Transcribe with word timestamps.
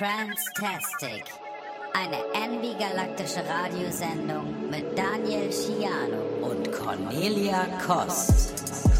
Transtastic. 0.00 1.24
Eine 1.92 2.16
envy-galaktische 2.32 3.44
Radiosendung 3.46 4.70
mit 4.70 4.96
Daniel 4.96 5.52
Schiano 5.52 6.22
und 6.40 6.72
Cornelia 6.72 7.66
Kost. 7.86 8.99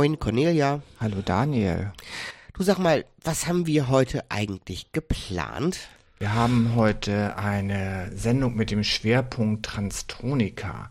Moin 0.00 0.18
Cornelia. 0.18 0.80
Hallo 0.98 1.20
Daniel. 1.22 1.92
Du 2.54 2.62
sag 2.62 2.78
mal, 2.78 3.04
was 3.22 3.46
haben 3.46 3.66
wir 3.66 3.90
heute 3.90 4.24
eigentlich 4.30 4.92
geplant? 4.92 5.90
Wir 6.18 6.32
haben 6.32 6.74
heute 6.74 7.36
eine 7.36 8.10
Sendung 8.16 8.56
mit 8.56 8.70
dem 8.70 8.82
Schwerpunkt 8.82 9.66
Transtronika. 9.66 10.88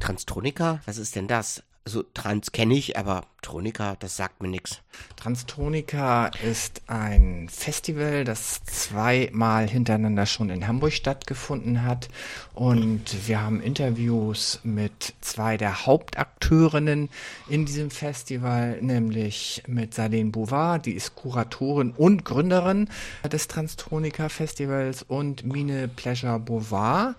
Transtronika? 0.00 0.82
Was 0.84 0.98
ist 0.98 1.16
denn 1.16 1.28
das? 1.28 1.62
Also 1.84 2.04
Trans 2.14 2.52
kenne 2.52 2.74
ich, 2.74 2.96
aber 2.96 3.24
Tronika, 3.42 3.96
das 3.98 4.16
sagt 4.16 4.40
mir 4.40 4.48
nichts. 4.48 4.82
Transtronika 5.16 6.28
ist 6.28 6.82
ein 6.86 7.48
Festival, 7.48 8.22
das 8.22 8.62
zweimal 8.64 9.68
hintereinander 9.68 10.26
schon 10.26 10.48
in 10.50 10.68
Hamburg 10.68 10.92
stattgefunden 10.92 11.82
hat. 11.82 12.08
Und 12.54 13.26
wir 13.26 13.42
haben 13.42 13.60
Interviews 13.60 14.60
mit 14.62 15.14
zwei 15.22 15.56
der 15.56 15.84
Hauptakteurinnen 15.84 17.08
in 17.48 17.66
diesem 17.66 17.90
Festival, 17.90 18.80
nämlich 18.80 19.64
mit 19.66 19.92
Salene 19.92 20.30
Bouvard, 20.30 20.86
die 20.86 20.92
ist 20.92 21.16
Kuratorin 21.16 21.90
und 21.90 22.24
Gründerin 22.24 22.88
des 23.24 23.48
Transtronika 23.48 24.28
Festivals 24.28 25.02
und 25.02 25.44
Mine 25.44 25.88
Pleasure 25.88 26.38
Bouvard. 26.38 27.16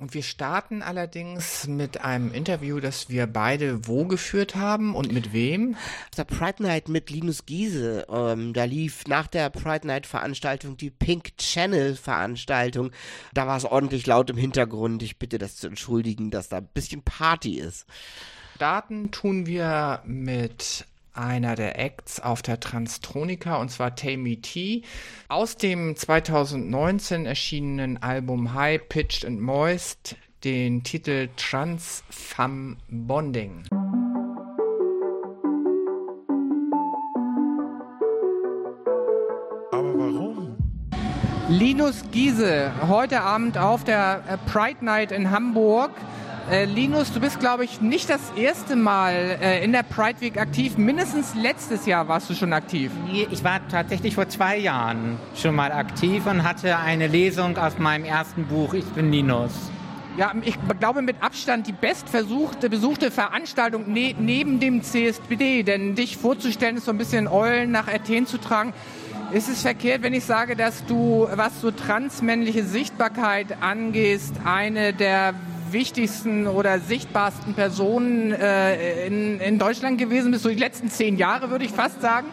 Und 0.00 0.14
wir 0.14 0.22
starten 0.22 0.80
allerdings 0.80 1.66
mit 1.66 2.00
einem 2.00 2.32
Interview, 2.32 2.80
das 2.80 3.10
wir 3.10 3.26
beide 3.26 3.86
wo 3.86 4.06
geführt 4.06 4.56
haben 4.56 4.94
und 4.94 5.12
mit 5.12 5.34
wem? 5.34 5.76
Der 6.16 6.24
Pride 6.24 6.62
Night 6.62 6.88
mit 6.88 7.10
Linus 7.10 7.44
Giese. 7.44 8.06
Ähm, 8.08 8.54
da 8.54 8.64
lief 8.64 9.06
nach 9.08 9.26
der 9.26 9.50
Pride 9.50 9.86
Night 9.86 10.06
Veranstaltung 10.06 10.78
die 10.78 10.88
Pink 10.88 11.36
Channel 11.36 11.96
Veranstaltung. 11.96 12.92
Da 13.34 13.46
war 13.46 13.58
es 13.58 13.66
ordentlich 13.66 14.06
laut 14.06 14.30
im 14.30 14.38
Hintergrund. 14.38 15.02
Ich 15.02 15.18
bitte 15.18 15.36
das 15.36 15.56
zu 15.56 15.66
entschuldigen, 15.66 16.30
dass 16.30 16.48
da 16.48 16.56
ein 16.56 16.68
bisschen 16.72 17.02
Party 17.02 17.58
ist. 17.58 17.84
Starten 18.56 19.10
tun 19.10 19.44
wir 19.44 20.00
mit 20.06 20.86
einer 21.12 21.56
der 21.56 21.78
Acts 21.78 22.20
auf 22.20 22.42
der 22.42 22.60
Transtronika 22.60 23.56
und 23.56 23.70
zwar 23.70 23.96
Tammy 23.96 24.36
T. 24.40 24.82
Aus 25.28 25.56
dem 25.56 25.96
2019 25.96 27.26
erschienenen 27.26 28.02
Album 28.02 28.54
High 28.54 28.88
Pitched 28.88 29.24
and 29.24 29.40
Moist 29.40 30.16
den 30.44 30.82
Titel 30.82 31.28
Trans 31.36 32.02
Femme 32.08 32.76
Bonding. 32.88 33.64
Aber 39.70 39.98
warum? 39.98 40.56
Linus 41.48 42.04
Giese, 42.12 42.72
heute 42.88 43.22
Abend 43.22 43.58
auf 43.58 43.82
der 43.82 44.22
äh, 44.28 44.38
Pride 44.50 44.84
Night 44.84 45.10
in 45.10 45.30
Hamburg. 45.30 45.90
Äh, 46.48 46.64
Linus, 46.64 47.12
du 47.12 47.20
bist, 47.20 47.38
glaube 47.38 47.64
ich, 47.64 47.80
nicht 47.80 48.08
das 48.08 48.20
erste 48.36 48.74
Mal 48.74 49.38
äh, 49.40 49.64
in 49.64 49.72
der 49.72 49.82
Pride 49.82 50.20
Week 50.20 50.38
aktiv. 50.38 50.76
Mindestens 50.78 51.34
letztes 51.34 51.86
Jahr 51.86 52.08
warst 52.08 52.30
du 52.30 52.34
schon 52.34 52.52
aktiv. 52.52 52.90
Ich 53.30 53.44
war 53.44 53.60
tatsächlich 53.68 54.14
vor 54.14 54.28
zwei 54.28 54.56
Jahren 54.56 55.18
schon 55.36 55.54
mal 55.54 55.70
aktiv 55.70 56.26
und 56.26 56.42
hatte 56.42 56.78
eine 56.78 57.06
Lesung 57.06 57.56
aus 57.56 57.78
meinem 57.78 58.04
ersten 58.04 58.46
Buch 58.46 58.74
Ich 58.74 58.84
bin 58.86 59.12
Linus. 59.12 59.52
Ja, 60.16 60.32
ich 60.42 60.56
glaube 60.80 61.02
mit 61.02 61.22
Abstand 61.22 61.68
die 61.68 61.72
bestversuchte, 61.72 62.68
besuchte 62.68 63.10
Veranstaltung 63.12 63.92
ne 63.92 64.14
neben 64.18 64.58
dem 64.58 64.82
CSBD. 64.82 65.62
Denn 65.62 65.94
dich 65.94 66.16
vorzustellen 66.16 66.78
ist 66.78 66.86
so 66.86 66.90
ein 66.90 66.98
bisschen 66.98 67.28
Eulen 67.28 67.70
nach 67.70 67.86
Athen 67.86 68.26
zu 68.26 68.38
tragen. 68.38 68.72
Ist 69.32 69.48
es 69.48 69.62
verkehrt, 69.62 70.02
wenn 70.02 70.12
ich 70.12 70.24
sage, 70.24 70.56
dass 70.56 70.84
du, 70.86 71.28
was 71.32 71.60
so 71.60 71.70
transmännliche 71.70 72.64
Sichtbarkeit 72.64 73.62
angehst, 73.62 74.34
eine 74.44 74.92
der 74.92 75.34
wichtigsten 75.72 76.46
oder 76.46 76.78
sichtbarsten 76.78 77.54
Personen 77.54 78.32
äh, 78.32 79.06
in, 79.06 79.40
in 79.40 79.58
Deutschland 79.58 79.98
gewesen 79.98 80.30
bist, 80.30 80.44
so 80.44 80.48
die 80.48 80.56
letzten 80.56 80.90
zehn 80.90 81.16
Jahre, 81.16 81.50
würde 81.50 81.64
ich 81.64 81.72
fast 81.72 82.00
sagen? 82.00 82.28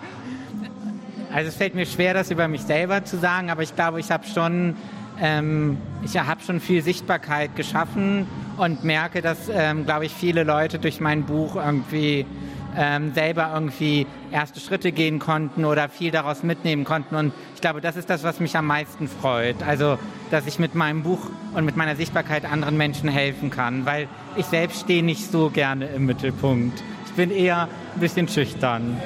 Also 1.33 1.49
es 1.49 1.55
fällt 1.55 1.75
mir 1.75 1.85
schwer, 1.85 2.13
das 2.13 2.31
über 2.31 2.47
mich 2.47 2.61
selber 2.61 3.03
zu 3.03 3.17
sagen, 3.17 3.49
aber 3.49 3.61
ich 3.61 3.75
glaube, 3.75 3.99
ich 3.99 4.11
habe 4.11 4.25
schon, 4.25 4.75
ähm, 5.21 5.77
ich 6.03 6.17
schon 6.45 6.59
viel 6.59 6.81
Sichtbarkeit 6.81 7.55
geschaffen 7.55 8.27
und 8.57 8.83
merke, 8.83 9.21
dass, 9.21 9.49
ähm, 9.53 9.85
glaube 9.85 10.05
ich, 10.05 10.13
viele 10.13 10.43
Leute 10.43 10.79
durch 10.79 10.99
mein 10.99 11.23
Buch 11.23 11.55
irgendwie 11.57 12.25
ähm, 12.75 13.13
selber 13.13 13.51
irgendwie 13.53 14.07
erste 14.31 14.59
Schritte 14.59 14.91
gehen 14.91 15.19
konnten 15.19 15.65
oder 15.65 15.89
viel 15.89 16.11
daraus 16.11 16.43
mitnehmen 16.43 16.83
konnten. 16.83 17.15
Und 17.15 17.33
ich 17.55 17.61
glaube, 17.61 17.81
das 17.81 17.95
ist 17.95 18.09
das, 18.09 18.23
was 18.23 18.39
mich 18.39 18.55
am 18.57 18.67
meisten 18.67 19.07
freut. 19.07 19.63
Also, 19.63 19.97
dass 20.31 20.45
ich 20.47 20.59
mit 20.59 20.75
meinem 20.75 21.03
Buch 21.03 21.29
und 21.53 21.65
mit 21.65 21.77
meiner 21.77 21.95
Sichtbarkeit 21.95 22.45
anderen 22.45 22.77
Menschen 22.77 23.09
helfen 23.09 23.49
kann, 23.49 23.85
weil 23.85 24.07
ich 24.35 24.45
selbst 24.45 24.81
stehe 24.81 25.03
nicht 25.03 25.31
so 25.31 25.49
gerne 25.49 25.87
im 25.87 26.05
Mittelpunkt. 26.05 26.83
Ich 27.05 27.13
bin 27.13 27.31
eher 27.31 27.67
ein 27.95 27.99
bisschen 27.99 28.27
schüchtern. 28.27 28.99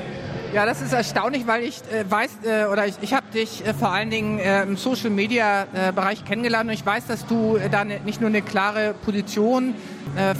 Ja, 0.53 0.65
das 0.65 0.81
ist 0.81 0.91
erstaunlich, 0.91 1.47
weil 1.47 1.63
ich 1.63 1.77
äh, 1.77 2.03
weiß, 2.09 2.39
äh, 2.43 2.65
oder 2.65 2.85
ich, 2.85 2.95
ich 2.99 3.13
habe 3.13 3.25
dich 3.33 3.65
äh, 3.65 3.73
vor 3.73 3.89
allen 3.93 4.09
Dingen 4.09 4.37
äh, 4.37 4.63
im 4.63 4.75
Social 4.75 5.09
Media 5.09 5.63
äh, 5.73 5.93
Bereich 5.93 6.25
kennengelernt 6.25 6.67
und 6.67 6.73
ich 6.73 6.85
weiß, 6.85 7.07
dass 7.07 7.25
du 7.25 7.55
äh, 7.55 7.69
da 7.69 7.85
ne, 7.85 8.01
nicht 8.03 8.19
nur 8.19 8.29
eine 8.29 8.41
klare 8.41 8.93
Position 9.05 9.75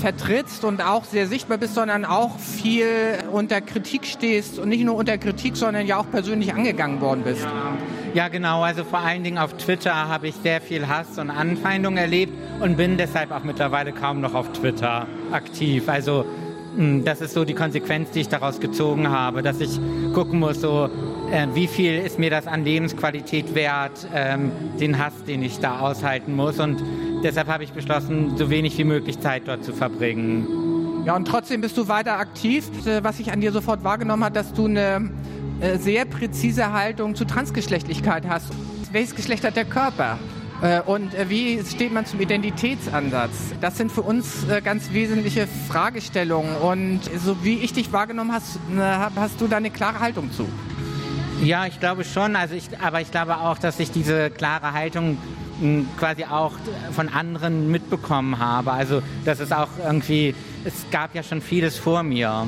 vertrittst 0.02 0.66
und 0.66 0.82
auch 0.82 1.06
sehr 1.06 1.28
sichtbar 1.28 1.58
bist, 1.58 1.76
sondern 1.76 2.04
auch 2.04 2.38
viel 2.40 2.88
unter 3.32 3.62
Kritik 3.62 4.06
stehst 4.06 4.60
und 4.60 4.68
nicht 4.68 4.84
nur 4.84 4.96
unter 4.96 5.18
Kritik, 5.18 5.56
sondern 5.56 5.88
ja 5.88 5.96
auch 5.96 6.12
persönlich 6.12 6.54
angegangen 6.54 7.00
worden 7.00 7.22
bist. 7.24 7.44
Ja, 7.44 7.78
ja 8.14 8.28
genau. 8.28 8.64
Also 8.64 8.84
vor 8.84 9.00
allen 9.00 9.24
Dingen 9.24 9.38
auf 9.38 9.54
Twitter 9.54 10.10
habe 10.10 10.28
ich 10.28 10.36
sehr 10.36 10.60
viel 10.60 10.90
Hass 10.90 11.18
und 11.18 11.30
Anfeindung 11.30 11.96
erlebt 11.96 12.34
und 12.60 12.76
bin 12.76 12.98
deshalb 12.98 13.32
auch 13.32 13.46
mittlerweile 13.46 13.94
kaum 13.94 14.20
noch 14.20 14.34
auf 14.34 14.52
Twitter 14.52 15.08
aktiv. 15.32 15.88
Also 15.88 16.26
das 16.78 17.22
ist 17.22 17.34
so 17.34 17.44
die 17.44 17.54
Konsequenz, 17.54 18.12
die 18.12 18.22
ich 18.22 18.30
daraus 18.30 18.60
gezogen 18.60 19.10
habe, 19.10 19.42
dass 19.42 19.60
ich 19.60 19.80
gucken 20.14 20.40
muss, 20.40 20.62
so, 20.62 20.90
äh, 21.32 21.48
wie 21.54 21.68
viel 21.68 21.98
ist 21.98 22.20
mir 22.20 22.30
das 22.30 22.48
an 22.48 22.64
Lebensqualität 22.64 23.56
wert, 23.56 24.08
ähm, 24.14 24.52
den 24.80 24.98
Hass, 24.98 25.14
den 25.28 25.44
ich 25.44 25.60
da 25.60 25.80
aushalten 25.80 26.36
muss. 26.36 26.60
Und 26.60 26.82
deshalb 27.24 27.48
habe 27.48 27.64
ich 27.64 27.72
beschlossen, 27.72 28.38
so 28.38 28.50
wenig 28.50 28.78
wie 28.78 28.84
möglich 28.84 29.20
Zeit 29.20 29.44
dort 29.48 29.64
zu 29.64 29.74
verbringen. 29.74 31.04
Ja, 31.06 31.16
und 31.16 31.28
trotzdem 31.28 31.62
bist 31.62 31.78
du 31.78 31.88
weiter 31.88 32.20
aktiv. 32.20 32.70
Äh, 32.86 33.04
was 33.04 33.20
ich 33.20 33.32
an 33.32 33.42
dir 33.42 33.52
sofort 33.52 33.84
wahrgenommen 33.84 34.24
habe, 34.24 34.36
dass 34.36 34.54
du 34.54 34.66
eine 34.66 35.10
äh, 35.60 35.78
sehr 35.78 36.06
präzise 36.06 36.72
Haltung 36.72 37.16
zu 37.16 37.26
Transgeschlechtlichkeit 37.26 38.24
hast. 38.28 38.48
Welches 38.92 39.16
Geschlecht 39.16 39.44
hat 39.44 39.56
der 39.56 39.66
Körper? 39.66 40.20
Äh, 40.62 40.82
und 40.82 41.14
äh, 41.16 41.30
wie 41.30 41.64
steht 41.64 41.92
man 41.92 42.06
zum 42.06 42.20
Identitätsansatz? 42.20 43.32
Das 43.60 43.78
sind 43.78 43.92
für 43.92 44.04
uns 44.04 44.48
äh, 44.48 44.62
ganz 44.62 44.92
wesentliche 44.92 45.48
Fragestellungen. 45.68 46.56
Und 46.58 47.02
so 47.20 47.44
wie 47.44 47.56
ich 47.56 47.74
dich 47.74 47.92
wahrgenommen 47.92 48.32
hast, 48.32 48.60
hast 49.16 49.42
du 49.42 49.48
da 49.48 49.58
eine 49.58 49.72
klare 49.72 50.00
Haltung 50.00 50.32
zu. 50.32 50.48
Ja, 51.44 51.66
ich 51.66 51.80
glaube 51.80 52.04
schon. 52.04 52.36
Also 52.36 52.54
ich, 52.54 52.66
aber 52.80 53.02
ich 53.02 53.10
glaube 53.10 53.38
auch, 53.38 53.58
dass 53.58 53.80
ich 53.80 53.92
diese 53.92 54.30
klare 54.30 54.74
Haltung 54.74 55.18
hm, 55.60 55.88
quasi 55.98 56.26
auch 56.26 56.54
von 56.92 57.10
anderen 57.10 57.72
mitbekommen 57.72 58.38
habe. 58.38 58.72
Also 58.72 59.02
dass 59.26 59.40
es 59.40 59.52
auch 59.52 59.70
irgendwie, 59.84 60.36
es 60.64 60.86
gab 60.92 61.16
ja 61.16 61.24
schon 61.24 61.42
vieles 61.42 61.78
vor 61.78 62.04
mir. 62.04 62.48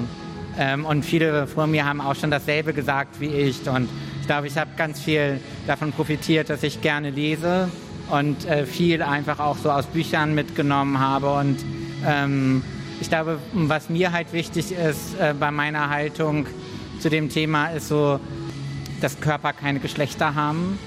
Ähm, 0.60 0.86
und 0.86 1.04
viele 1.04 1.48
vor 1.48 1.66
mir 1.66 1.84
haben 1.86 2.00
auch 2.00 2.16
schon 2.16 2.30
dasselbe 2.30 2.74
gesagt 2.74 3.20
wie 3.20 3.30
ich. 3.30 3.68
Und 3.68 3.90
ich 4.22 4.28
glaube, 4.28 4.46
ich 4.46 4.56
habe 4.56 4.70
ganz 4.78 5.02
viel 5.02 5.40
davon 5.66 5.92
profitiert, 5.92 6.52
dass 6.52 6.62
ich 6.62 6.80
gerne 6.82 7.10
lese 7.10 7.70
und 8.10 8.46
äh, 8.46 8.66
viel 8.66 9.02
einfach 9.02 9.40
auch 9.40 9.58
so 9.58 9.72
aus 9.72 9.86
Büchern 9.86 10.36
mitgenommen 10.36 11.00
habe. 11.00 11.34
Und 11.34 11.58
ähm, 12.06 12.64
ich 13.02 13.10
glaube, 13.10 13.40
was 13.54 13.90
mir 13.90 14.12
halt 14.12 14.34
wichtig 14.34 14.72
ist 14.72 15.20
äh, 15.20 15.34
bei 15.38 15.52
meiner 15.52 15.90
Haltung 15.90 16.46
zu 17.00 17.10
dem 17.10 17.30
Thema, 17.30 17.68
ist 17.68 17.88
so, 17.88 18.20
dass 19.02 19.20
Körper 19.20 19.54
keine 19.54 19.80
Geschlechter 19.80 20.36
haben 20.36 20.80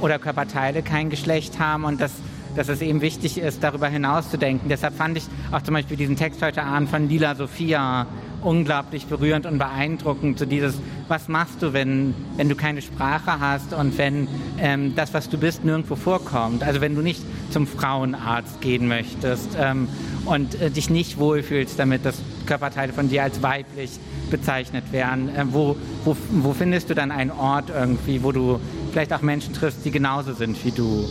oder 0.00 0.18
Körperteile 0.18 0.82
kein 0.82 1.10
Geschlecht 1.10 1.58
haben 1.58 1.84
und 1.84 2.00
dass, 2.00 2.12
dass 2.56 2.68
es 2.68 2.80
eben 2.80 3.00
wichtig 3.00 3.38
ist, 3.38 3.62
darüber 3.62 3.88
hinaus 3.88 4.30
zu 4.30 4.38
denken. 4.38 4.68
Deshalb 4.68 4.96
fand 4.96 5.18
ich 5.18 5.24
auch 5.52 5.62
zum 5.62 5.74
Beispiel 5.74 5.96
diesen 5.96 6.16
Text 6.16 6.42
heute 6.42 6.62
Abend 6.62 6.90
von 6.90 7.08
Lila 7.08 7.34
Sophia 7.34 8.06
unglaublich 8.42 9.06
berührend 9.06 9.46
und 9.46 9.58
beeindruckend. 9.58 10.38
So 10.38 10.46
dieses, 10.46 10.78
was 11.08 11.28
machst 11.28 11.62
du, 11.62 11.72
wenn, 11.72 12.14
wenn 12.36 12.48
du 12.48 12.54
keine 12.54 12.82
Sprache 12.82 13.40
hast 13.40 13.72
und 13.72 13.96
wenn 13.98 14.28
ähm, 14.58 14.94
das, 14.94 15.14
was 15.14 15.28
du 15.28 15.38
bist, 15.38 15.64
nirgendwo 15.64 15.96
vorkommt. 15.96 16.62
Also 16.62 16.80
wenn 16.80 16.94
du 16.94 17.02
nicht 17.02 17.22
zum 17.50 17.66
Frauenarzt 17.66 18.60
gehen 18.60 18.88
möchtest 18.88 19.56
ähm, 19.58 19.88
und 20.24 20.60
äh, 20.60 20.70
dich 20.70 20.90
nicht 20.90 21.18
wohlfühlst 21.18 21.78
damit, 21.78 22.04
dass 22.04 22.22
Körperteile 22.46 22.92
von 22.92 23.08
dir 23.08 23.22
als 23.22 23.42
weiblich 23.42 23.98
bezeichnet 24.30 24.92
werden. 24.92 25.28
Äh, 25.34 25.44
wo, 25.50 25.76
wo, 26.04 26.16
wo 26.30 26.52
findest 26.52 26.90
du 26.90 26.94
dann 26.94 27.10
einen 27.10 27.30
Ort 27.30 27.70
irgendwie, 27.70 28.22
wo 28.22 28.32
du 28.32 28.60
vielleicht 28.92 29.12
auch 29.12 29.22
Menschen 29.22 29.54
triffst, 29.54 29.84
die 29.84 29.90
genauso 29.90 30.32
sind 30.32 30.64
wie 30.64 30.70
du? 30.70 31.04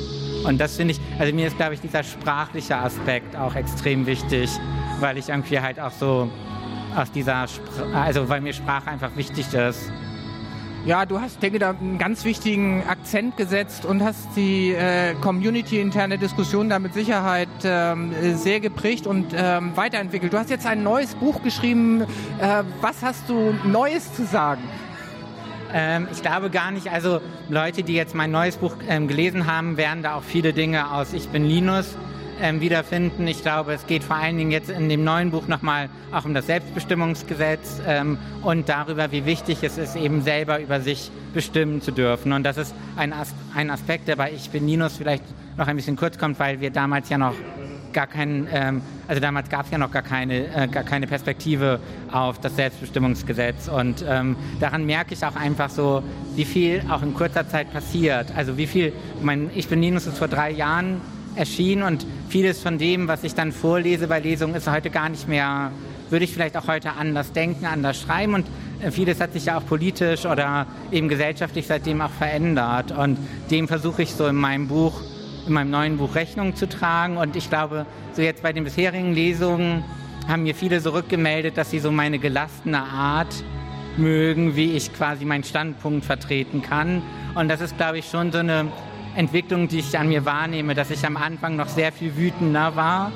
Und 0.46 0.60
das 0.60 0.78
finde 0.78 0.94
ich, 0.94 1.02
also 1.20 1.34
mir 1.34 1.48
ist, 1.48 1.58
glaube 1.58 1.74
ich, 1.74 1.82
dieser 1.82 2.04
sprachliche 2.04 2.78
Aspekt 2.78 3.36
auch 3.36 3.56
extrem 3.56 4.06
wichtig, 4.06 4.50
weil 5.00 5.18
ich 5.18 5.30
irgendwie 5.30 5.60
halt 5.60 5.80
auch 5.80 5.92
so 5.92 6.30
aus 6.96 7.12
dieser, 7.12 7.48
Spr 7.48 7.94
also 7.94 8.30
weil 8.30 8.42
mir 8.42 8.54
Sprache 8.54 8.90
einfach 8.90 9.16
wichtig 9.16 9.54
ist. 9.54 9.92
Ja, 10.86 11.06
du 11.06 11.20
hast, 11.20 11.44
denke 11.44 11.60
da 11.60 11.72
einen 11.72 11.98
ganz 11.98 12.24
wichtigen 12.24 12.84
Akzent 12.88 13.36
gesetzt 13.36 13.86
und 13.86 14.02
hast 14.02 14.30
die 14.38 14.72
äh, 14.72 15.14
Community-interne 15.16 16.18
Diskussion 16.18 16.70
da 16.70 16.80
mit 16.80 16.94
Sicherheit 16.94 17.50
ähm, 17.64 18.14
sehr 18.36 18.62
geprägt 18.62 19.06
und 19.06 19.34
ähm, 19.36 19.76
weiterentwickelt. 19.76 20.32
Du 20.32 20.38
hast 20.38 20.50
jetzt 20.50 20.66
ein 20.66 20.82
neues 20.82 21.16
Buch 21.16 21.44
geschrieben. 21.44 22.02
Äh, 22.40 22.64
was 22.80 23.04
hast 23.04 23.28
du 23.28 23.54
Neues 23.66 24.14
zu 24.14 24.26
sagen? 24.26 24.64
Ähm, 25.74 26.08
ich 26.14 26.22
glaube 26.22 26.50
gar 26.50 26.72
nicht. 26.72 26.90
Also 26.92 27.20
Leute, 27.50 27.84
die 27.84 27.94
jetzt 27.94 28.16
mein 28.16 28.32
neues 28.32 28.56
Buch 28.56 28.76
ähm, 28.88 29.10
gelesen 29.10 29.48
haben, 29.52 29.76
werden 29.76 30.02
da 30.02 30.16
auch 30.16 30.24
viele 30.24 30.54
Dinge 30.54 30.92
aus 30.92 31.12
Ich 31.12 31.28
bin 31.28 31.44
Linus 31.44 31.98
ähm, 32.42 32.62
wiederfinden. 32.62 33.28
Ich 33.28 33.42
glaube, 33.42 33.74
es 33.74 33.86
geht 33.88 34.04
vor 34.04 34.16
allen 34.16 34.38
Dingen 34.38 34.52
jetzt 34.52 34.70
in 34.70 34.90
dem 34.90 35.04
neuen 35.04 35.32
Buch 35.32 35.48
nochmal 35.48 35.90
auch 36.12 36.26
um 36.26 36.34
das 36.34 36.48
Selbstbestimmungsgesetz 36.48 37.82
ähm, 37.88 38.18
und 38.42 38.70
darüber, 38.70 39.12
wie 39.12 39.26
wichtig 39.26 39.64
es 39.64 39.78
ist, 39.78 39.96
eben 39.96 40.22
selber 40.22 40.60
über 40.60 40.82
sich 40.82 41.12
bestimmen 41.34 41.82
zu 41.82 41.92
dürfen. 41.92 42.34
Und 42.34 42.44
das 42.44 42.58
ist 42.58 42.74
ein, 42.96 43.14
As 43.14 43.34
ein 43.56 43.70
Aspekt, 43.70 44.08
der 44.08 44.16
bei 44.16 44.32
Ich 44.32 44.50
bin 44.50 44.68
Linus 44.68 44.98
vielleicht 44.98 45.24
noch 45.58 45.68
ein 45.68 45.76
bisschen 45.76 45.96
kurz 45.96 46.18
kommt, 46.18 46.40
weil 46.40 46.62
wir 46.62 46.72
damals 46.72 47.10
ja 47.10 47.18
noch 47.18 47.36
gar 47.94 48.08
keinen, 48.08 48.48
ähm, 48.52 48.82
also 49.08 49.22
damals 49.22 49.50
gab 49.50 49.66
es 49.66 49.72
ja 49.72 49.78
noch 49.78 49.92
gar 49.92 50.02
keine, 50.02 50.48
äh, 50.56 50.68
gar 50.68 50.84
keine 50.84 51.08
Perspektive 51.08 51.80
auf 52.12 52.40
das 52.40 52.56
Selbstbestimmungsgesetz. 52.56 53.68
Und 53.68 54.06
ähm, 54.08 54.36
daran 54.60 54.86
merke 54.86 55.14
ich 55.14 55.26
auch 55.26 55.36
einfach 55.36 55.70
so, 55.70 56.04
wie 56.36 56.46
viel 56.46 56.84
auch 56.90 57.02
in 57.02 57.14
kurzer 57.14 57.48
Zeit 57.48 57.72
passiert. 57.74 58.28
Also 58.36 58.58
wie 58.58 58.68
viel, 58.68 58.94
mein 59.22 59.50
Ich 59.56 59.68
bin 59.68 59.82
Linus 59.82 60.08
ist 60.08 60.18
vor 60.18 60.28
drei 60.28 60.52
Jahren 60.52 61.02
erschienen 61.36 61.84
und 61.84 62.06
vieles 62.30 62.62
von 62.62 62.78
dem, 62.78 63.08
was 63.08 63.24
ich 63.24 63.36
dann 63.36 63.52
vorlese 63.52 64.08
bei 64.08 64.20
Lesungen, 64.20 64.56
ist 64.56 64.70
heute 64.70 64.90
gar 64.90 65.10
nicht 65.10 65.28
mehr, 65.28 65.72
würde 66.10 66.26
ich 66.26 66.34
vielleicht 66.34 66.58
auch 66.58 66.68
heute 66.68 66.94
anders 66.94 67.32
denken, 67.32 67.66
anders 67.66 68.02
schreiben 68.02 68.34
und 68.34 68.48
äh, 68.82 68.92
vieles 68.92 69.20
hat 69.20 69.34
sich 69.34 69.46
ja 69.46 69.58
auch 69.58 69.66
politisch 69.66 70.26
oder 70.26 70.68
eben 70.92 71.08
gesellschaftlich 71.08 71.68
seitdem 71.68 72.02
auch 72.02 72.12
verändert 72.12 72.92
und 72.92 73.18
dem 73.52 73.68
versuche 73.68 74.04
ich 74.04 74.14
so 74.14 74.28
in 74.28 74.36
meinem 74.36 74.68
Buch 74.68 75.02
in 75.48 75.54
meinem 75.54 75.72
neuen 75.72 75.98
Buch 75.98 76.16
Rechnung 76.16 76.56
zu 76.56 76.70
tragen. 76.70 77.18
Und 77.18 77.36
ich 77.36 77.50
glaube, 77.50 77.86
so 78.14 78.22
jetzt 78.22 78.44
bei 78.44 78.54
den 78.54 78.64
bisherigen 78.64 79.14
Lesungen 79.14 79.84
haben 80.28 80.44
mir 80.44 80.56
viele 80.56 80.80
so 80.80 80.92
rückgemeldet, 80.92 81.58
dass 81.58 81.72
sie 81.72 81.80
so 81.80 81.92
meine 81.92 82.20
gelassene 82.20 82.82
Art 82.82 83.34
mögen, 83.98 84.56
wie 84.56 84.74
ich 84.74 84.94
quasi 84.94 85.26
meinen 85.26 85.44
Standpunkt 85.44 86.06
vertreten 86.06 86.62
kann. 86.62 87.02
Und 87.36 87.50
das 87.50 87.62
ist, 87.62 87.78
glaube 87.78 87.98
ich, 87.98 88.10
schon 88.10 88.32
so 88.32 88.38
eine 88.38 88.68
Entwicklung, 89.16 89.68
die 89.68 89.80
ich 89.80 89.98
an 89.98 90.10
mir 90.10 90.26
wahrnehme, 90.26 90.76
dass 90.76 90.92
ich 90.92 91.06
am 91.06 91.18
Anfang 91.18 91.56
noch 91.56 91.68
sehr 91.68 91.92
viel 91.92 92.16
wütender 92.16 92.76
war. 92.76 93.12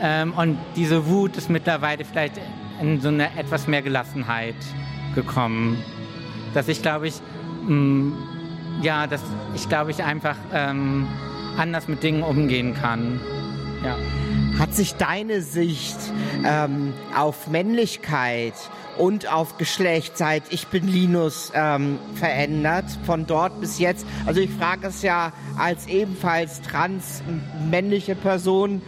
Ähm, 0.00 0.32
und 0.34 0.58
diese 0.76 1.06
Wut 1.06 1.36
ist 1.36 1.50
mittlerweile 1.50 2.04
vielleicht 2.04 2.40
in 2.80 3.00
so 3.00 3.08
eine 3.08 3.36
etwas 3.36 3.66
mehr 3.66 3.82
Gelassenheit 3.82 4.54
gekommen. 5.14 5.82
Dass 6.54 6.68
ich, 6.68 6.82
glaube 6.82 7.08
ich, 7.08 7.14
mh, 7.66 7.74
mm, 7.74 8.16
ja, 8.82 9.06
dass 9.06 9.22
ich, 9.54 9.68
glaube 9.68 9.90
ich, 9.90 10.02
einfach 10.04 10.36
ähm, 10.52 11.08
anders 11.56 11.88
mit 11.88 12.02
Dingen 12.02 12.22
umgehen 12.22 12.74
kann. 12.74 13.20
Ja. 13.84 13.96
Hat 14.58 14.74
sich 14.74 14.94
deine 14.94 15.42
Sicht 15.42 15.96
ähm, 16.44 16.92
auf 17.16 17.48
Männlichkeit 17.48 18.54
und 18.98 19.32
auf 19.32 19.58
Geschlecht 19.58 20.18
seit 20.18 20.42
Ich 20.50 20.66
bin 20.66 20.86
Linus 20.86 21.52
ähm, 21.54 21.98
verändert, 22.14 22.84
von 23.06 23.26
dort 23.26 23.60
bis 23.60 23.78
jetzt? 23.78 24.06
Also 24.26 24.40
ich 24.40 24.50
frage 24.50 24.88
es 24.88 25.02
ja 25.02 25.32
als 25.56 25.86
ebenfalls 25.86 26.60
trans 26.62 27.22
männliche 27.70 28.14
Person 28.14 28.82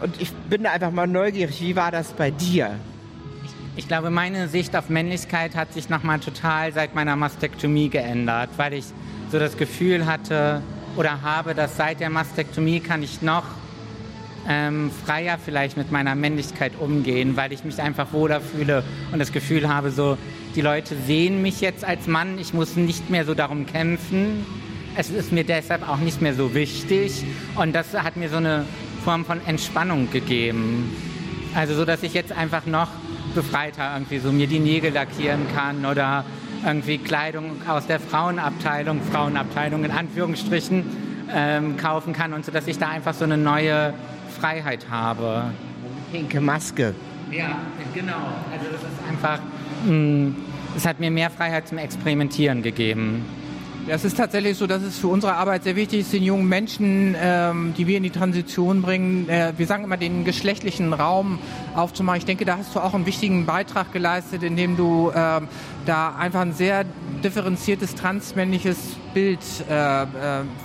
und 0.00 0.20
ich 0.20 0.32
bin 0.32 0.66
einfach 0.66 0.92
mal 0.92 1.06
neugierig, 1.06 1.60
wie 1.60 1.76
war 1.76 1.90
das 1.90 2.12
bei 2.12 2.30
dir? 2.30 2.76
Ich 3.76 3.86
glaube, 3.86 4.10
meine 4.10 4.48
Sicht 4.48 4.74
auf 4.74 4.88
Männlichkeit 4.88 5.54
hat 5.54 5.72
sich 5.72 5.88
nochmal 5.88 6.20
total 6.20 6.72
seit 6.72 6.94
meiner 6.94 7.16
Mastektomie 7.16 7.88
geändert, 7.88 8.50
weil 8.56 8.74
ich 8.74 8.86
so 9.30 9.38
das 9.38 9.56
Gefühl 9.56 10.06
hatte, 10.06 10.62
oder 10.96 11.22
habe, 11.22 11.54
dass 11.54 11.76
seit 11.76 12.00
der 12.00 12.10
Mastektomie 12.10 12.80
kann 12.80 13.02
ich 13.02 13.22
noch 13.22 13.44
ähm, 14.48 14.90
freier 15.04 15.38
vielleicht 15.38 15.76
mit 15.76 15.92
meiner 15.92 16.14
Männlichkeit 16.14 16.72
umgehen, 16.80 17.36
weil 17.36 17.52
ich 17.52 17.64
mich 17.64 17.80
einfach 17.80 18.12
wohler 18.12 18.40
fühle 18.40 18.82
und 19.12 19.18
das 19.18 19.32
Gefühl 19.32 19.68
habe, 19.68 19.90
so 19.90 20.16
die 20.56 20.62
Leute 20.62 20.96
sehen 21.06 21.42
mich 21.42 21.60
jetzt 21.60 21.84
als 21.84 22.06
Mann, 22.06 22.38
ich 22.38 22.54
muss 22.54 22.74
nicht 22.74 23.10
mehr 23.10 23.24
so 23.24 23.34
darum 23.34 23.66
kämpfen. 23.66 24.46
Es 24.96 25.10
ist 25.10 25.32
mir 25.32 25.44
deshalb 25.44 25.88
auch 25.88 25.98
nicht 25.98 26.22
mehr 26.22 26.34
so 26.34 26.54
wichtig 26.54 27.24
und 27.56 27.74
das 27.74 27.92
hat 27.92 28.16
mir 28.16 28.30
so 28.30 28.38
eine 28.38 28.64
Form 29.04 29.24
von 29.24 29.40
Entspannung 29.46 30.10
gegeben. 30.10 30.96
Also 31.54 31.74
so, 31.74 31.84
dass 31.84 32.02
ich 32.02 32.14
jetzt 32.14 32.32
einfach 32.32 32.66
noch 32.66 32.88
befreiter 33.34 33.92
irgendwie 33.94 34.18
so 34.18 34.32
mir 34.32 34.46
die 34.46 34.58
Nägel 34.58 34.92
lackieren 34.92 35.46
kann 35.54 35.84
oder 35.84 36.24
irgendwie 36.66 36.98
Kleidung 36.98 37.62
aus 37.68 37.86
der 37.86 38.00
Frauenabteilung, 38.00 39.00
Frauenabteilung 39.02 39.84
in 39.84 39.90
Anführungsstrichen, 39.90 40.84
ähm, 41.32 41.76
kaufen 41.76 42.14
kann 42.14 42.32
und 42.32 42.44
so, 42.44 42.50
dass 42.50 42.66
ich 42.66 42.78
da 42.78 42.88
einfach 42.88 43.14
so 43.14 43.24
eine 43.24 43.36
neue 43.36 43.92
Freiheit 44.40 44.86
habe. 44.90 45.52
Pinke 46.12 46.40
Maske. 46.40 46.94
Ja, 47.30 47.58
genau. 47.94 48.14
Also 48.52 48.66
das 48.72 48.82
ist 48.82 49.08
einfach, 49.08 49.40
mm, 49.84 50.30
es 50.76 50.86
hat 50.86 51.00
mir 51.00 51.10
mehr 51.10 51.30
Freiheit 51.30 51.68
zum 51.68 51.78
Experimentieren 51.78 52.62
gegeben. 52.62 53.24
Ja, 53.86 53.94
es 53.94 54.04
ist 54.04 54.18
tatsächlich 54.18 54.58
so, 54.58 54.66
dass 54.66 54.82
es 54.82 54.98
für 54.98 55.08
unsere 55.08 55.34
Arbeit 55.34 55.64
sehr 55.64 55.74
wichtig 55.74 56.00
ist, 56.00 56.12
den 56.12 56.22
jungen 56.22 56.46
Menschen, 56.46 57.16
ähm, 57.18 57.72
die 57.76 57.86
wir 57.86 57.96
in 57.96 58.02
die 58.02 58.10
Transition 58.10 58.82
bringen, 58.82 59.30
äh, 59.30 59.54
wir 59.56 59.66
sagen 59.66 59.84
immer, 59.84 59.96
den 59.96 60.26
geschlechtlichen 60.26 60.92
Raum 60.92 61.38
aufzumachen. 61.74 62.18
Ich 62.18 62.26
denke, 62.26 62.44
da 62.44 62.58
hast 62.58 62.74
du 62.74 62.80
auch 62.80 62.92
einen 62.92 63.06
wichtigen 63.06 63.46
Beitrag 63.46 63.90
geleistet, 63.92 64.42
indem 64.42 64.76
du 64.76 65.10
ähm, 65.14 65.48
da 65.86 66.14
einfach 66.16 66.40
ein 66.40 66.52
sehr 66.52 66.84
differenziertes 67.24 67.94
transmännliches 67.94 68.76
Bild 69.14 69.40
äh, 69.70 70.02
äh, 70.02 70.06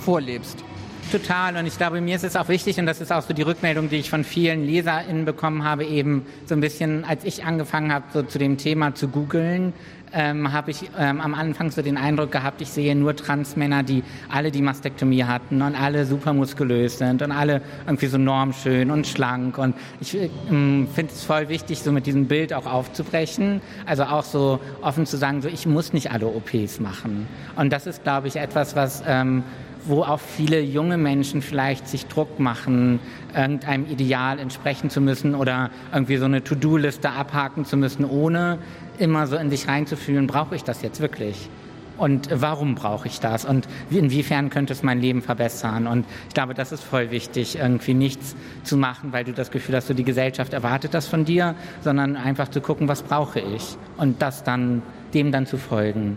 vorlebst. 0.00 0.62
Total. 1.10 1.56
Und 1.56 1.66
ich 1.66 1.76
glaube, 1.76 2.00
mir 2.00 2.16
ist 2.16 2.24
es 2.24 2.36
auch 2.36 2.48
wichtig, 2.48 2.78
und 2.78 2.86
das 2.86 3.00
ist 3.00 3.12
auch 3.12 3.22
so 3.22 3.34
die 3.34 3.42
Rückmeldung, 3.42 3.88
die 3.88 3.96
ich 3.96 4.10
von 4.10 4.24
vielen 4.24 4.66
LeserInnen 4.66 5.24
bekommen 5.24 5.64
habe, 5.64 5.84
eben 5.84 6.26
so 6.46 6.54
ein 6.54 6.60
bisschen, 6.60 7.04
als 7.04 7.24
ich 7.24 7.44
angefangen 7.44 7.92
habe, 7.92 8.04
so 8.12 8.22
zu 8.22 8.38
dem 8.38 8.58
Thema 8.58 8.94
zu 8.94 9.08
googeln, 9.08 9.72
ähm, 10.14 10.52
habe 10.52 10.70
ich 10.70 10.88
ähm, 10.98 11.20
am 11.20 11.34
Anfang 11.34 11.70
so 11.70 11.82
den 11.82 11.96
Eindruck 11.96 12.30
gehabt, 12.30 12.60
ich 12.60 12.70
sehe 12.70 12.94
nur 12.94 13.16
Transmänner, 13.16 13.82
die 13.82 14.04
alle 14.28 14.50
die 14.50 14.62
Mastektomie 14.62 15.24
hatten 15.24 15.60
und 15.60 15.74
alle 15.74 16.06
super 16.06 16.32
muskulös 16.32 16.98
sind 16.98 17.20
und 17.20 17.32
alle 17.32 17.60
irgendwie 17.86 18.06
so 18.06 18.16
normschön 18.16 18.90
und 18.90 19.06
schlank. 19.06 19.58
Und 19.58 19.74
ich 20.00 20.14
ähm, 20.14 20.88
finde 20.94 21.12
es 21.12 21.24
voll 21.24 21.48
wichtig, 21.48 21.82
so 21.82 21.90
mit 21.90 22.06
diesem 22.06 22.26
Bild 22.26 22.52
auch 22.52 22.66
aufzubrechen. 22.66 23.60
Also 23.86 24.04
auch 24.04 24.24
so 24.24 24.60
offen 24.82 25.04
zu 25.04 25.16
sagen, 25.16 25.42
so 25.42 25.48
ich 25.48 25.66
muss 25.66 25.92
nicht 25.92 26.12
alle 26.12 26.26
OPs 26.26 26.78
machen. 26.78 27.26
Und 27.56 27.72
das 27.72 27.86
ist, 27.86 28.04
glaube 28.04 28.28
ich, 28.28 28.36
etwas, 28.36 28.76
was 28.76 29.02
ähm, 29.06 29.42
wo 29.86 30.02
auch 30.02 30.20
viele 30.20 30.60
junge 30.60 30.96
Menschen 30.96 31.42
vielleicht 31.42 31.88
sich 31.88 32.06
Druck 32.06 32.38
machen, 32.38 33.00
irgendeinem 33.34 33.86
Ideal 33.86 34.38
entsprechen 34.38 34.90
zu 34.90 35.00
müssen 35.00 35.34
oder 35.34 35.70
irgendwie 35.92 36.16
so 36.16 36.24
eine 36.24 36.42
To-Do-Liste 36.42 37.10
abhaken 37.10 37.64
zu 37.64 37.76
müssen, 37.76 38.04
ohne 38.04 38.58
immer 38.98 39.26
so 39.26 39.36
in 39.36 39.50
sich 39.50 39.68
reinzufühlen, 39.68 40.26
brauche 40.26 40.56
ich 40.56 40.64
das 40.64 40.82
jetzt 40.82 41.00
wirklich? 41.00 41.48
Und 41.96 42.28
warum 42.32 42.74
brauche 42.74 43.06
ich 43.06 43.20
das? 43.20 43.44
Und 43.44 43.68
inwiefern 43.90 44.50
könnte 44.50 44.72
es 44.72 44.82
mein 44.82 45.00
Leben 45.00 45.22
verbessern? 45.22 45.86
Und 45.86 46.06
ich 46.28 46.34
glaube, 46.34 46.54
das 46.54 46.72
ist 46.72 46.82
voll 46.82 47.12
wichtig, 47.12 47.56
irgendwie 47.56 47.94
nichts 47.94 48.34
zu 48.64 48.76
machen, 48.76 49.12
weil 49.12 49.24
du 49.24 49.32
das 49.32 49.52
Gefühl 49.52 49.76
hast, 49.76 49.86
so 49.86 49.94
die 49.94 50.02
Gesellschaft 50.02 50.52
erwartet 50.52 50.92
das 50.92 51.06
von 51.06 51.24
dir, 51.24 51.54
sondern 51.82 52.16
einfach 52.16 52.48
zu 52.48 52.60
gucken, 52.60 52.88
was 52.88 53.02
brauche 53.02 53.38
ich? 53.38 53.76
Und 53.96 54.22
das 54.22 54.42
dann, 54.42 54.82
dem 55.12 55.30
dann 55.30 55.46
zu 55.46 55.56
folgen. 55.56 56.16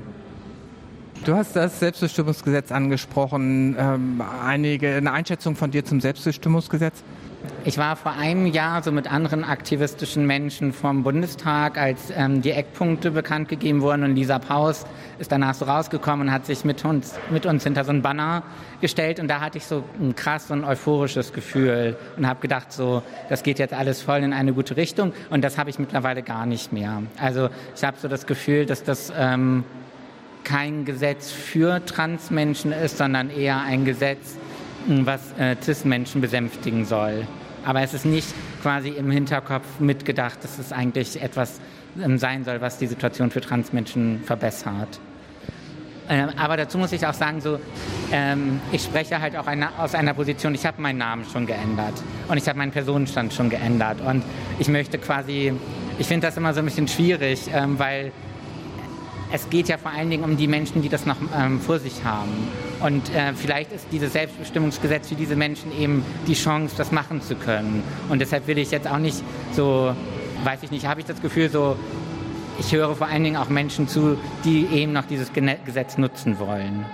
Du 1.25 1.35
hast 1.35 1.55
das 1.55 1.79
Selbstbestimmungsgesetz 1.79 2.71
angesprochen. 2.71 3.75
Ähm, 3.77 4.21
einige, 4.45 4.95
eine 4.95 5.11
Einschätzung 5.11 5.55
von 5.55 5.71
dir 5.71 5.83
zum 5.83 5.99
Selbstbestimmungsgesetz? 5.99 7.03
Ich 7.65 7.77
war 7.77 7.95
vor 7.95 8.13
einem 8.13 8.45
Jahr 8.45 8.81
so 8.81 8.91
mit 8.91 9.11
anderen 9.11 9.43
aktivistischen 9.43 10.25
Menschen 10.25 10.73
vom 10.73 11.03
Bundestag, 11.03 11.77
als 11.77 12.11
ähm, 12.15 12.41
die 12.41 12.51
Eckpunkte 12.51 13.11
bekannt 13.11 13.49
gegeben 13.49 13.81
wurden 13.81 14.03
und 14.03 14.15
Lisa 14.15 14.39
Paus 14.39 14.85
ist 15.19 15.31
danach 15.31 15.53
so 15.53 15.65
rausgekommen 15.65 16.27
und 16.27 16.33
hat 16.33 16.45
sich 16.45 16.63
mit 16.63 16.83
uns, 16.85 17.15
mit 17.29 17.45
uns 17.45 17.63
hinter 17.63 17.83
so 17.83 17.91
ein 17.91 18.01
Banner 18.01 18.43
gestellt 18.81 19.19
und 19.19 19.27
da 19.27 19.41
hatte 19.41 19.57
ich 19.57 19.65
so 19.65 19.83
ein 19.99 20.15
krass 20.15 20.49
und 20.49 20.63
euphorisches 20.63 21.33
Gefühl 21.33 21.97
und 22.15 22.27
habe 22.27 22.39
gedacht, 22.39 22.71
so 22.71 23.03
das 23.29 23.43
geht 23.43 23.59
jetzt 23.59 23.73
alles 23.73 24.01
voll 24.01 24.19
in 24.19 24.33
eine 24.33 24.53
gute 24.53 24.77
Richtung 24.77 25.11
und 25.29 25.43
das 25.43 25.57
habe 25.57 25.69
ich 25.69 25.77
mittlerweile 25.77 26.23
gar 26.23 26.45
nicht 26.45 26.71
mehr. 26.71 27.03
Also 27.19 27.49
ich 27.75 27.83
habe 27.83 27.97
so 27.99 28.07
das 28.07 28.25
Gefühl, 28.25 28.65
dass 28.65 28.83
das 28.83 29.11
ähm, 29.17 29.63
kein 30.47 30.85
Gesetz 30.85 31.29
für 31.29 31.85
Transmenschen 31.85 32.71
ist, 32.71 32.97
sondern 32.97 33.29
eher 33.29 33.59
ein 33.59 33.83
Gesetz, 33.83 34.37
was 34.87 35.33
äh, 35.37 35.57
CIS-Menschen 35.61 36.21
besänftigen 36.21 36.85
soll. 36.85 37.27
Aber 37.65 37.81
es 37.81 37.93
ist 37.93 38.05
nicht 38.05 38.33
quasi 38.61 38.89
im 38.89 39.11
Hinterkopf 39.11 39.65
mitgedacht, 39.79 40.41
dass 40.41 40.57
es 40.57 40.71
eigentlich 40.71 41.21
etwas 41.21 41.59
ähm, 42.01 42.17
sein 42.17 42.45
soll, 42.45 42.61
was 42.61 42.77
die 42.77 42.87
Situation 42.87 43.29
für 43.29 43.41
Transmenschen 43.41 44.23
verbessert. 44.23 45.01
Ähm, 46.09 46.29
aber 46.37 46.55
dazu 46.55 46.77
muss 46.77 46.93
ich 46.93 47.05
auch 47.05 47.13
sagen, 47.13 47.41
so, 47.41 47.59
ähm, 48.13 48.61
ich 48.71 48.83
spreche 48.83 49.19
halt 49.19 49.35
auch 49.35 49.47
eine, 49.47 49.77
aus 49.77 49.95
einer 49.95 50.13
Position, 50.13 50.55
ich 50.55 50.65
habe 50.65 50.81
meinen 50.81 50.99
Namen 50.99 51.25
schon 51.25 51.45
geändert 51.45 52.01
und 52.29 52.37
ich 52.37 52.47
habe 52.47 52.57
meinen 52.57 52.71
Personenstand 52.71 53.33
schon 53.33 53.49
geändert 53.49 53.97
und 53.99 54.23
ich 54.59 54.69
möchte 54.69 54.97
quasi, 54.97 55.51
ich 55.99 56.07
finde 56.07 56.27
das 56.27 56.37
immer 56.37 56.53
so 56.53 56.59
ein 56.59 56.65
bisschen 56.65 56.87
schwierig, 56.87 57.49
ähm, 57.53 57.77
weil 57.77 58.13
es 59.31 59.49
geht 59.49 59.67
ja 59.67 59.77
vor 59.77 59.91
allen 59.91 60.09
Dingen 60.09 60.23
um 60.23 60.37
die 60.37 60.47
Menschen, 60.47 60.81
die 60.81 60.89
das 60.89 61.05
noch 61.05 61.17
ähm, 61.37 61.59
vor 61.59 61.79
sich 61.79 62.03
haben. 62.03 62.47
Und 62.79 63.13
äh, 63.13 63.33
vielleicht 63.33 63.71
ist 63.71 63.87
dieses 63.91 64.13
Selbstbestimmungsgesetz 64.13 65.09
für 65.09 65.15
diese 65.15 65.35
Menschen 65.35 65.77
eben 65.77 66.05
die 66.27 66.33
Chance, 66.33 66.75
das 66.77 66.91
machen 66.91 67.21
zu 67.21 67.35
können. 67.35 67.83
Und 68.09 68.19
deshalb 68.19 68.47
will 68.47 68.57
ich 68.57 68.71
jetzt 68.71 68.87
auch 68.87 68.99
nicht 68.99 69.21
so, 69.53 69.93
weiß 70.43 70.63
ich 70.63 70.71
nicht, 70.71 70.85
habe 70.87 71.01
ich 71.01 71.05
das 71.05 71.21
Gefühl, 71.21 71.49
so 71.49 71.75
ich 72.59 72.73
höre 72.73 72.95
vor 72.95 73.07
allen 73.07 73.23
Dingen 73.23 73.37
auch 73.37 73.49
Menschen 73.49 73.87
zu, 73.87 74.17
die 74.43 74.65
eben 74.71 74.93
noch 74.93 75.05
dieses 75.05 75.31
Gesetz 75.33 75.97
nutzen 75.97 76.39
wollen. 76.39 76.85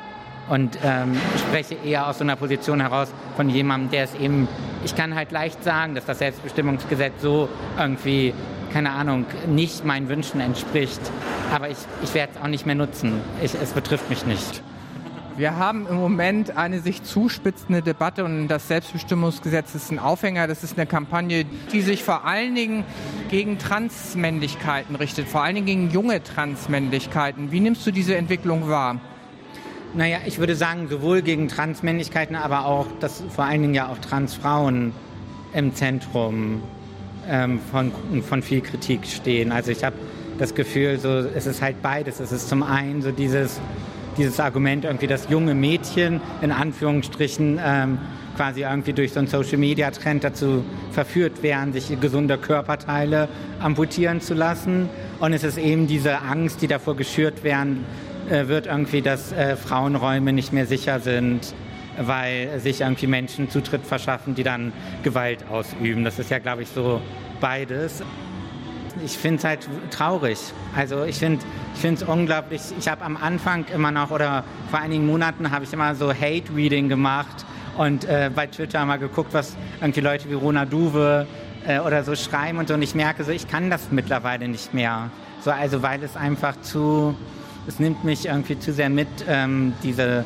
Und 0.50 0.78
ähm, 0.84 1.16
spreche 1.38 1.76
eher 1.76 2.08
aus 2.08 2.18
so 2.18 2.26
einer 2.26 2.36
Position 2.36 2.82
heraus 2.82 3.08
von 3.38 3.50
jemandem, 3.50 3.92
der 3.92 4.04
es 4.04 4.14
eben, 4.16 4.48
ich 4.84 4.94
kann 4.94 5.16
halt 5.16 5.32
leicht 5.32 5.64
sagen, 5.64 5.96
dass 5.96 6.06
das 6.06 6.20
Selbstbestimmungsgesetz 6.20 7.14
so 7.22 7.48
irgendwie, 7.80 8.34
keine 8.74 8.92
Ahnung, 8.92 9.26
nicht 9.48 9.86
meinen 9.86 10.10
Wünschen 10.10 10.42
entspricht. 10.42 11.00
Aber 11.54 11.70
ich, 11.70 11.78
ich 12.04 12.14
werde 12.16 12.34
es 12.36 12.42
auch 12.42 12.48
nicht 12.48 12.66
mehr 12.66 12.76
nutzen. 12.76 13.22
Ich, 13.44 13.54
es 13.54 13.72
betrifft 13.72 14.10
mich 14.10 14.26
nicht. 14.26 14.64
Wir 15.38 15.56
haben 15.58 15.88
im 15.88 15.96
Moment 15.96 16.58
eine 16.58 16.80
sich 16.80 17.02
zuspitzende 17.02 17.82
Debatte 17.82 18.24
und 18.24 18.48
das 18.48 18.68
Selbstbestimmungsgesetz 18.68 19.74
ist 19.74 19.92
ein 19.92 19.98
Aufhänger. 19.98 20.48
Das 20.48 20.64
ist 20.64 20.78
eine 20.78 20.86
Kampagne, 20.86 21.46
die 21.72 21.82
sich 21.82 22.04
vor 22.04 22.26
allen 22.26 22.54
Dingen 22.54 22.84
gegen 23.30 23.58
Transmännlichkeiten 23.58 24.96
richtet, 24.96 25.28
vor 25.28 25.44
allen 25.44 25.56
Dingen 25.56 25.66
gegen 25.66 25.90
junge 25.90 26.22
Transmännlichkeiten. 26.22 27.52
Wie 27.52 27.60
nimmst 27.60 27.86
du 27.86 27.92
diese 27.92 28.16
Entwicklung 28.16 28.70
wahr? 28.70 29.00
Naja, 29.96 30.20
ich 30.26 30.40
würde 30.40 30.56
sagen, 30.56 30.88
sowohl 30.88 31.22
gegen 31.22 31.48
Transmännlichkeiten, 31.48 32.36
aber 32.36 32.66
auch, 32.66 32.88
dass 33.00 33.24
vor 33.30 33.46
allen 33.46 33.62
Dingen 33.62 33.76
ja 33.76 33.90
auch 33.90 33.98
Transfrauen 34.00 34.94
im 35.54 35.74
Zentrum 35.74 36.62
ähm, 37.30 37.60
von, 37.72 37.92
von 38.28 38.42
viel 38.42 38.62
Kritik 38.62 39.06
stehen. 39.06 39.52
Also 39.52 39.72
ich 39.72 39.84
habe 39.84 39.96
das 40.38 40.56
Gefühl, 40.56 41.00
so, 41.00 41.10
es 41.10 41.46
ist 41.46 41.62
halt 41.62 41.82
beides. 41.82 42.20
Es 42.20 42.32
ist 42.32 42.50
zum 42.50 42.64
einen 42.64 43.02
so 43.02 43.12
dieses 43.12 43.60
dieses 44.18 44.40
Argument 44.40 44.86
irgendwie, 44.86 45.08
dass 45.08 45.30
junge 45.30 45.56
Mädchen 45.56 46.22
in 46.42 46.52
Anführungsstrichen 46.52 47.60
ähm, 47.64 47.98
quasi 48.36 48.62
irgendwie 48.62 48.94
durch 48.94 49.14
so 49.14 49.20
einen 49.20 49.28
Social-Media-Trend 49.28 50.24
dazu 50.24 50.64
verführt 50.92 51.44
werden, 51.44 51.74
sich 51.74 52.00
gesunde 52.00 52.38
Körperteile 52.38 53.28
amputieren 53.60 54.22
zu 54.22 54.34
lassen. 54.34 54.90
Und 55.20 55.34
es 55.34 55.44
ist 55.44 55.58
eben 55.58 55.88
diese 55.88 56.22
Angst, 56.22 56.62
die 56.62 56.68
davor 56.68 56.96
geschürt 56.96 57.44
werden 57.44 57.86
äh, 58.30 58.48
wird, 58.48 58.68
irgendwie, 58.68 59.02
dass 59.02 59.32
äh, 59.32 59.56
Frauenräume 59.56 60.34
nicht 60.34 60.52
mehr 60.52 60.66
sicher 60.66 61.00
sind, 61.00 61.54
weil 61.98 62.60
sich 62.60 62.82
irgendwie 62.82 63.08
Menschen 63.08 63.50
Zutritt 63.50 63.86
verschaffen, 63.86 64.36
die 64.36 64.44
dann 64.44 64.74
Gewalt 65.04 65.46
ausüben. 65.50 66.04
Das 66.04 66.20
ist 66.20 66.30
ja, 66.30 66.40
glaube 66.40 66.64
ich, 66.64 66.70
so 66.70 67.02
beides 67.40 68.04
ich 69.04 69.18
finde 69.18 69.38
es 69.38 69.44
halt 69.44 69.68
traurig. 69.92 70.38
Also 70.76 71.04
ich 71.04 71.18
finde 71.18 71.44
ich 71.76 71.84
es 71.84 72.04
unglaublich. 72.04 72.62
Ich 72.78 72.88
habe 72.88 73.04
am 73.04 73.18
Anfang 73.18 73.66
immer 73.74 73.92
noch 73.92 74.12
oder 74.12 74.44
vor 74.70 74.80
einigen 74.80 75.06
Monaten 75.06 75.52
habe 75.52 75.66
ich 75.66 75.74
immer 75.74 75.96
so 75.96 76.14
Hate-Reading 76.14 76.90
gemacht 76.90 77.46
und 77.78 78.06
äh, 78.06 78.30
bei 78.34 78.48
Twitter 78.48 78.86
mal 78.86 78.98
geguckt, 78.98 79.34
was 79.34 79.56
irgendwie 79.82 80.02
Leute 80.02 80.30
wie 80.30 80.36
Rona 80.36 80.66
Duve 80.66 81.28
äh, 81.68 81.80
oder 81.80 82.04
so 82.04 82.16
schreiben 82.16 82.60
und 82.60 82.68
so. 82.68 82.76
Und 82.76 82.82
ich 82.82 82.96
merke 82.96 83.24
so, 83.24 83.32
ich 83.32 83.48
kann 83.48 83.70
das 83.70 83.92
mittlerweile 83.92 84.48
nicht 84.48 84.74
mehr. 84.74 85.10
So, 85.42 85.52
also 85.52 85.82
weil 85.82 86.04
es 86.04 86.16
einfach 86.16 86.60
zu, 86.62 87.16
es 87.68 87.80
nimmt 87.80 88.04
mich 88.04 88.28
irgendwie 88.28 88.60
zu 88.60 88.72
sehr 88.74 88.90
mit, 88.90 89.08
ähm, 89.28 89.74
diese, 89.84 90.26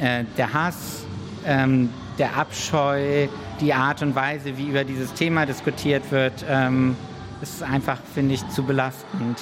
äh, 0.00 0.24
der 0.36 0.52
Hass, 0.52 1.05
ähm, 1.46 1.90
der 2.18 2.36
Abscheu, 2.36 3.28
die 3.60 3.72
Art 3.72 4.02
und 4.02 4.14
Weise, 4.14 4.56
wie 4.58 4.66
über 4.68 4.84
dieses 4.84 5.14
Thema 5.14 5.46
diskutiert 5.46 6.10
wird. 6.10 6.44
Ähm, 6.48 6.96
ist 7.40 7.62
einfach, 7.62 7.98
finde 8.14 8.34
ich, 8.34 8.48
zu 8.48 8.62
belastend. 8.62 9.38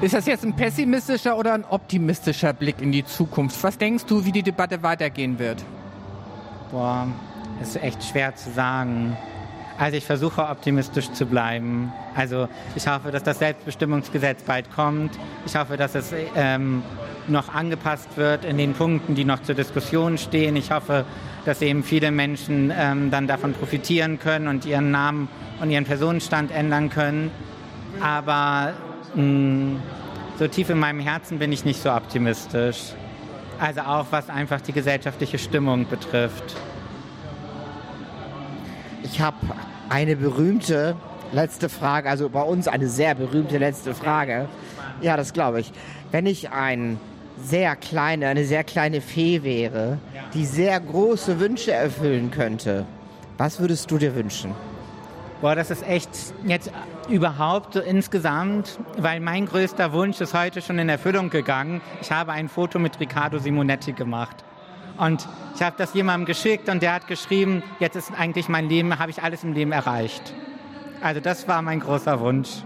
Ist 0.00 0.14
das 0.14 0.26
jetzt 0.26 0.44
ein 0.44 0.54
pessimistischer 0.54 1.38
oder 1.38 1.54
ein 1.54 1.64
optimistischer 1.64 2.52
Blick 2.52 2.80
in 2.80 2.92
die 2.92 3.04
Zukunft? 3.04 3.62
Was 3.62 3.78
denkst 3.78 4.04
du, 4.06 4.24
wie 4.24 4.32
die 4.32 4.42
Debatte 4.42 4.82
weitergehen 4.82 5.38
wird? 5.38 5.64
Boah, 6.70 7.06
ist 7.62 7.80
echt 7.82 8.02
schwer 8.04 8.34
zu 8.34 8.50
sagen. 8.50 9.16
Also 9.76 9.96
ich 9.96 10.04
versuche 10.04 10.42
optimistisch 10.42 11.10
zu 11.12 11.26
bleiben. 11.26 11.92
Also 12.14 12.48
ich 12.76 12.86
hoffe, 12.86 13.10
dass 13.10 13.24
das 13.24 13.40
Selbstbestimmungsgesetz 13.40 14.42
bald 14.42 14.70
kommt. 14.72 15.18
Ich 15.46 15.56
hoffe, 15.56 15.76
dass 15.76 15.96
es 15.96 16.12
ähm, 16.36 16.82
noch 17.26 17.52
angepasst 17.52 18.16
wird 18.16 18.44
in 18.44 18.56
den 18.56 18.74
Punkten, 18.74 19.14
die 19.14 19.24
noch 19.24 19.42
zur 19.42 19.56
Diskussion 19.56 20.16
stehen. 20.16 20.54
Ich 20.54 20.70
hoffe, 20.70 21.04
dass 21.44 21.60
eben 21.60 21.82
viele 21.82 22.12
Menschen 22.12 22.72
ähm, 22.76 23.10
dann 23.10 23.26
davon 23.26 23.52
profitieren 23.52 24.18
können 24.20 24.46
und 24.46 24.64
ihren 24.64 24.92
Namen 24.92 25.28
und 25.60 25.70
ihren 25.70 25.84
Personenstand 25.84 26.52
ändern 26.52 26.88
können. 26.88 27.32
Aber 28.00 28.74
mh, 29.14 29.22
mm, 29.22 29.82
so 30.38 30.48
tief 30.48 30.70
in 30.70 30.78
meinem 30.78 31.00
Herzen 31.00 31.38
bin 31.38 31.50
ich 31.50 31.64
nicht 31.64 31.82
so 31.82 31.90
optimistisch. 31.90 32.92
Also 33.58 33.82
auch 33.82 34.06
was 34.10 34.30
einfach 34.30 34.60
die 34.60 34.72
gesellschaftliche 34.72 35.38
Stimmung 35.38 35.86
betrifft. 35.88 36.56
Ich 39.04 39.20
habe 39.20 39.36
eine 39.90 40.16
berühmte 40.16 40.96
letzte 41.30 41.68
Frage, 41.68 42.08
also 42.08 42.30
bei 42.30 42.40
uns 42.40 42.66
eine 42.66 42.88
sehr 42.88 43.14
berühmte 43.14 43.58
letzte 43.58 43.94
Frage. 43.94 44.48
Ja, 45.02 45.18
das 45.18 45.34
glaube 45.34 45.60
ich. 45.60 45.72
Wenn 46.10 46.24
ich 46.24 46.50
ein 46.50 46.98
sehr 47.36 47.76
kleine, 47.76 48.28
eine 48.28 48.46
sehr 48.46 48.64
kleine 48.64 49.02
Fee 49.02 49.42
wäre, 49.42 49.98
die 50.32 50.46
sehr 50.46 50.80
große 50.80 51.38
Wünsche 51.38 51.72
erfüllen 51.72 52.30
könnte, 52.30 52.86
was 53.36 53.60
würdest 53.60 53.90
du 53.90 53.98
dir 53.98 54.14
wünschen? 54.14 54.52
Boah, 55.42 55.54
das 55.54 55.70
ist 55.70 55.86
echt 55.86 56.08
jetzt 56.46 56.70
überhaupt 57.10 57.76
insgesamt, 57.76 58.78
weil 58.96 59.20
mein 59.20 59.44
größter 59.44 59.92
Wunsch 59.92 60.18
ist 60.22 60.32
heute 60.32 60.62
schon 60.62 60.78
in 60.78 60.88
Erfüllung 60.88 61.28
gegangen. 61.28 61.82
Ich 62.00 62.10
habe 62.10 62.32
ein 62.32 62.48
Foto 62.48 62.78
mit 62.78 62.98
Riccardo 62.98 63.38
Simonetti 63.38 63.92
gemacht. 63.92 64.44
Und 64.98 65.26
ich 65.54 65.62
habe 65.62 65.76
das 65.78 65.94
jemandem 65.94 66.26
geschickt 66.26 66.68
und 66.68 66.82
der 66.82 66.94
hat 66.94 67.06
geschrieben, 67.06 67.62
jetzt 67.80 67.96
ist 67.96 68.12
eigentlich 68.16 68.48
mein 68.48 68.68
Leben, 68.68 68.98
habe 68.98 69.10
ich 69.10 69.22
alles 69.22 69.44
im 69.44 69.52
Leben 69.52 69.72
erreicht. 69.72 70.34
Also 71.00 71.20
das 71.20 71.46
war 71.48 71.62
mein 71.62 71.80
großer 71.80 72.20
Wunsch. 72.20 72.62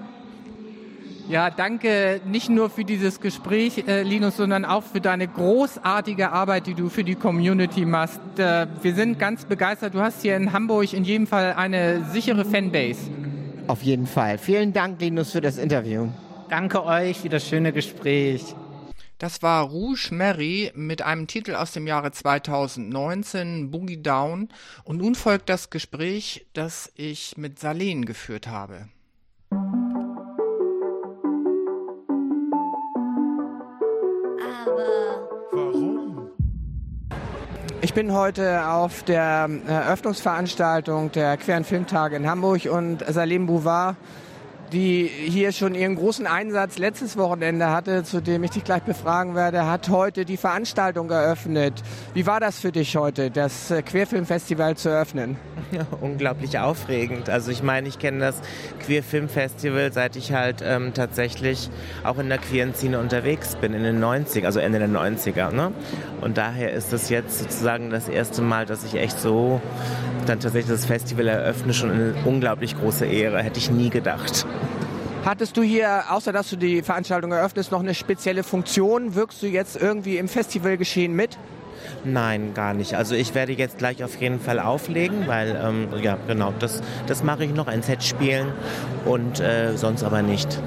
Ja, 1.29 1.51
danke 1.51 2.23
nicht 2.25 2.49
nur 2.49 2.71
für 2.71 2.85
dieses 2.85 3.21
Gespräch, 3.21 3.87
äh, 3.87 4.03
Linus, 4.03 4.39
sondern 4.39 4.65
auch 4.65 4.83
für 4.83 5.03
deine 5.03 5.29
großartige 5.29 6.33
Arbeit, 6.33 6.67
die 6.67 6.73
du 6.73 6.89
für 6.89 7.05
die 7.05 7.17
Community 7.17 7.85
machst. 7.85 8.21
Äh, 8.39 8.67
wir 8.81 8.95
sind 8.95 9.19
ganz 9.19 9.45
begeistert. 9.45 9.93
Du 9.93 10.01
hast 10.01 10.23
hier 10.23 10.37
in 10.37 10.55
Hamburg 10.55 10.95
in 10.95 11.05
jedem 11.05 11.27
Fall 11.27 11.53
eine 11.53 12.07
sichere 12.13 12.47
Fanbase. 12.47 13.11
Auf 13.67 13.83
jeden 13.83 14.07
Fall. 14.07 14.39
Vielen 14.39 14.73
Dank, 14.73 15.03
Linus, 15.03 15.33
für 15.33 15.43
das 15.43 15.59
Interview. 15.59 16.09
Danke 16.49 16.83
euch 16.83 17.19
für 17.19 17.29
das 17.29 17.47
schöne 17.47 17.75
Gespräch. 17.75 18.55
Das 19.19 19.43
war 19.43 19.65
Rouge 19.65 20.11
Mary 20.13 20.71
mit 20.77 21.03
einem 21.03 21.27
Titel 21.27 21.57
aus 21.57 21.73
dem 21.73 21.89
Jahre 21.89 22.13
2019, 22.13 23.69
Boogie 23.73 24.01
Down. 24.01 24.49
Und 24.85 24.99
nun 24.99 25.17
folgt 25.17 25.49
das 25.49 25.71
Gespräch, 25.71 26.47
das 26.53 26.93
ich 26.95 27.37
mit 27.37 27.59
Salen 27.59 28.05
geführt 28.05 28.47
habe. 28.47 28.89
Ich 37.81 37.95
bin 37.95 38.13
heute 38.13 38.69
auf 38.69 39.03
der 39.03 39.51
Eröffnungsveranstaltung 39.67 41.11
der 41.11 41.37
Queren 41.39 41.65
Filmtage 41.65 42.15
in 42.15 42.29
Hamburg 42.29 42.67
und 42.67 43.05
Salim 43.09 43.47
Bouvard 43.47 43.97
die 44.73 45.07
hier 45.07 45.53
schon 45.53 45.75
ihren 45.75 45.97
großen 45.97 46.27
Einsatz 46.27 46.79
letztes 46.79 47.17
Wochenende 47.17 47.71
hatte, 47.71 48.05
zu 48.05 48.21
dem 48.21 48.45
ich 48.45 48.51
dich 48.51 48.65
gleich 48.65 48.83
befragen 48.83 49.35
werde, 49.35 49.67
hat 49.67 49.89
heute 49.89 50.25
die 50.25 50.37
Veranstaltung 50.37 51.11
eröffnet. 51.11 51.83
Wie 52.15 52.27
war 52.27 52.41
das 52.41 52.61
für 52.61 52.73
dich 52.73 52.97
heute, 52.97 53.31
das 53.31 53.71
äh, 53.71 53.83
Queerfilmfestival 53.83 54.77
zu 54.77 54.89
eröffnen? 54.89 55.37
Ja, 55.71 55.87
unglaublich 56.01 56.59
aufregend. 56.59 57.29
Also 57.29 57.51
ich 57.51 57.63
meine, 57.63 57.89
ich 57.89 57.99
kenne 57.99 58.21
das 58.21 58.41
Queerfilmfestival, 58.87 59.93
seit 59.93 60.17
ich 60.17 60.33
halt 60.33 60.63
ähm, 60.65 60.95
tatsächlich 60.95 61.69
auch 62.05 62.19
in 62.19 62.29
der 62.31 62.39
queeren 62.39 62.75
Szene 62.75 62.99
unterwegs 62.99 63.57
bin, 63.57 63.75
in 63.75 63.83
den 63.83 64.01
90 64.01 64.47
also 64.47 64.61
Ende 64.61 64.79
der 64.79 64.89
90er. 64.89 65.51
Ne? 65.51 65.73
Und 66.23 66.39
daher 66.39 66.73
ist 66.73 66.93
es 66.95 67.11
jetzt 67.11 67.39
sozusagen 67.39 67.91
das 67.91 68.09
erste 68.09 68.41
Mal, 68.41 68.65
dass 68.65 68.83
ich 68.85 68.95
echt 68.95 69.21
so 69.21 69.61
dann 70.27 70.41
tatsächlich 70.41 70.71
das 70.71 70.87
Festival 70.87 71.29
eröffne, 71.29 71.75
schon 71.75 71.91
eine 71.91 72.15
unglaublich 72.25 72.79
große 72.79 73.07
Ehre. 73.07 73.43
Hätte 73.43 73.59
ich 73.59 73.71
nie 73.71 73.91
gedacht. 73.91 74.47
Hattest 75.25 75.57
du 75.57 75.63
hier, 75.63 76.05
außer 76.11 76.33
dass 76.33 76.49
du 76.51 76.57
die 76.57 76.83
Veranstaltung 76.83 77.33
eröffnest, 77.33 77.73
noch 77.73 77.81
eine 77.81 77.95
spezielle 77.95 78.43
Funktion? 78.43 79.15
Wirkst 79.15 79.43
du 79.43 79.47
jetzt 79.47 79.77
irgendwie 79.77 80.17
im 80.17 80.29
Festivalgeschehen 80.29 81.15
mit? 81.15 81.39
Nein, 82.05 82.55
gar 82.55 82.75
nicht. 82.75 82.95
Also 82.95 83.15
ich 83.15 83.35
werde 83.35 83.53
jetzt 83.53 83.79
gleich 83.79 84.03
auf 84.03 84.21
jeden 84.21 84.41
Fall 84.41 84.59
auflegen, 84.59 85.27
weil, 85.27 85.61
ähm, 85.63 85.89
ja, 86.03 86.19
genau, 86.27 86.53
das, 86.59 86.83
das 87.07 87.23
mache 87.23 87.45
ich 87.45 87.53
noch, 87.53 87.67
ein 87.67 87.83
Set 87.83 88.03
spielen 88.03 88.53
und 89.05 89.41
äh, 89.41 89.77
sonst 89.77 90.03
aber 90.03 90.23
nicht 90.23 90.59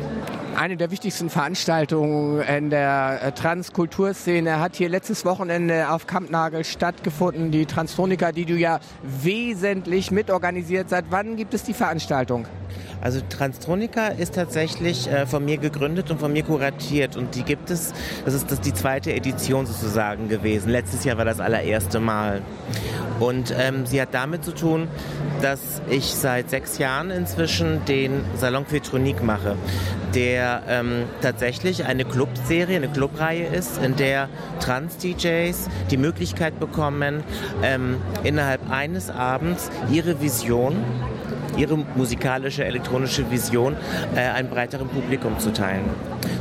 eine 0.55 0.77
der 0.77 0.91
wichtigsten 0.91 1.29
Veranstaltungen 1.29 2.41
in 2.41 2.69
der 2.69 3.19
äh, 3.23 3.31
Transkulturszene 3.31 4.59
hat 4.59 4.75
hier 4.75 4.89
letztes 4.89 5.25
Wochenende 5.25 5.89
auf 5.89 6.07
Kampnagel 6.07 6.63
stattgefunden, 6.63 7.51
die 7.51 7.65
Transtronika, 7.65 8.31
die 8.31 8.45
du 8.45 8.53
ja 8.53 8.79
wesentlich 9.01 10.11
mitorganisiert. 10.11 10.89
Seit 10.89 11.05
wann 11.09 11.35
gibt 11.35 11.53
es 11.53 11.63
die 11.63 11.73
Veranstaltung? 11.73 12.45
Also 13.01 13.19
Transtronika 13.27 14.07
ist 14.09 14.35
tatsächlich 14.35 15.07
äh, 15.07 15.25
von 15.25 15.43
mir 15.43 15.57
gegründet 15.57 16.11
und 16.11 16.19
von 16.19 16.31
mir 16.31 16.43
kuratiert 16.43 17.17
und 17.17 17.33
die 17.35 17.43
gibt 17.43 17.71
es, 17.71 17.93
das 18.25 18.35
ist 18.35 18.51
das 18.51 18.61
die 18.61 18.73
zweite 18.73 19.11
Edition 19.13 19.65
sozusagen 19.65 20.29
gewesen. 20.29 20.69
Letztes 20.69 21.03
Jahr 21.03 21.17
war 21.17 21.25
das 21.25 21.39
allererste 21.39 21.99
Mal. 21.99 22.41
Und 23.19 23.53
ähm, 23.57 23.85
sie 23.85 24.01
hat 24.01 24.09
damit 24.13 24.43
zu 24.43 24.51
tun, 24.51 24.87
dass 25.41 25.81
ich 25.89 26.05
seit 26.05 26.49
sechs 26.49 26.77
Jahren 26.79 27.11
inzwischen 27.11 27.85
den 27.85 28.23
Salon 28.35 28.65
Quetronique 28.65 29.23
mache, 29.23 29.55
der 30.15 30.63
ähm, 30.67 31.03
tatsächlich 31.21 31.85
eine 31.85 32.05
Clubserie, 32.05 32.77
eine 32.77 32.89
Clubreihe 32.89 33.45
ist, 33.45 33.77
in 33.77 33.95
der 33.95 34.27
Trans-DJs 34.59 35.69
die 35.91 35.97
Möglichkeit 35.97 36.59
bekommen, 36.59 37.23
ähm, 37.63 37.97
innerhalb 38.23 38.69
eines 38.71 39.09
Abends 39.09 39.69
ihre 39.91 40.21
Vision 40.21 40.75
ihre 41.57 41.77
musikalische, 41.95 42.63
elektronische 42.65 43.29
Vision 43.29 43.75
äh, 44.15 44.19
einem 44.19 44.49
breiteren 44.49 44.87
Publikum 44.87 45.39
zu 45.39 45.51
teilen. 45.51 45.85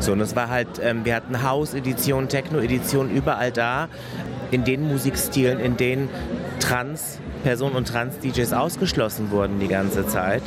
So, 0.01 0.13
und 0.13 0.19
das 0.19 0.37
war 0.37 0.49
halt, 0.49 0.81
ähm, 0.83 1.05
wir 1.05 1.15
hatten 1.15 1.43
House-Edition, 1.43 2.29
Techno-Edition, 2.29 3.11
überall 3.11 3.53
da, 3.53 3.89
in 4.51 4.65
den 4.65 4.89
Musikstilen, 4.89 5.61
in 5.61 5.77
denen 5.77 6.09
Trans 6.59 7.19
Personen 7.43 7.77
und 7.77 7.89
Trans-DJs 7.89 8.53
ausgeschlossen 8.53 9.31
wurden 9.31 9.61
die 9.61 9.69
ganze 9.69 10.07
Zeit, 10.07 10.43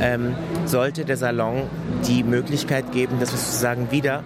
ähm, 0.00 0.34
sollte 0.64 1.04
der 1.04 1.16
Salon 1.16 1.64
die 2.06 2.22
Möglichkeit 2.24 2.92
geben, 2.92 3.20
dass 3.20 3.32
wir 3.32 3.38
sozusagen 3.38 3.90
wieder 3.90 4.24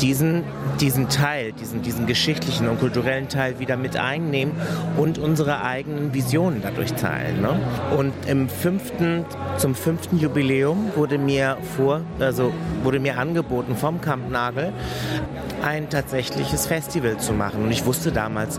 diesen, 0.00 0.44
diesen 0.80 1.08
Teil, 1.08 1.52
diesen, 1.52 1.82
diesen 1.82 2.06
geschichtlichen 2.06 2.68
und 2.68 2.80
kulturellen 2.80 3.28
Teil 3.28 3.58
wieder 3.58 3.76
mit 3.76 3.96
einnehmen 3.96 4.52
und 4.96 5.18
unsere 5.18 5.62
eigenen 5.62 6.12
Visionen 6.14 6.60
dadurch 6.62 6.92
teilen. 6.94 7.40
Ne? 7.40 7.58
Und 7.96 8.12
im 8.26 8.48
fünften, 8.48 9.24
zum 9.56 9.74
fünften 9.74 10.18
Jubiläum 10.18 10.90
wurde 10.96 11.18
mir 11.18 11.58
vor, 11.76 12.00
also 12.18 12.52
wurde 12.82 12.98
mir 12.98 13.18
angeboten 13.18 13.76
vom 13.76 14.00
Kampnagel, 14.00 14.72
ein 15.62 15.90
tatsächliches 15.90 16.66
Festival 16.66 17.18
zu 17.18 17.32
machen. 17.32 17.62
Und 17.62 17.70
ich 17.70 17.84
wusste 17.84 18.12
damals 18.12 18.58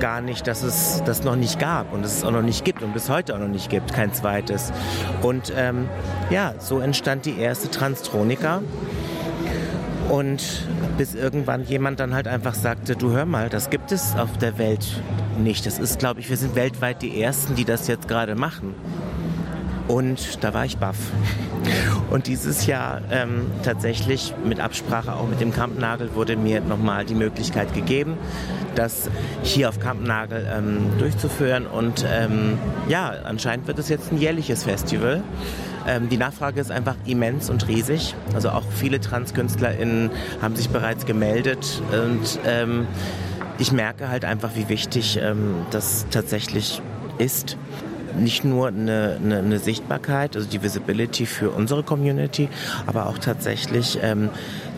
gar 0.00 0.20
nicht, 0.20 0.46
dass 0.46 0.62
es 0.62 1.02
das 1.04 1.24
noch 1.24 1.36
nicht 1.36 1.58
gab 1.58 1.92
und 1.92 2.04
es 2.04 2.12
es 2.22 2.24
auch 2.24 2.30
noch 2.30 2.42
nicht 2.42 2.64
gibt 2.64 2.82
und 2.82 2.92
bis 2.92 3.08
heute 3.08 3.34
auch 3.34 3.38
noch 3.38 3.48
nicht 3.48 3.70
gibt, 3.70 3.92
kein 3.92 4.12
zweites. 4.12 4.72
Und 5.22 5.52
ähm, 5.56 5.88
ja, 6.30 6.54
so 6.58 6.78
entstand 6.78 7.26
die 7.26 7.38
erste 7.38 7.70
Transtronika. 7.70 8.62
Und 10.12 10.68
bis 10.98 11.14
irgendwann 11.14 11.64
jemand 11.64 11.98
dann 11.98 12.12
halt 12.12 12.28
einfach 12.28 12.52
sagte, 12.52 12.96
du 12.96 13.12
hör 13.12 13.24
mal, 13.24 13.48
das 13.48 13.70
gibt 13.70 13.92
es 13.92 14.14
auf 14.14 14.36
der 14.36 14.58
Welt 14.58 15.00
nicht. 15.38 15.64
Das 15.64 15.78
ist, 15.78 16.00
glaube 16.00 16.20
ich, 16.20 16.28
wir 16.28 16.36
sind 16.36 16.54
weltweit 16.54 17.00
die 17.00 17.18
Ersten, 17.18 17.54
die 17.54 17.64
das 17.64 17.88
jetzt 17.88 18.08
gerade 18.08 18.34
machen. 18.34 18.74
Und 19.88 20.44
da 20.44 20.52
war 20.52 20.66
ich 20.66 20.76
baff. 20.76 20.98
Und 22.10 22.26
dieses 22.26 22.66
Jahr 22.66 23.00
ähm, 23.10 23.46
tatsächlich 23.62 24.34
mit 24.44 24.60
Absprache 24.60 25.14
auch 25.14 25.26
mit 25.26 25.40
dem 25.40 25.50
Kampnagel 25.50 26.14
wurde 26.14 26.36
mir 26.36 26.60
nochmal 26.60 27.06
die 27.06 27.14
Möglichkeit 27.14 27.72
gegeben, 27.72 28.18
das 28.74 29.08
hier 29.42 29.70
auf 29.70 29.80
Kampnagel 29.80 30.46
ähm, 30.54 30.90
durchzuführen. 30.98 31.66
Und 31.66 32.04
ähm, 32.06 32.58
ja, 32.86 33.14
anscheinend 33.24 33.66
wird 33.66 33.78
es 33.78 33.88
jetzt 33.88 34.12
ein 34.12 34.18
jährliches 34.18 34.64
Festival. 34.64 35.22
Ähm, 35.86 36.08
die 36.08 36.16
Nachfrage 36.16 36.60
ist 36.60 36.70
einfach 36.70 36.96
immens 37.06 37.50
und 37.50 37.68
riesig. 37.68 38.14
Also 38.34 38.50
auch 38.50 38.64
viele 38.70 39.00
TranskünstlerInnen 39.00 40.10
haben 40.40 40.56
sich 40.56 40.68
bereits 40.68 41.06
gemeldet 41.06 41.82
und 41.92 42.38
ähm, 42.46 42.86
ich 43.58 43.72
merke 43.72 44.08
halt 44.08 44.24
einfach, 44.24 44.50
wie 44.54 44.68
wichtig 44.68 45.18
ähm, 45.22 45.66
das 45.70 46.06
tatsächlich 46.10 46.80
ist 47.18 47.56
nicht 48.18 48.44
nur 48.44 48.68
eine, 48.68 49.18
eine, 49.22 49.38
eine, 49.38 49.58
Sichtbarkeit, 49.58 50.36
also 50.36 50.48
die 50.48 50.62
Visibility 50.62 51.26
für 51.26 51.50
unsere 51.50 51.82
Community, 51.82 52.48
aber 52.86 53.06
auch 53.06 53.18
tatsächlich, 53.18 53.98
ähm, 54.02 54.30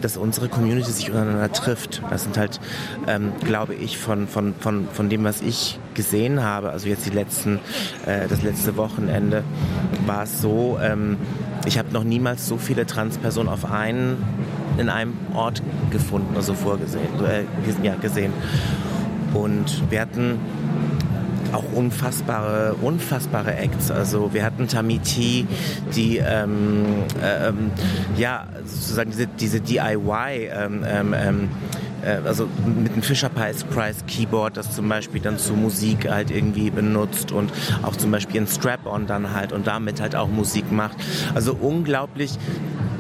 dass 0.05 0.17
unsere 0.19 0.49
Community 0.49 0.91
sich 0.91 1.11
untereinander 1.11 1.51
trifft. 1.51 2.03
Das 2.11 2.25
sind 2.25 2.37
halt, 2.37 2.61
ähm, 3.09 3.33
glaube 3.43 3.75
ich, 3.75 3.97
von, 3.97 4.29
von, 4.29 4.55
von, 4.61 4.87
von 4.93 5.09
dem, 5.09 5.25
was 5.25 5.41
ich 5.41 5.79
gesehen 5.95 6.43
habe, 6.43 6.71
also 6.71 6.89
jetzt 6.89 7.07
die 7.07 7.11
letzten, 7.11 7.59
äh, 8.05 8.29
das 8.29 8.43
letzte 8.43 8.77
Wochenende, 8.77 9.43
war 10.07 10.25
es 10.25 10.43
so, 10.43 10.79
ähm, 10.83 11.17
ich 11.65 11.79
habe 11.79 11.91
noch 11.93 12.05
niemals 12.05 12.47
so 12.47 12.59
viele 12.59 12.85
Transpersonen 12.85 13.51
auf 13.51 13.71
einen, 13.71 14.23
in 14.77 14.91
einem 14.91 15.15
Ort 15.33 15.63
gefunden, 15.91 16.37
also 16.37 16.53
vorgesehen, 16.53 17.09
äh, 17.25 17.45
ja, 17.83 17.95
gesehen. 17.95 18.33
Und 19.33 19.91
wir 19.91 20.01
hatten 20.03 20.39
auch 21.55 21.65
unfassbare, 21.73 22.75
unfassbare 22.83 23.55
Acts. 23.55 23.91
Also 23.91 24.33
wir 24.33 24.45
hatten 24.45 24.69
Tamiti, 24.69 25.47
die 25.95 26.19
ähm, 26.19 27.05
äh, 27.23 27.49
ähm, 27.49 27.71
ja 28.17 28.47
sozusagen 28.65 29.11
diese, 29.11 29.27
diese 29.27 29.61
DIY 29.61 30.51
ähm, 30.53 30.85
ähm, 30.87 31.15
ähm, 31.17 31.49
äh, 32.05 32.27
also 32.27 32.49
mit 32.67 32.93
einem 32.93 33.03
Fisher 33.03 33.29
Price 33.29 33.65
Keyboard, 34.07 34.57
das 34.57 34.75
zum 34.75 34.89
Beispiel 34.89 35.21
dann 35.21 35.39
zur 35.39 35.57
Musik 35.57 36.09
halt 36.11 36.31
irgendwie 36.31 36.71
benutzt 36.71 37.33
und 37.33 37.53
auch 37.83 37.97
zum 37.97 38.11
Beispiel 38.11 38.43
ein 38.43 38.47
Strap-on 38.47 39.07
dann 39.07 39.35
halt 39.35 39.53
und 39.53 39.67
damit 39.67 40.01
halt 40.01 40.17
auch 40.17 40.29
Musik 40.29 40.71
macht. 40.71 40.97
Also 41.35 41.55
unglaublich 41.55 42.39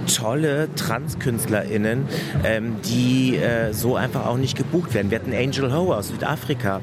tolle 0.06 0.68
TranskünstlerInnen, 0.74 2.06
ähm, 2.44 2.76
die 2.84 3.36
äh, 3.36 3.72
so 3.72 3.96
einfach 3.96 4.26
auch 4.26 4.36
nicht 4.36 4.56
gebucht 4.56 4.94
werden. 4.94 5.10
Wir 5.10 5.18
hatten 5.18 5.32
Angel 5.32 5.72
Ho 5.74 5.94
aus 5.94 6.08
Südafrika. 6.08 6.80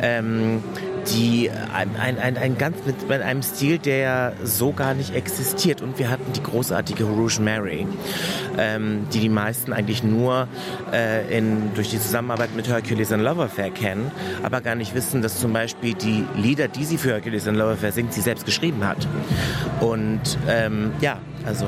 Ähm, 0.00 0.62
die 1.08 1.50
ein, 1.50 1.96
ein, 1.96 2.18
ein, 2.18 2.36
ein 2.36 2.58
ganz 2.58 2.78
mit, 2.86 3.08
mit, 3.08 3.22
einem 3.22 3.42
Stil, 3.42 3.78
der 3.78 4.34
so 4.42 4.72
gar 4.72 4.94
nicht 4.94 5.14
existiert. 5.14 5.82
Und 5.82 5.98
wir 5.98 6.10
hatten 6.10 6.32
die 6.32 6.42
großartige 6.42 7.04
Rouge 7.04 7.40
Mary, 7.40 7.86
ähm, 8.58 9.06
die 9.12 9.20
die 9.20 9.28
meisten 9.28 9.72
eigentlich 9.72 10.02
nur 10.02 10.48
äh, 10.92 11.36
in, 11.36 11.74
durch 11.74 11.90
die 11.90 11.98
Zusammenarbeit 11.98 12.54
mit 12.54 12.68
Hercules 12.68 13.12
and 13.12 13.22
Love 13.22 13.44
Affair 13.44 13.70
kennen, 13.70 14.10
aber 14.42 14.60
gar 14.60 14.74
nicht 14.74 14.94
wissen, 14.94 15.22
dass 15.22 15.38
zum 15.40 15.52
Beispiel 15.52 15.94
die 15.94 16.24
Lieder, 16.36 16.68
die 16.68 16.84
sie 16.84 16.98
für 16.98 17.10
Hercules 17.10 17.48
and 17.48 17.56
Love 17.56 17.72
Affair 17.72 17.92
singt, 17.92 18.12
sie 18.12 18.20
selbst 18.20 18.44
geschrieben 18.46 18.86
hat. 18.86 19.06
Und 19.80 20.38
ähm, 20.48 20.92
ja, 21.00 21.18
also 21.44 21.66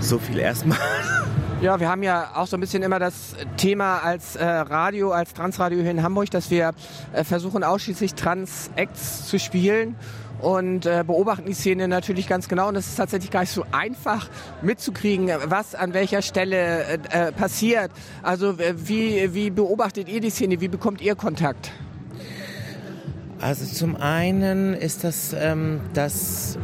so 0.00 0.18
viel 0.18 0.38
erstmal. 0.38 0.78
Ja, 1.62 1.78
wir 1.78 1.90
haben 1.90 2.02
ja 2.02 2.30
auch 2.36 2.46
so 2.46 2.56
ein 2.56 2.60
bisschen 2.60 2.82
immer 2.82 2.98
das 2.98 3.36
Thema 3.58 3.98
als 3.98 4.34
äh, 4.34 4.46
Radio, 4.46 5.12
als 5.12 5.34
Transradio 5.34 5.82
hier 5.82 5.90
in 5.90 6.02
Hamburg, 6.02 6.30
dass 6.30 6.50
wir 6.50 6.72
äh, 7.12 7.22
versuchen 7.22 7.64
ausschließlich 7.64 8.14
Trans-Acts 8.14 9.26
zu 9.26 9.38
spielen 9.38 9.94
und 10.40 10.86
äh, 10.86 11.04
beobachten 11.06 11.44
die 11.44 11.52
Szene 11.52 11.86
natürlich 11.86 12.26
ganz 12.26 12.48
genau. 12.48 12.68
Und 12.68 12.76
es 12.76 12.86
ist 12.86 12.96
tatsächlich 12.96 13.30
gar 13.30 13.40
nicht 13.40 13.52
so 13.52 13.66
einfach 13.72 14.30
mitzukriegen, 14.62 15.30
was 15.48 15.74
an 15.74 15.92
welcher 15.92 16.22
Stelle 16.22 16.84
äh, 17.12 17.28
äh 17.28 17.32
passiert. 17.32 17.90
Also 18.22 18.58
wie, 18.58 19.34
wie 19.34 19.50
beobachtet 19.50 20.08
ihr 20.08 20.22
die 20.22 20.30
Szene? 20.30 20.62
Wie 20.62 20.68
bekommt 20.68 21.02
ihr 21.02 21.14
Kontakt? 21.14 21.72
Also 23.40 23.64
zum 23.64 23.96
einen 23.96 24.74
ist 24.74 25.02
das, 25.02 25.34
ähm, 25.38 25.80
dass 25.94 26.58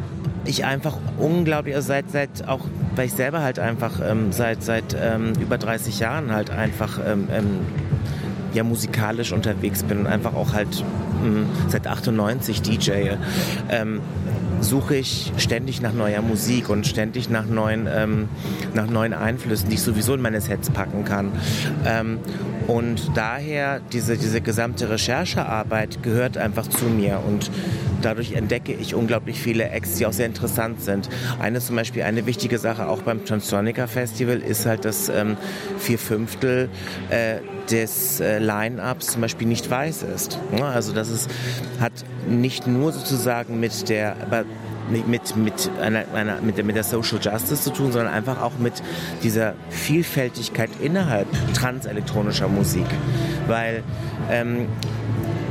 ich 0.45 0.65
einfach 0.65 0.99
unglaublich, 1.19 1.75
also 1.75 1.89
seit, 1.89 2.11
seit 2.11 2.47
auch, 2.47 2.61
weil 2.95 3.07
ich 3.07 3.13
selber 3.15 3.41
halt 3.41 3.59
einfach 3.59 4.01
ähm, 4.05 4.31
seit, 4.31 4.63
seit 4.63 4.95
ähm, 4.99 5.33
über 5.41 5.57
30 5.57 5.99
Jahren 5.99 6.33
halt 6.33 6.51
einfach 6.51 6.99
ähm, 7.05 7.29
ähm, 7.33 7.61
ja 8.57 8.65
musikalisch 8.65 9.33
unterwegs 9.33 9.83
bin 9.83 9.99
und 10.01 10.07
einfach 10.07 10.35
auch 10.35 10.53
halt 10.53 10.85
ähm, 11.25 11.47
seit 11.69 11.87
98 11.87 12.63
DJ. 12.63 12.91
Ähm, 13.71 14.01
suche 14.61 14.97
ich 14.97 15.33
ständig 15.37 15.83
nach 15.83 15.93
neuer 15.93 16.23
Musik 16.23 16.69
und 16.69 16.87
ständig 16.87 17.29
nach 17.29 17.47
neuen, 17.47 17.87
ähm, 17.93 18.29
nach 18.75 18.89
neuen 18.89 19.13
Einflüssen, 19.13 19.69
die 19.69 19.75
ich 19.75 19.83
sowieso 19.83 20.15
in 20.15 20.23
meine 20.23 20.41
Sets 20.41 20.71
packen 20.71 21.05
kann. 21.05 21.33
Ähm, 21.85 22.19
und 22.67 23.11
daher 23.15 23.81
diese, 23.93 24.17
diese 24.17 24.41
gesamte 24.41 24.91
Recherchearbeit 24.91 26.03
gehört 26.03 26.37
einfach 26.37 26.67
zu 26.67 26.87
mir 26.87 27.21
und 27.27 27.51
dadurch 28.07 28.33
entdecke 28.33 28.73
ich 28.73 28.95
unglaublich 28.95 29.41
viele 29.41 29.69
Acts, 29.71 29.97
die 29.97 30.07
auch 30.07 30.13
sehr 30.13 30.27
interessant 30.27 30.81
sind. 30.81 31.09
Eine 31.41 31.59
zum 31.59 31.75
Beispiel, 31.75 32.05
eine 32.05 32.25
wichtige 32.25 32.59
Sache 32.59 32.87
auch 32.87 33.03
beim 33.03 33.25
Transonica 33.25 33.89
Festival 33.89 34.39
ist 34.39 34.65
halt, 34.65 34.85
dass 34.85 35.09
ähm, 35.09 35.37
vier 35.79 35.99
Fünftel 35.99 36.69
äh, 37.11 37.39
des 37.69 38.21
äh, 38.21 38.39
Line-Ups 38.39 39.09
zum 39.09 39.23
Beispiel 39.23 39.49
nicht 39.49 39.69
weiß 39.69 40.05
ist. 40.05 40.39
Ja, 40.57 40.69
also 40.69 40.93
das 40.93 41.11
ist, 41.11 41.29
hat 41.81 41.93
nicht 42.29 42.69
nur 42.69 42.93
sozusagen 42.93 43.59
mit 43.59 43.89
der, 43.89 44.15
mit, 44.89 45.37
mit, 45.37 45.71
einer, 45.81 46.05
einer, 46.15 46.41
mit, 46.43 46.59
der, 46.59 46.65
mit 46.65 46.77
der 46.77 46.85
Social 46.85 47.19
Justice 47.21 47.63
zu 47.63 47.73
tun, 47.73 47.91
sondern 47.91 48.13
einfach 48.13 48.41
auch 48.41 48.57
mit 48.61 48.75
dieser 49.25 49.55
Vielfältigkeit 49.71 50.71
innerhalb 50.81 51.27
transelektronischer 51.55 52.47
Musik. 52.47 52.87
Weil 53.49 53.83
ähm, 54.31 54.69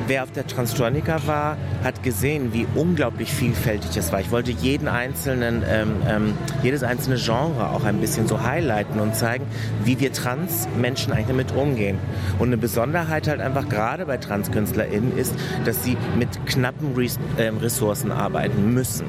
wer 0.07 0.23
auf 0.23 0.31
der 0.31 0.47
Transtronica 0.47 1.25
war, 1.25 1.57
hat 1.83 2.03
gesehen, 2.03 2.53
wie 2.53 2.67
unglaublich 2.75 3.31
vielfältig 3.31 3.95
es 3.97 4.11
war. 4.11 4.19
Ich 4.19 4.31
wollte 4.31 4.51
jeden 4.51 4.87
einzelnen, 4.87 5.63
ähm, 5.67 5.91
ähm, 6.07 6.33
jedes 6.63 6.83
einzelne 6.83 7.17
Genre 7.17 7.69
auch 7.69 7.83
ein 7.83 7.99
bisschen 7.99 8.27
so 8.27 8.41
highlighten 8.41 8.99
und 8.99 9.15
zeigen, 9.15 9.45
wie 9.83 9.99
wir 9.99 10.11
Trans-Menschen 10.11 11.13
eigentlich 11.13 11.27
damit 11.27 11.51
umgehen. 11.53 11.97
Und 12.39 12.47
eine 12.47 12.57
Besonderheit 12.57 13.27
halt 13.27 13.41
einfach 13.41 13.67
gerade 13.69 14.05
bei 14.05 14.17
TranskünstlerInnen 14.17 15.17
ist, 15.17 15.33
dass 15.65 15.83
sie 15.83 15.97
mit 16.17 16.45
knappen 16.45 16.95
Res 16.95 17.19
ähm, 17.37 17.57
Ressourcen 17.57 18.11
arbeiten 18.11 18.73
müssen. 18.73 19.05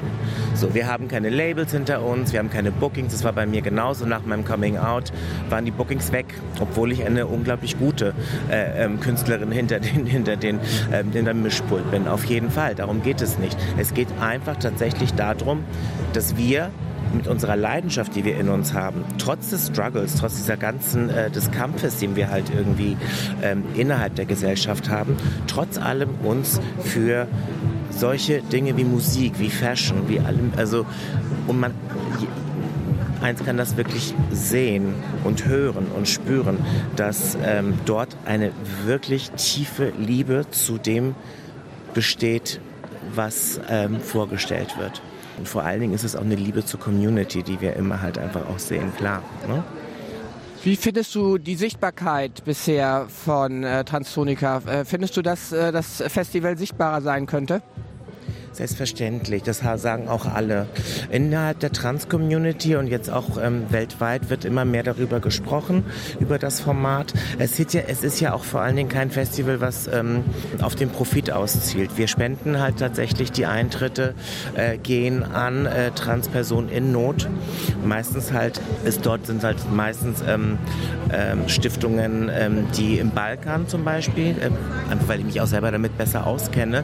So, 0.53 0.73
wir 0.73 0.87
haben 0.87 1.07
keine 1.07 1.29
Labels 1.29 1.71
hinter 1.71 2.03
uns, 2.03 2.33
wir 2.33 2.39
haben 2.39 2.49
keine 2.49 2.71
Bookings. 2.71 3.13
Das 3.13 3.23
war 3.23 3.33
bei 3.33 3.45
mir 3.45 3.61
genauso. 3.61 4.05
Nach 4.05 4.25
meinem 4.25 4.45
Coming 4.45 4.77
Out 4.77 5.11
waren 5.49 5.65
die 5.65 5.71
Bookings 5.71 6.11
weg, 6.11 6.25
obwohl 6.59 6.91
ich 6.91 7.05
eine 7.05 7.27
unglaublich 7.27 7.77
gute 7.77 8.13
äh, 8.49 8.85
ähm, 8.85 8.99
Künstlerin 8.99 9.51
hinter 9.51 9.79
den, 9.79 10.05
hinter 10.05 10.35
den 10.35 10.59
ähm, 10.91 11.11
hinter 11.11 11.33
dem 11.33 11.43
Mischpult 11.43 11.89
bin. 11.91 12.07
Auf 12.07 12.25
jeden 12.25 12.49
Fall. 12.49 12.75
Darum 12.75 13.01
geht 13.01 13.21
es 13.21 13.37
nicht. 13.37 13.57
Es 13.77 13.93
geht 13.93 14.07
einfach 14.19 14.57
tatsächlich 14.57 15.13
darum, 15.13 15.63
dass 16.13 16.37
wir 16.37 16.71
mit 17.13 17.27
unserer 17.27 17.55
Leidenschaft, 17.55 18.15
die 18.15 18.25
wir 18.25 18.37
in 18.37 18.49
uns 18.49 18.73
haben, 18.73 19.03
trotz 19.17 19.49
des 19.49 19.67
Struggles, 19.67 20.15
trotz 20.15 20.35
dieser 20.35 20.57
ganzen 20.57 21.09
äh, 21.09 21.29
des 21.29 21.51
Kampfes, 21.51 21.97
den 21.97 22.15
wir 22.15 22.29
halt 22.29 22.51
irgendwie 22.53 22.97
ähm, 23.41 23.63
innerhalb 23.75 24.15
der 24.15 24.25
Gesellschaft 24.25 24.89
haben, 24.89 25.15
trotz 25.47 25.77
allem 25.77 26.09
uns 26.23 26.59
für 26.79 27.27
solche 27.89 28.41
Dinge 28.41 28.77
wie 28.77 28.83
Musik, 28.83 29.39
wie 29.39 29.49
Fashion, 29.49 30.07
wie 30.07 30.19
allem, 30.19 30.51
also 30.57 30.85
und 31.47 31.59
man 31.59 31.73
eins 33.21 33.43
kann 33.43 33.57
das 33.57 33.77
wirklich 33.77 34.13
sehen 34.31 34.93
und 35.23 35.45
hören 35.45 35.87
und 35.95 36.07
spüren, 36.07 36.57
dass 36.95 37.37
ähm, 37.43 37.73
dort 37.85 38.15
eine 38.25 38.51
wirklich 38.85 39.31
tiefe 39.31 39.91
Liebe 39.97 40.45
zu 40.51 40.77
dem 40.77 41.15
besteht, 41.93 42.59
was 43.13 43.59
ähm, 43.69 43.99
vorgestellt 43.99 44.77
wird. 44.77 45.01
Und 45.37 45.47
vor 45.47 45.63
allen 45.63 45.79
Dingen 45.79 45.93
ist 45.93 46.03
es 46.03 46.15
auch 46.15 46.21
eine 46.21 46.35
Liebe 46.35 46.65
zur 46.65 46.79
Community, 46.79 47.43
die 47.43 47.61
wir 47.61 47.75
immer 47.75 48.01
halt 48.01 48.17
einfach 48.17 48.47
auch 48.49 48.59
sehen, 48.59 48.91
klar. 48.97 49.21
Ne? 49.47 49.63
Wie 50.63 50.75
findest 50.75 51.13
du 51.15 51.37
die 51.37 51.55
Sichtbarkeit 51.55 52.43
bisher 52.43 53.05
von 53.07 53.63
äh, 53.63 53.83
Transtonica? 53.83 54.57
Äh, 54.65 54.85
findest 54.85 55.15
du, 55.15 55.21
dass 55.21 55.51
äh, 55.51 55.71
das 55.71 56.03
Festival 56.07 56.57
sichtbarer 56.57 57.01
sein 57.01 57.27
könnte? 57.27 57.61
Selbstverständlich, 58.57 59.43
das 59.43 59.59
sagen 59.59 60.07
auch 60.07 60.25
alle. 60.25 60.65
Innerhalb 61.11 61.59
der 61.59 61.71
Trans-Community 61.71 62.75
und 62.75 62.87
jetzt 62.87 63.07
auch 63.07 63.37
ähm, 63.39 63.65
weltweit 63.69 64.31
wird 64.31 64.45
immer 64.45 64.65
mehr 64.65 64.81
darüber 64.81 65.19
gesprochen, 65.19 65.85
über 66.19 66.39
das 66.39 66.59
Format. 66.59 67.13
Es 67.37 67.59
ist 67.59 67.75
ja, 67.75 67.81
es 67.87 68.03
ist 68.03 68.19
ja 68.19 68.33
auch 68.33 68.43
vor 68.43 68.61
allen 68.61 68.75
Dingen 68.75 68.89
kein 68.89 69.11
Festival, 69.11 69.61
was 69.61 69.85
ähm, 69.85 70.23
auf 70.63 70.73
den 70.73 70.89
Profit 70.89 71.29
auszielt. 71.29 71.97
Wir 71.97 72.07
spenden 72.07 72.59
halt 72.59 72.77
tatsächlich 72.79 73.31
die 73.31 73.45
Eintritte, 73.45 74.15
äh, 74.55 74.79
gehen 74.79 75.21
an 75.21 75.67
äh, 75.67 75.91
Transpersonen 75.91 76.71
in 76.71 76.91
Not. 76.91 77.29
Meistens 77.85 78.33
halt 78.33 78.59
ist 78.85 79.05
dort 79.05 79.27
sind 79.27 79.43
halt 79.43 79.71
meistens 79.71 80.23
ähm, 80.27 80.57
ähm 81.11 81.47
Stiftungen, 81.47 82.31
ähm, 82.33 82.65
die 82.75 82.97
im 82.97 83.11
Balkan 83.11 83.67
zum 83.67 83.83
Beispiel, 83.83 84.31
äh, 84.31 84.45
einfach 84.91 85.07
weil 85.07 85.19
ich 85.19 85.25
mich 85.25 85.41
auch 85.41 85.47
selber 85.47 85.69
damit 85.69 85.95
besser 85.95 86.25
auskenne, 86.25 86.83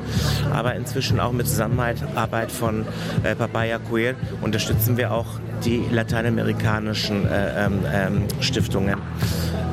aber 0.51 0.75
inzwischen 0.75 1.19
auch 1.19 1.31
mit 1.31 1.47
zusammen 1.47 1.62
Zusammenarbeit 1.63 2.52
von 2.52 2.86
äh, 3.23 3.36
Papaya 3.36 3.80
Queer 3.80 4.15
unterstützen 4.41 4.97
wir 4.97 5.12
auch 5.12 5.26
die 5.63 5.84
lateinamerikanischen 5.91 7.26
äh, 7.26 7.65
ähm, 7.65 7.80
ähm, 7.91 8.23
Stiftungen 8.41 8.99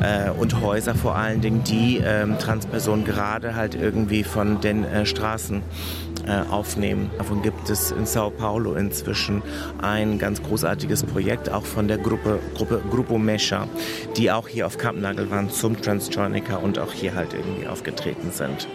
äh, 0.01 0.31
und 0.31 0.61
Häuser 0.61 0.95
vor 0.95 1.17
allen 1.17 1.41
Dingen, 1.41 1.65
die 1.65 2.01
ähm, 2.05 2.39
Transpersonen 2.39 3.05
gerade 3.05 3.55
halt 3.55 3.75
irgendwie 3.75 4.23
von 4.23 4.61
den 4.61 4.85
äh, 4.85 5.05
Straßen 5.05 5.63
äh, 6.27 6.51
aufnehmen. 6.51 7.11
Davon 7.19 7.43
gibt 7.43 7.69
es 7.71 7.91
in 7.91 8.07
Sao 8.07 8.31
Paulo 8.31 8.75
inzwischen 8.75 9.43
ein 9.83 10.19
ganz 10.19 10.43
großartiges 10.43 11.03
Projekt, 11.05 11.51
auch 11.51 11.65
von 11.65 11.89
der 11.89 11.99
Gruppe, 11.99 12.39
Gruppe 12.55 12.83
Grupo 12.91 13.19
Mesha, 13.19 13.67
die 14.17 14.31
auch 14.31 14.47
hier 14.47 14.67
auf 14.67 14.79
Kampnagel 14.79 15.31
waren 15.31 15.51
zum 15.51 15.81
Transjonica 15.81 16.57
und 16.57 16.79
auch 16.79 16.93
hier 16.93 17.15
halt 17.15 17.35
irgendwie 17.35 17.67
aufgetreten 17.67 18.31
sind. 18.31 18.69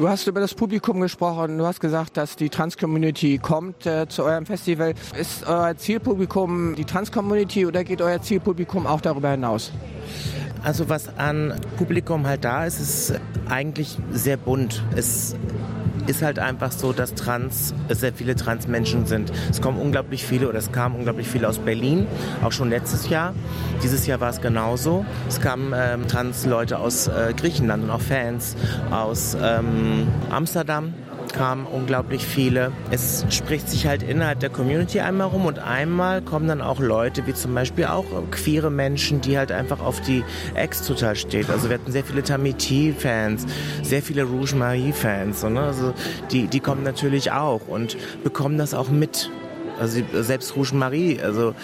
Du 0.00 0.08
hast 0.08 0.26
über 0.26 0.40
das 0.40 0.54
Publikum 0.54 0.98
gesprochen. 1.02 1.58
Du 1.58 1.66
hast 1.66 1.78
gesagt, 1.78 2.16
dass 2.16 2.34
die 2.34 2.48
Trans-Community 2.48 3.36
kommt 3.36 3.84
äh, 3.84 4.08
zu 4.08 4.24
eurem 4.24 4.46
Festival. 4.46 4.94
Ist 5.14 5.46
euer 5.46 5.76
Zielpublikum 5.76 6.74
die 6.74 6.86
Trans-Community 6.86 7.66
oder 7.66 7.84
geht 7.84 8.00
euer 8.00 8.22
Zielpublikum 8.22 8.86
auch 8.86 9.02
darüber 9.02 9.32
hinaus? 9.32 9.72
Also 10.64 10.88
was 10.88 11.18
an 11.18 11.52
Publikum 11.76 12.26
halt 12.26 12.46
da 12.46 12.64
ist, 12.64 12.80
ist 12.80 13.20
eigentlich 13.50 13.98
sehr 14.10 14.38
bunt. 14.38 14.82
Es 14.96 15.36
ist 16.06 16.22
halt 16.22 16.38
einfach 16.38 16.72
so, 16.72 16.92
dass 16.92 17.14
Trans, 17.14 17.74
sehr 17.88 18.12
viele 18.12 18.36
Trans-Menschen 18.36 19.06
sind. 19.06 19.32
Es 19.50 19.60
kommen 19.60 19.78
unglaublich 19.78 20.24
viele 20.24 20.48
oder 20.48 20.58
es 20.58 20.72
kamen 20.72 20.96
unglaublich 20.96 21.28
viele 21.28 21.48
aus 21.48 21.58
Berlin, 21.58 22.06
auch 22.42 22.52
schon 22.52 22.70
letztes 22.70 23.08
Jahr. 23.08 23.34
Dieses 23.82 24.06
Jahr 24.06 24.20
war 24.20 24.30
es 24.30 24.40
genauso. 24.40 25.04
Es 25.28 25.40
kamen 25.40 25.72
ähm, 25.76 26.08
Trans-Leute 26.08 26.78
aus 26.78 27.08
äh, 27.08 27.32
Griechenland 27.36 27.84
und 27.84 27.90
auch 27.90 28.00
Fans 28.00 28.56
aus 28.90 29.36
ähm, 29.40 30.08
Amsterdam 30.30 30.94
kamen 31.32 31.66
unglaublich 31.66 32.24
viele. 32.24 32.72
Es 32.90 33.24
spricht 33.30 33.68
sich 33.68 33.86
halt 33.86 34.02
innerhalb 34.02 34.40
der 34.40 34.50
Community 34.50 35.00
einmal 35.00 35.28
rum 35.28 35.46
und 35.46 35.58
einmal 35.58 36.22
kommen 36.22 36.48
dann 36.48 36.60
auch 36.60 36.80
Leute, 36.80 37.26
wie 37.26 37.34
zum 37.34 37.54
Beispiel 37.54 37.86
auch 37.86 38.04
queere 38.30 38.70
Menschen, 38.70 39.20
die 39.20 39.38
halt 39.38 39.52
einfach 39.52 39.80
auf 39.80 40.00
die 40.00 40.24
Ex 40.54 40.86
total 40.86 41.16
steht. 41.16 41.50
Also 41.50 41.68
wir 41.68 41.78
hatten 41.78 41.92
sehr 41.92 42.04
viele 42.04 42.22
Tamiti-Fans, 42.22 43.46
sehr 43.82 44.02
viele 44.02 44.24
Rouge 44.24 44.56
Marie-Fans. 44.56 45.42
Ne? 45.44 45.60
Also 45.60 45.94
die, 46.30 46.46
die 46.46 46.60
kommen 46.60 46.82
natürlich 46.82 47.32
auch 47.32 47.68
und 47.68 47.96
bekommen 48.22 48.58
das 48.58 48.74
auch 48.74 48.88
mit. 48.88 49.30
Also 49.78 50.02
selbst 50.12 50.56
Rouge 50.56 50.74
Marie, 50.74 51.20
also 51.20 51.54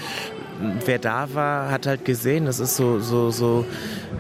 wer 0.85 0.99
da 0.99 1.29
war, 1.35 1.71
hat 1.71 1.87
halt 1.87 2.05
gesehen, 2.05 2.47
das 2.47 2.61
ist 2.61 2.77
so, 2.77 2.99
so, 2.99 3.31
so 3.31 3.65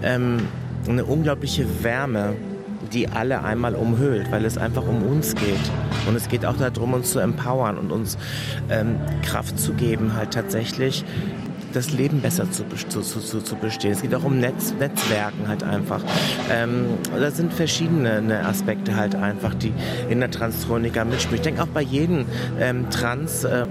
ähm, 0.02 0.46
eine 0.88 1.04
unglaubliche 1.04 1.66
Wärme 1.82 2.34
die 2.92 3.08
alle 3.08 3.42
einmal 3.44 3.74
umhüllt, 3.74 4.30
weil 4.30 4.44
es 4.44 4.58
einfach 4.58 4.86
um 4.86 5.02
uns 5.02 5.34
geht. 5.34 5.60
Und 6.06 6.16
es 6.16 6.28
geht 6.28 6.44
auch 6.44 6.56
darum, 6.56 6.94
uns 6.94 7.10
zu 7.10 7.18
empowern 7.18 7.78
und 7.78 7.92
uns 7.92 8.16
ähm, 8.70 8.96
Kraft 9.22 9.58
zu 9.58 9.72
geben, 9.74 10.14
halt 10.14 10.32
tatsächlich 10.32 11.04
das 11.76 11.92
Leben 11.92 12.20
besser 12.20 12.50
zu, 12.50 12.64
zu, 12.88 13.02
zu, 13.02 13.40
zu 13.40 13.56
bestehen. 13.56 13.92
Es 13.92 14.00
geht 14.02 14.14
auch 14.14 14.24
um 14.24 14.38
Netz, 14.40 14.74
Netzwerken 14.78 15.46
halt 15.46 15.62
einfach. 15.62 16.02
Ähm, 16.50 16.86
das 17.18 17.36
sind 17.36 17.52
verschiedene 17.52 18.22
ne, 18.22 18.44
Aspekte 18.46 18.96
halt 18.96 19.14
einfach, 19.14 19.54
die 19.54 19.72
in 20.08 20.20
der 20.20 20.30
Transtronika 20.30 21.04
mitspielen. 21.04 21.36
Ich 21.36 21.42
denke 21.42 21.62
auch 21.62 21.68
bei 21.68 21.82
jedem 21.82 22.24
ähm, 22.58 22.88
Trans, 22.90 23.44
äh, 23.44 23.66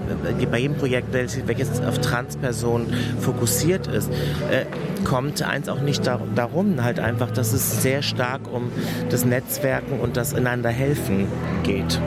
bei 0.52 0.60
jedem 0.60 0.78
Projekt, 0.78 1.14
welches 1.14 1.82
auf 1.82 2.00
Transpersonen 2.00 2.94
fokussiert 3.20 3.88
ist, 3.88 4.12
äh, 4.52 4.66
kommt 5.04 5.42
eins 5.42 5.68
auch 5.68 5.82
nicht 5.82 6.06
dar 6.06 6.22
darum, 6.36 6.84
halt 6.84 7.00
einfach, 7.00 7.32
dass 7.32 7.54
es 7.54 7.82
sehr 7.82 8.02
stark 8.02 8.42
um 8.52 8.72
das 9.10 9.26
Netzwerken 9.26 10.00
und 10.00 10.18
das 10.18 10.34
einander 10.34 10.70
helfen 10.70 11.28
geht 11.64 12.00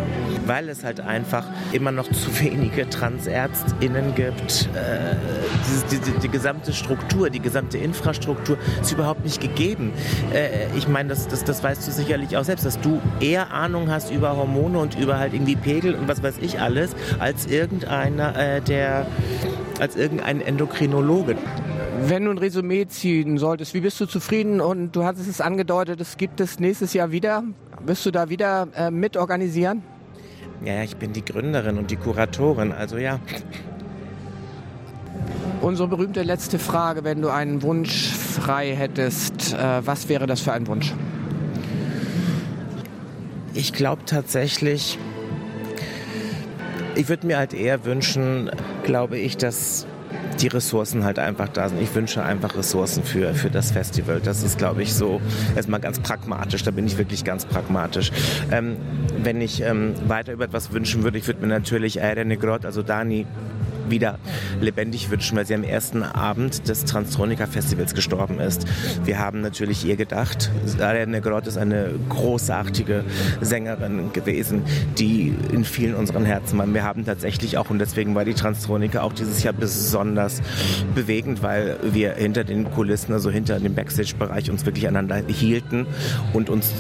weil 0.49 0.69
es 0.71 0.83
halt 0.83 1.01
einfach 1.01 1.45
immer 1.73 1.93
noch 1.93 2.11
zu 2.11 2.41
wenige 2.41 2.89
TransärztInnen 2.89 4.15
gibt. 4.15 4.69
Äh, 4.75 5.15
die, 5.91 5.99
die, 5.99 6.19
die, 6.19 6.29
gesamte 6.29 6.73
Struktur, 6.73 7.31
die 7.31 7.41
gesamte 7.41 7.79
Infrastruktur 7.79 8.57
ist 8.81 8.91
überhaupt 8.91 9.25
nicht 9.25 9.41
gegeben. 9.41 9.93
Äh, 10.33 10.67
ich 10.77 10.89
meine, 10.89 11.11
das, 11.11 11.29
das, 11.29 11.45
das 11.45 11.63
weißt 11.63 11.87
du 11.87 11.93
sicherlich 11.93 12.37
auch 12.37 12.45
selbst, 12.45 12.65
dass 12.65 12.81
du 12.81 13.01
eher 13.21 13.53
Ahnung 13.53 13.91
hast 13.91 14.11
über 14.11 14.37
Hormone 14.37 14.79
und 14.79 14.99
über 14.99 15.19
halt 15.19 15.35
irgendwie 15.35 15.57
Pegel 15.57 15.95
und 15.95 16.09
was 16.09 16.23
weiß 16.23 16.39
ich 16.41 16.61
alles, 16.61 16.97
als 17.19 17.47
irgendeiner, 17.47 18.35
äh, 18.37 18.61
der, 18.63 19.07
als 19.79 19.97
irgendein 19.97 20.41
Endokrinologe. 20.41 21.37
Wenn 22.01 22.25
du 22.25 22.31
ein 22.31 22.39
Resümee 22.39 22.87
ziehen 22.87 23.39
solltest, 23.39 23.75
wie 23.75 23.81
bist 23.81 24.01
du 24.01 24.07
zufrieden? 24.07 24.61
Und 24.61 24.93
du 24.93 25.05
hattest 25.05 25.29
es 25.29 25.41
angedeutet, 25.41 26.01
es 26.01 26.17
gibt 26.17 26.41
es 26.41 26.59
nächstes 26.59 26.95
Jahr 26.95 27.11
wieder. 27.11 27.43
Wirst 27.85 28.07
du 28.07 28.11
da 28.11 28.31
wieder 28.31 28.69
äh, 28.75 28.91
mitorganisieren? 28.91 29.83
Ja, 30.65 30.83
ich 30.83 30.97
bin 30.97 31.13
die 31.13 31.25
Gründerin 31.25 31.79
und 31.79 31.91
die 31.91 31.97
Kuratorin, 31.97 32.73
also 32.73 32.99
ja. 32.99 33.21
Unsere 35.61 35.89
berühmte 35.89 36.23
letzte 36.23 36.59
Frage, 36.59 37.05
wenn 37.05 37.23
du 37.23 37.29
einen 37.29 37.63
Wunsch 37.63 38.09
frei 38.13 38.75
hättest, 38.75 39.55
äh, 39.55 39.87
was 39.87 40.09
wäre 40.09 40.27
das 40.27 40.41
für 40.41 40.53
ein 40.53 40.67
Wunsch? 40.67 40.95
Ich 43.55 43.73
glaube 43.73 44.03
tatsächlich, 44.05 44.99
ich 46.95 47.09
würde 47.09 47.27
mir 47.27 47.39
halt 47.39 47.55
eher 47.55 47.85
wünschen, 47.85 48.51
glaube 48.85 49.19
ich, 49.19 49.37
dass 49.37 49.87
die 50.41 50.49
Ressourcen 50.49 51.05
halt 51.05 51.19
einfach 51.19 51.49
da 51.49 51.69
sind. 51.69 51.81
Ich 51.83 51.95
wünsche 51.95 52.23
einfach 52.23 52.57
Ressourcen 52.57 53.03
für, 53.03 53.35
für 53.35 53.51
das 53.51 53.73
Festival. 53.73 54.21
Das 54.23 54.43
ist, 54.43 54.59
glaube 54.59 54.83
ich, 54.83 54.95
so 54.95 55.21
erstmal 55.57 55.81
ganz 55.81 56.01
pragmatisch. 56.01 56.63
Da 56.63 56.71
bin 56.71 56.87
ich 56.87 56.99
wirklich 56.99 57.25
ganz 57.25 57.45
pragmatisch. 57.45 58.13
Ähm, 58.51 58.77
wenn 59.23 59.41
ich 59.41 59.63
ähm, 59.63 59.95
weiter 60.07 60.33
über 60.33 60.45
etwas 60.45 60.73
wünschen 60.73 61.03
würde, 61.03 61.19
ich 61.19 61.27
würde 61.27 61.41
mir 61.41 61.49
natürlich 61.49 62.01
Aire 62.01 62.25
Negrot, 62.25 62.65
also 62.65 62.83
Dani, 62.83 63.27
wieder 63.91 64.19
lebendig 64.61 65.11
wünschen, 65.11 65.37
weil 65.37 65.47
sie 65.47 65.55
am 65.55 65.65
ersten 65.65 66.03
Abend 66.03 66.69
des 66.69 66.85
Transtronika 66.85 67.47
Festivals 67.47 67.95
gestorben 67.95 68.41
ist. 68.41 68.67
Wir 69.05 69.19
haben 69.19 69.41
natürlich 69.41 69.85
ihr 69.85 69.97
gedacht. 69.97 70.51
Ariane 70.81 71.21
Grott 71.21 71.47
ist 71.47 71.57
eine 71.57 71.91
großartige 72.09 73.05
Sängerin 73.41 74.13
gewesen, 74.13 74.63
die 74.99 75.35
in 75.53 75.65
vielen 75.65 75.95
unseren 75.95 76.25
Herzen 76.25 76.59
war. 76.59 76.73
Wir 76.73 76.85
haben 76.85 77.05
tatsächlich 77.05 77.59
auch, 77.59 77.71
und 77.71 77.79
deswegen 77.79 78.15
war 78.15 78.25
die 78.25 78.35
Transtronika 78.35 79.03
auch 79.03 79.13
dieses 79.13 79.43
Jahr 79.43 79.55
besonders 79.55 80.43
bewegend, 80.95 81.43
weil 81.43 81.79
wir 81.83 82.15
hinter 82.15 82.45
den 82.45 82.71
Kulissen, 82.71 83.13
also 83.13 83.31
hinter 83.31 83.61
dem 83.61 83.75
Backstage-Bereich 83.75 84.51
uns 84.51 84.65
wirklich 84.67 84.87
aneinander 84.87 85.23
hielten 85.27 85.87
und 86.33 86.51
uns 86.51 86.73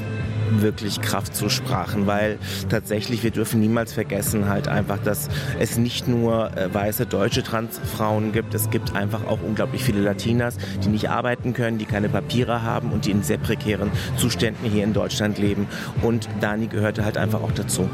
wirklich 0.50 1.00
Kraft 1.00 1.34
zusprachen, 1.34 2.06
weil 2.06 2.38
tatsächlich 2.68 3.22
wir 3.22 3.30
dürfen 3.30 3.60
niemals 3.60 3.92
vergessen 3.92 4.48
halt 4.48 4.68
einfach, 4.68 4.98
dass 4.98 5.28
es 5.58 5.78
nicht 5.78 6.08
nur 6.08 6.56
äh, 6.56 6.72
weiße 6.72 7.06
deutsche 7.06 7.42
Transfrauen 7.42 8.32
gibt, 8.32 8.54
es 8.54 8.70
gibt 8.70 8.94
einfach 8.94 9.26
auch 9.26 9.38
unglaublich 9.42 9.82
viele 9.84 10.00
Latinas, 10.00 10.56
die 10.84 10.88
nicht 10.88 11.10
arbeiten 11.10 11.52
können, 11.52 11.78
die 11.78 11.84
keine 11.84 12.08
Papiere 12.08 12.62
haben 12.62 12.92
und 12.92 13.04
die 13.04 13.10
in 13.10 13.22
sehr 13.22 13.38
prekären 13.38 13.90
Zuständen 14.16 14.68
hier 14.68 14.84
in 14.84 14.92
Deutschland 14.92 15.38
leben 15.38 15.66
und 16.02 16.28
Dani 16.40 16.66
gehörte 16.66 17.04
halt 17.04 17.18
einfach 17.18 17.42
auch 17.42 17.52
dazu 17.52 17.88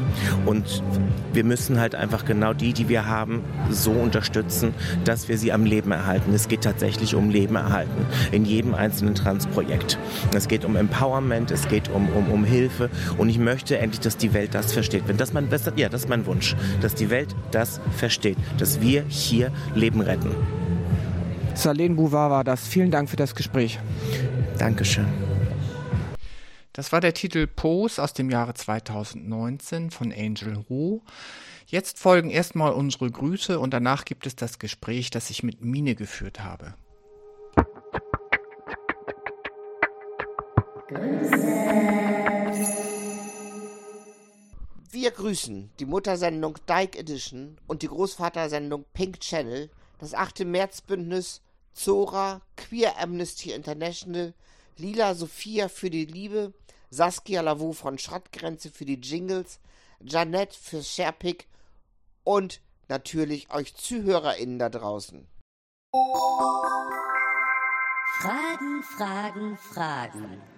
und 0.45 0.83
wir 1.33 1.43
müssen 1.43 1.79
halt 1.79 1.95
einfach 1.95 2.25
genau 2.25 2.53
die, 2.53 2.73
die 2.73 2.89
wir 2.89 3.05
haben, 3.07 3.43
so 3.69 3.91
unterstützen, 3.91 4.73
dass 5.03 5.27
wir 5.27 5.37
sie 5.37 5.51
am 5.51 5.65
Leben 5.65 5.91
erhalten. 5.91 6.33
Es 6.33 6.47
geht 6.47 6.61
tatsächlich 6.61 7.15
um 7.15 7.29
Leben 7.29 7.55
erhalten 7.55 8.05
in 8.31 8.45
jedem 8.45 8.73
einzelnen 8.73 9.15
Transprojekt. 9.15 9.99
Es 10.33 10.47
geht 10.47 10.65
um 10.65 10.75
Empowerment, 10.75 11.51
es 11.51 11.67
geht 11.67 11.89
um, 11.89 12.07
um, 12.09 12.31
um 12.31 12.44
Hilfe. 12.45 12.89
Und 13.17 13.29
ich 13.29 13.37
möchte 13.37 13.77
endlich, 13.77 13.99
dass 13.99 14.17
die 14.17 14.33
Welt 14.33 14.53
das 14.53 14.73
versteht. 14.73 15.07
Wenn 15.07 15.17
das 15.17 15.33
mein 15.33 15.49
bester, 15.49 15.73
ja, 15.75 15.89
das 15.89 16.03
ist 16.03 16.09
mein 16.09 16.25
Wunsch, 16.25 16.55
dass 16.81 16.95
die 16.95 17.09
Welt 17.09 17.35
das 17.51 17.81
versteht, 17.97 18.37
dass 18.57 18.81
wir 18.81 19.03
hier 19.07 19.51
Leben 19.73 20.01
retten. 20.01 20.31
Salene 21.55 21.95
Bouvard 21.95 22.31
war 22.31 22.43
das. 22.43 22.67
Vielen 22.67 22.91
Dank 22.91 23.09
für 23.09 23.15
das 23.15 23.33
Gespräch. 23.35 23.79
Dankeschön. 24.57 25.07
Das 26.73 26.91
war 26.91 26.99
der 26.99 27.13
Titel 27.13 27.47
Pose 27.47 28.03
aus 28.03 28.13
dem 28.13 28.29
Jahre 28.29 28.53
2019 28.53 29.91
von 29.91 30.11
Angel 30.11 30.65
Hu. 30.67 31.01
Jetzt 31.67 31.99
folgen 31.99 32.29
erstmal 32.29 32.73
unsere 32.73 33.09
Grüße 33.09 33.59
und 33.59 33.73
danach 33.73 34.03
gibt 34.03 34.27
es 34.27 34.35
das 34.35 34.59
Gespräch, 34.59 35.09
das 35.09 35.29
ich 35.29 35.41
mit 35.41 35.63
Mine 35.63 35.95
geführt 35.95 36.43
habe. 36.43 36.73
Wir 40.87 40.99
grüßen 45.09 45.71
die 45.79 45.85
Muttersendung 45.85 46.59
Dyke 46.67 46.99
Edition 46.99 47.57
und 47.65 47.81
die 47.81 47.87
Großvatersendung 47.87 48.85
Pink 48.93 49.19
Channel, 49.19 49.71
das 49.97 50.13
8. 50.13 50.45
Märzbündnis 50.45 51.41
Zora, 51.73 52.43
Queer 52.55 52.99
Amnesty 52.99 53.51
International, 53.51 54.35
Lila 54.77 55.15
Sophia 55.15 55.69
für 55.69 55.89
die 55.89 56.05
Liebe, 56.05 56.53
Saskia 56.91 57.41
Lavaux 57.41 57.75
von 57.75 57.97
Schrottgrenze 57.97 58.69
für 58.69 58.85
die 58.85 59.01
Jingles, 59.01 59.59
Janette 60.01 60.55
für 60.55 60.83
Sherpick 60.83 61.47
und 62.23 62.61
natürlich 62.89 63.51
euch 63.51 63.73
ZuhörerInnen 63.73 64.59
da 64.59 64.69
draußen. 64.69 65.25
Fragen, 68.21 68.83
Fragen, 68.83 69.57
Fragen. 69.57 70.54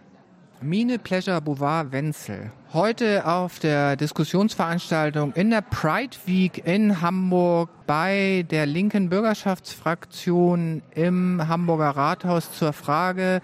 Mine 0.62 0.98
Pleasure 0.98 1.39
Bouvard 1.39 1.91
Wenzel. 1.91 2.52
Heute 2.74 3.28
auf 3.28 3.60
der 3.60 3.96
Diskussionsveranstaltung 3.96 5.34
in 5.34 5.52
der 5.52 5.62
Pride 5.62 6.17
Week 6.26 6.65
in 6.65 7.00
Hamburg 7.00 7.70
bei 7.86 8.43
der 8.50 8.65
linken 8.65 9.10
Bürgerschaftsfraktion 9.10 10.82
im 10.96 11.48
Hamburger 11.48 11.91
Rathaus 11.91 12.52
zur 12.52 12.74
Frage, 12.74 13.41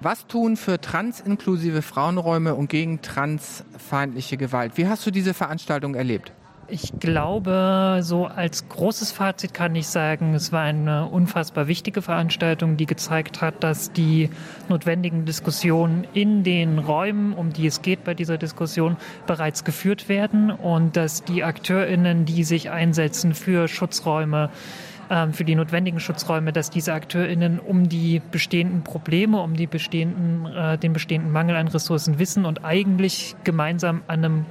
was 0.00 0.26
tun 0.26 0.56
für 0.56 0.80
transinklusive 0.80 1.82
Frauenräume 1.82 2.56
und 2.56 2.68
gegen 2.68 3.00
transfeindliche 3.00 4.36
Gewalt. 4.36 4.76
Wie 4.76 4.88
hast 4.88 5.06
du 5.06 5.12
diese 5.12 5.34
Veranstaltung 5.34 5.94
erlebt? 5.94 6.32
Ich 6.68 6.98
glaube, 6.98 8.00
so 8.02 8.26
als 8.26 8.68
großes 8.68 9.12
Fazit 9.12 9.54
kann 9.54 9.76
ich 9.76 9.86
sagen, 9.86 10.34
es 10.34 10.50
war 10.50 10.62
eine 10.62 11.06
unfassbar 11.06 11.68
wichtige 11.68 12.02
Veranstaltung, 12.02 12.76
die 12.76 12.86
gezeigt 12.86 13.40
hat, 13.40 13.62
dass 13.62 13.92
die 13.92 14.30
notwendigen 14.68 15.24
Diskussionen 15.26 16.04
in 16.12 16.42
den 16.42 16.80
Räumen, 16.80 17.34
um 17.34 17.52
die 17.52 17.68
es 17.68 17.82
geht 17.82 18.02
bei 18.02 18.14
dieser 18.14 18.36
Diskussion, 18.36 18.96
bereits 19.28 19.62
geführt 19.62 20.08
werden 20.08 20.50
und 20.50 20.96
dass 20.96 21.22
die 21.22 21.44
AkteurInnen, 21.44 22.24
die 22.24 22.42
sich 22.42 22.68
einsetzen 22.68 23.34
für 23.34 23.68
Schutzräume, 23.68 24.50
ähm, 25.08 25.32
für 25.32 25.44
die 25.44 25.54
notwendigen 25.54 26.00
Schutzräume, 26.00 26.52
dass 26.52 26.70
diese 26.70 26.94
AkteurInnen 26.94 27.60
um 27.60 27.88
die 27.88 28.20
bestehenden 28.32 28.82
Probleme, 28.82 29.40
um 29.40 29.54
die 29.54 29.68
bestehenden, 29.68 30.46
äh, 30.46 30.78
den 30.78 30.92
bestehenden 30.92 31.30
Mangel 31.30 31.54
an 31.54 31.68
Ressourcen 31.68 32.18
wissen 32.18 32.44
und 32.44 32.64
eigentlich 32.64 33.36
gemeinsam 33.44 34.02
an 34.08 34.24
einem 34.24 34.46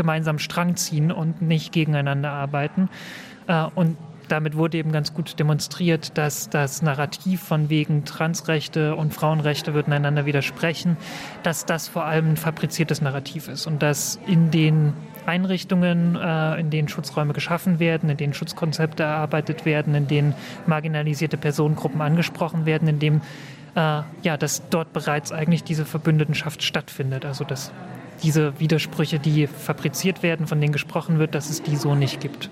gemeinsam 0.00 0.38
Strang 0.38 0.76
ziehen 0.76 1.12
und 1.12 1.42
nicht 1.42 1.72
gegeneinander 1.72 2.30
arbeiten. 2.30 2.88
Äh, 3.48 3.66
und 3.74 3.98
damit 4.28 4.56
wurde 4.56 4.78
eben 4.78 4.92
ganz 4.92 5.12
gut 5.12 5.38
demonstriert, 5.38 6.16
dass 6.16 6.48
das 6.48 6.80
Narrativ 6.80 7.42
von 7.42 7.68
wegen 7.68 8.06
Transrechte 8.06 8.94
und 8.94 9.12
Frauenrechte 9.12 9.74
würden 9.74 9.92
einander 9.92 10.24
widersprechen, 10.24 10.96
dass 11.42 11.66
das 11.66 11.88
vor 11.88 12.04
allem 12.04 12.30
ein 12.30 12.36
fabriziertes 12.36 13.02
Narrativ 13.02 13.48
ist 13.48 13.66
und 13.66 13.82
dass 13.82 14.18
in 14.26 14.50
den 14.50 14.94
Einrichtungen, 15.26 16.16
äh, 16.16 16.58
in 16.58 16.70
denen 16.70 16.88
Schutzräume 16.88 17.34
geschaffen 17.34 17.78
werden, 17.78 18.08
in 18.08 18.16
denen 18.16 18.32
Schutzkonzepte 18.32 19.02
erarbeitet 19.02 19.66
werden, 19.66 19.94
in 19.94 20.06
denen 20.06 20.34
marginalisierte 20.66 21.36
Personengruppen 21.36 22.00
angesprochen 22.00 22.64
werden, 22.64 22.88
in 22.88 23.00
dem 23.00 23.20
äh, 23.74 24.02
ja, 24.22 24.36
dass 24.38 24.68
dort 24.70 24.92
bereits 24.92 25.30
eigentlich 25.30 25.62
diese 25.62 25.84
Verbündetenschaft 25.84 26.62
stattfindet. 26.62 27.24
Also 27.24 27.44
dass 27.44 27.70
diese 28.22 28.58
Widersprüche, 28.60 29.18
die 29.18 29.46
fabriziert 29.46 30.22
werden, 30.22 30.46
von 30.46 30.60
denen 30.60 30.72
gesprochen 30.72 31.18
wird, 31.18 31.34
dass 31.34 31.50
es 31.50 31.62
die 31.62 31.76
so 31.76 31.94
nicht 31.94 32.20
gibt. 32.20 32.50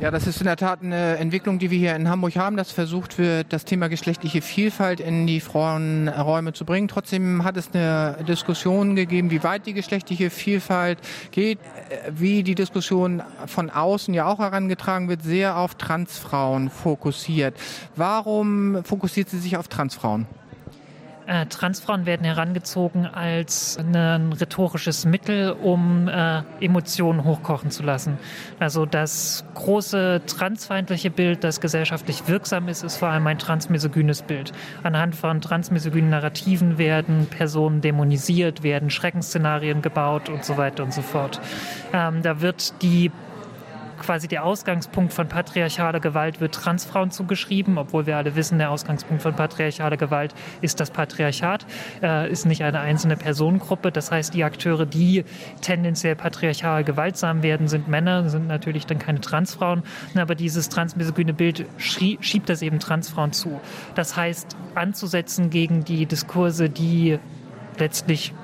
Ja, 0.00 0.10
das 0.10 0.26
ist 0.26 0.40
in 0.40 0.46
der 0.46 0.56
Tat 0.56 0.82
eine 0.82 1.16
Entwicklung, 1.18 1.58
die 1.58 1.70
wir 1.70 1.78
hier 1.78 1.94
in 1.94 2.08
Hamburg 2.08 2.34
haben, 2.36 2.56
dass 2.56 2.72
versucht 2.72 3.18
wird, 3.18 3.52
das 3.52 3.64
Thema 3.64 3.88
geschlechtliche 3.88 4.40
Vielfalt 4.40 5.00
in 5.00 5.26
die 5.26 5.40
Frauenräume 5.40 6.54
zu 6.54 6.64
bringen. 6.64 6.88
Trotzdem 6.88 7.44
hat 7.44 7.56
es 7.56 7.70
eine 7.72 8.16
Diskussion 8.26 8.96
gegeben, 8.96 9.30
wie 9.30 9.44
weit 9.44 9.66
die 9.66 9.74
geschlechtliche 9.74 10.30
Vielfalt 10.30 10.98
geht, 11.30 11.58
wie 12.10 12.42
die 12.42 12.54
Diskussion 12.54 13.22
von 13.46 13.70
außen 13.70 14.14
ja 14.14 14.26
auch 14.26 14.38
herangetragen 14.38 15.08
wird, 15.08 15.22
sehr 15.22 15.56
auf 15.56 15.74
Transfrauen 15.74 16.70
fokussiert. 16.70 17.54
Warum 17.94 18.82
fokussiert 18.84 19.28
sie 19.28 19.38
sich 19.38 19.56
auf 19.56 19.68
Transfrauen? 19.68 20.26
Äh, 21.32 21.46
Transfrauen 21.46 22.04
werden 22.04 22.24
herangezogen 22.24 23.06
als 23.06 23.78
ein 23.78 24.34
rhetorisches 24.34 25.06
Mittel, 25.06 25.52
um 25.52 26.06
äh, 26.06 26.42
Emotionen 26.60 27.24
hochkochen 27.24 27.70
zu 27.70 27.82
lassen. 27.82 28.18
Also 28.58 28.84
das 28.84 29.42
große 29.54 30.20
transfeindliche 30.26 31.10
Bild, 31.10 31.42
das 31.42 31.62
gesellschaftlich 31.62 32.28
wirksam 32.28 32.68
ist, 32.68 32.82
ist 32.82 32.98
vor 32.98 33.08
allem 33.08 33.26
ein 33.26 33.38
transmisogynes 33.38 34.20
Bild. 34.20 34.52
Anhand 34.82 35.16
von 35.16 35.40
transmisogynen 35.40 36.10
Narrativen 36.10 36.76
werden 36.76 37.24
Personen 37.30 37.80
dämonisiert, 37.80 38.62
werden 38.62 38.90
Schreckensszenarien 38.90 39.80
gebaut 39.80 40.28
und 40.28 40.44
so 40.44 40.58
weiter 40.58 40.82
und 40.82 40.92
so 40.92 41.00
fort. 41.00 41.40
Ähm, 41.94 42.20
da 42.20 42.42
wird 42.42 42.74
die 42.82 43.10
quasi 44.02 44.28
der 44.28 44.44
Ausgangspunkt 44.44 45.12
von 45.12 45.28
patriarchaler 45.28 46.00
Gewalt 46.00 46.40
wird 46.40 46.54
Transfrauen 46.54 47.10
zugeschrieben, 47.10 47.78
obwohl 47.78 48.06
wir 48.06 48.16
alle 48.16 48.36
wissen, 48.36 48.58
der 48.58 48.70
Ausgangspunkt 48.70 49.22
von 49.22 49.34
patriarchaler 49.34 49.96
Gewalt 49.96 50.34
ist 50.60 50.80
das 50.80 50.90
Patriarchat, 50.90 51.64
äh, 52.02 52.30
ist 52.30 52.44
nicht 52.44 52.62
eine 52.62 52.80
einzelne 52.80 53.16
Personengruppe. 53.16 53.92
Das 53.92 54.10
heißt, 54.10 54.34
die 54.34 54.44
Akteure, 54.44 54.86
die 54.86 55.24
tendenziell 55.60 56.16
patriarchal 56.16 56.84
gewaltsam 56.84 57.42
werden, 57.42 57.68
sind 57.68 57.88
Männer, 57.88 58.28
sind 58.28 58.48
natürlich 58.48 58.86
dann 58.86 58.98
keine 58.98 59.20
Transfrauen. 59.20 59.82
Aber 60.14 60.34
dieses 60.34 60.68
transmisogyne 60.68 61.32
Bild 61.32 61.66
schiebt 61.78 62.48
das 62.48 62.62
eben 62.62 62.80
Transfrauen 62.80 63.32
zu. 63.32 63.60
Das 63.94 64.16
heißt, 64.16 64.56
anzusetzen 64.74 65.50
gegen 65.50 65.84
die 65.84 66.06
Diskurse, 66.06 66.68
die 66.68 67.18
letztlich 67.78 68.34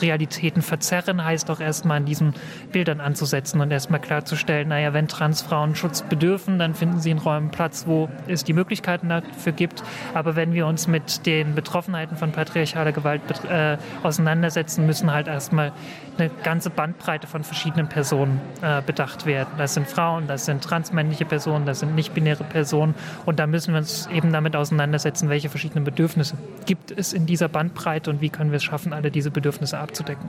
Realitäten 0.00 0.62
verzerren, 0.62 1.24
heißt 1.24 1.50
auch 1.50 1.60
erstmal 1.60 1.98
an 1.98 2.04
diesen 2.04 2.34
Bildern 2.72 3.00
anzusetzen 3.00 3.60
und 3.60 3.70
erstmal 3.70 4.00
klarzustellen, 4.00 4.68
naja, 4.68 4.92
wenn 4.92 5.08
Transfrauen 5.08 5.74
Schutz 5.74 6.02
bedürfen, 6.02 6.58
dann 6.58 6.74
finden 6.74 7.00
sie 7.00 7.10
in 7.10 7.18
Räumen 7.18 7.50
Platz, 7.50 7.86
wo 7.86 8.08
es 8.26 8.44
die 8.44 8.52
Möglichkeiten 8.52 9.08
dafür 9.08 9.52
gibt. 9.52 9.82
Aber 10.14 10.36
wenn 10.36 10.52
wir 10.52 10.66
uns 10.66 10.86
mit 10.86 11.26
den 11.26 11.54
Betroffenheiten 11.54 12.16
von 12.16 12.32
patriarchaler 12.32 12.92
Gewalt 12.92 13.22
äh, 13.48 13.76
auseinandersetzen, 14.02 14.86
müssen 14.86 15.12
halt 15.12 15.28
erstmal 15.28 15.72
eine 16.18 16.30
ganze 16.42 16.70
Bandbreite 16.70 17.26
von 17.26 17.44
verschiedenen 17.44 17.88
Personen 17.88 18.40
äh, 18.62 18.80
bedacht 18.82 19.26
werden. 19.26 19.50
Das 19.58 19.74
sind 19.74 19.86
Frauen, 19.86 20.26
das 20.26 20.46
sind 20.46 20.62
transmännliche 20.62 21.24
Personen, 21.24 21.66
das 21.66 21.80
sind 21.80 21.94
nicht-binäre 21.94 22.44
Personen. 22.44 22.94
Und 23.24 23.38
da 23.38 23.46
müssen 23.46 23.74
wir 23.74 23.78
uns 23.78 24.06
eben 24.08 24.32
damit 24.32 24.56
auseinandersetzen, 24.56 25.28
welche 25.28 25.48
verschiedenen 25.48 25.84
Bedürfnisse 25.84 26.36
gibt 26.64 26.90
es 26.90 27.12
in 27.12 27.26
dieser 27.26 27.48
Bandbreite 27.48 28.10
und 28.10 28.20
wie 28.20 28.30
können 28.30 28.50
wir 28.50 28.56
es 28.56 28.64
schaffen, 28.64 28.92
alle 28.92 29.10
diese 29.10 29.30
Bedürfnisse 29.30 29.78
abzudecken. 29.86 30.28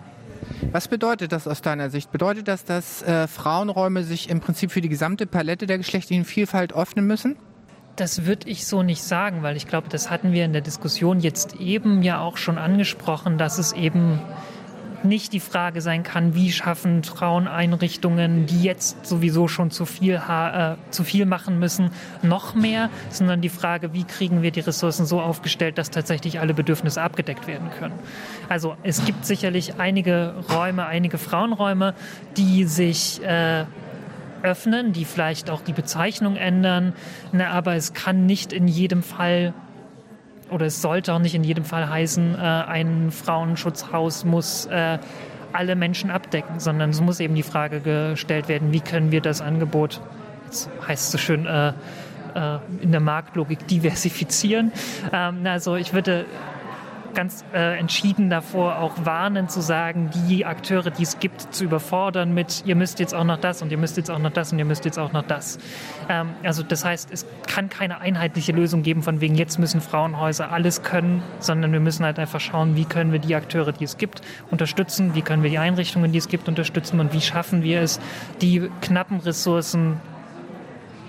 Was 0.72 0.88
bedeutet 0.88 1.32
das 1.32 1.48
aus 1.48 1.62
deiner 1.62 1.90
Sicht? 1.90 2.12
Bedeutet 2.12 2.48
das, 2.48 2.64
dass 2.64 3.02
äh, 3.04 3.28
Frauenräume 3.28 4.04
sich 4.04 4.30
im 4.30 4.40
Prinzip 4.40 4.72
für 4.72 4.82
die 4.82 4.90
gesamte 4.90 5.26
Palette 5.26 5.66
der 5.66 5.78
geschlechtlichen 5.78 6.26
Vielfalt 6.26 6.74
öffnen 6.74 7.06
müssen? 7.06 7.36
Das 7.96 8.26
würde 8.26 8.48
ich 8.48 8.68
so 8.68 8.84
nicht 8.84 9.02
sagen, 9.02 9.42
weil 9.42 9.58
ich 9.58 9.68
glaube, 9.68 9.90
das 9.90 10.12
hatten 10.12 10.32
wir 10.32 10.46
in 10.46 10.54
der 10.54 10.62
Diskussion 10.62 11.20
jetzt 11.20 11.56
eben 11.56 12.04
ja 12.04 12.20
auch 12.20 12.38
schon 12.38 12.60
angesprochen, 12.60 13.38
dass 13.38 13.58
es 13.58 13.74
eben 13.74 14.20
nicht 15.04 15.34
die 15.34 15.40
Frage 15.40 15.82
sein 15.82 16.04
kann, 16.04 16.36
wie 16.36 16.52
schaffen 16.52 17.04
Fraueneinrichtungen, 17.04 18.46
die 18.46 18.64
jetzt 18.64 19.06
sowieso 19.06 19.48
schon 19.48 19.72
zu 19.72 19.86
viel, 19.86 20.16
äh, 20.16 20.76
zu 20.92 21.04
viel 21.04 21.26
machen 21.26 21.60
müssen, 21.60 21.92
noch 22.22 22.56
mehr, 22.56 22.90
sondern 23.10 23.42
die 23.42 23.50
Frage, 23.50 23.94
wie 23.94 24.04
kriegen 24.04 24.42
wir 24.42 24.52
die 24.52 24.60
Ressourcen 24.62 25.06
so 25.06 25.22
aufgestellt, 25.22 25.78
dass 25.78 25.90
tatsächlich 25.90 26.40
alle 26.40 26.54
Bedürfnisse 26.54 27.02
abgedeckt 27.02 27.48
werden 27.48 27.70
können. 27.80 27.96
Also 28.50 28.76
es 28.84 29.06
gibt 29.06 29.26
sicherlich 29.26 29.80
einige 29.80 30.34
Räume, 30.52 30.86
einige 30.86 31.18
Frauenräume, 31.18 31.94
die 32.36 32.66
sich 32.66 33.22
äh, 33.24 33.66
öffnen, 34.44 34.94
die 34.94 35.06
vielleicht 35.06 35.50
auch 35.50 35.62
die 35.62 35.74
Bezeichnung 35.74 36.36
ändern, 36.36 36.94
ne, 37.32 37.50
aber 37.50 37.76
es 37.76 37.94
kann 37.94 38.26
nicht 38.26 38.54
in 38.54 38.68
jedem 38.68 39.04
Fall 39.04 39.54
oder 40.50 40.66
es 40.66 40.82
sollte 40.82 41.14
auch 41.14 41.20
nicht 41.20 41.36
in 41.36 41.44
jedem 41.44 41.64
Fall 41.64 41.90
heißen, 41.90 42.36
äh, 42.36 42.38
ein 42.38 43.12
Frauenschutzhaus 43.12 44.26
muss 44.26 44.66
äh, 44.68 45.00
alle 45.54 45.76
Menschen 45.76 46.10
abdecken, 46.10 46.60
sondern 46.60 46.90
es 46.92 47.02
muss 47.02 47.20
eben 47.20 47.36
die 47.36 47.44
Frage 47.44 47.80
gestellt 47.82 48.48
werden, 48.48 48.72
wie 48.72 48.80
können 48.80 49.12
wir 49.12 49.22
das 49.22 49.42
Angebot, 49.42 50.02
jetzt 50.46 50.70
heißt 50.88 51.06
es 51.06 51.12
so 51.12 51.18
schön, 51.18 51.46
äh, 51.46 51.70
äh 51.70 52.60
in 52.82 52.92
der 52.92 53.02
Marktlogik 53.02 53.68
diversifizieren. 53.68 54.72
Ähm, 55.12 55.46
also 55.46 55.76
ich 55.76 55.94
würde 55.94 56.26
ganz 57.18 57.44
äh, 57.52 57.80
entschieden 57.80 58.30
davor 58.30 58.78
auch 58.78 58.94
warnen 59.04 59.50
zu 59.50 59.60
sagen, 59.60 60.12
die 60.30 60.46
Akteure, 60.46 60.92
die 60.92 61.02
es 61.02 61.18
gibt, 61.18 61.52
zu 61.52 61.64
überfordern 61.64 62.32
mit, 62.32 62.62
ihr 62.68 62.76
müsst 62.76 63.00
jetzt 63.00 63.16
auch 63.16 63.24
noch 63.24 63.40
das 63.40 63.64
und 63.64 63.72
ihr 63.72 63.80
müsst 63.80 63.98
jetzt 63.98 64.12
auch 64.12 64.20
noch 64.20 64.30
das 64.30 64.52
und 64.52 64.60
ihr 64.60 64.66
müsst 64.66 64.86
jetzt 64.86 65.00
auch 65.00 65.12
noch 65.14 65.24
das. 65.24 65.58
Ähm, 66.10 66.30
also 66.44 66.62
das 66.62 66.86
heißt, 66.86 67.10
es 67.12 67.26
kann 67.48 67.70
keine 67.70 68.02
einheitliche 68.02 68.52
Lösung 68.52 68.84
geben 68.84 69.02
von 69.02 69.20
wegen, 69.20 69.34
jetzt 69.34 69.58
müssen 69.58 69.82
Frauenhäuser 69.82 70.52
alles 70.52 70.84
können, 70.84 71.24
sondern 71.40 71.72
wir 71.72 71.80
müssen 71.80 72.06
halt 72.06 72.20
einfach 72.20 72.40
schauen, 72.40 72.76
wie 72.76 72.86
können 72.86 73.12
wir 73.12 73.20
die 73.20 73.34
Akteure, 73.34 73.72
die 73.72 73.86
es 73.86 73.98
gibt, 73.98 74.22
unterstützen, 74.52 75.16
wie 75.16 75.24
können 75.24 75.42
wir 75.42 75.50
die 75.50 75.58
Einrichtungen, 75.58 76.12
die 76.12 76.20
es 76.20 76.28
gibt, 76.28 76.48
unterstützen 76.48 77.00
und 77.00 77.14
wie 77.14 77.22
schaffen 77.22 77.64
wir 77.64 77.82
es, 77.82 78.00
die 78.42 78.70
knappen 78.82 79.22
Ressourcen 79.22 80.00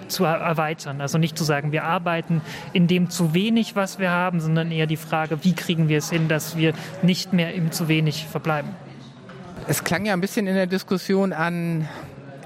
zu 0.09 0.25
erweitern. 0.25 1.01
Also 1.01 1.19
nicht 1.19 1.37
zu 1.37 1.45
sagen, 1.45 1.73
wir 1.73 1.85
arbeiten 1.85 2.41
in 2.73 2.87
dem 2.87 3.11
zu 3.11 3.35
wenig, 3.35 3.77
was 3.77 3.99
wir 3.99 4.11
haben, 4.11 4.41
sondern 4.41 4.71
eher 4.71 4.87
die 4.87 4.97
Frage, 4.97 5.45
wie 5.45 5.55
kriegen 5.55 5.89
wir 5.89 5.99
es 5.99 6.11
hin, 6.11 6.29
dass 6.29 6.57
wir 6.57 6.73
nicht 7.03 7.33
mehr 7.33 7.55
im 7.55 7.73
zu 7.73 7.89
wenig 7.89 8.27
verbleiben. 8.27 8.71
Es 9.67 9.85
klang 9.85 10.07
ja 10.07 10.13
ein 10.13 10.21
bisschen 10.21 10.47
in 10.47 10.55
der 10.55 10.67
Diskussion 10.67 11.33
an 11.33 11.89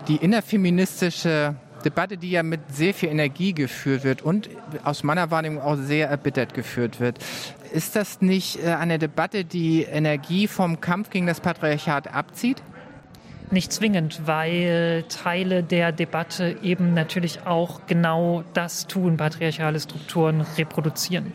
die 0.08 0.16
innerfeministische 0.16 1.54
Debatte, 1.84 2.16
die 2.16 2.30
ja 2.30 2.42
mit 2.42 2.60
sehr 2.72 2.94
viel 2.94 3.08
Energie 3.08 3.52
geführt 3.52 4.04
wird 4.04 4.22
und 4.22 4.48
aus 4.84 5.02
meiner 5.02 5.30
Wahrnehmung 5.30 5.62
auch 5.62 5.76
sehr 5.76 6.08
erbittert 6.08 6.54
geführt 6.54 7.00
wird. 7.00 7.18
Ist 7.72 7.96
das 7.96 8.20
nicht 8.20 8.62
äh, 8.64 8.74
eine 8.74 8.98
Debatte, 8.98 9.44
die 9.44 9.82
Energie 9.82 10.46
vom 10.46 10.80
Kampf 10.80 11.10
gegen 11.10 11.26
das 11.26 11.40
Patriarchat 11.40 12.12
abzieht? 12.12 12.62
Nicht 13.52 13.70
zwingend, 13.70 14.22
weil 14.24 15.04
Teile 15.10 15.62
der 15.62 15.92
Debatte 15.92 16.56
eben 16.62 16.94
natürlich 16.94 17.46
auch 17.46 17.82
genau 17.86 18.44
das 18.54 18.86
tun, 18.86 19.18
patriarchale 19.18 19.78
Strukturen 19.78 20.40
reproduzieren. 20.56 21.32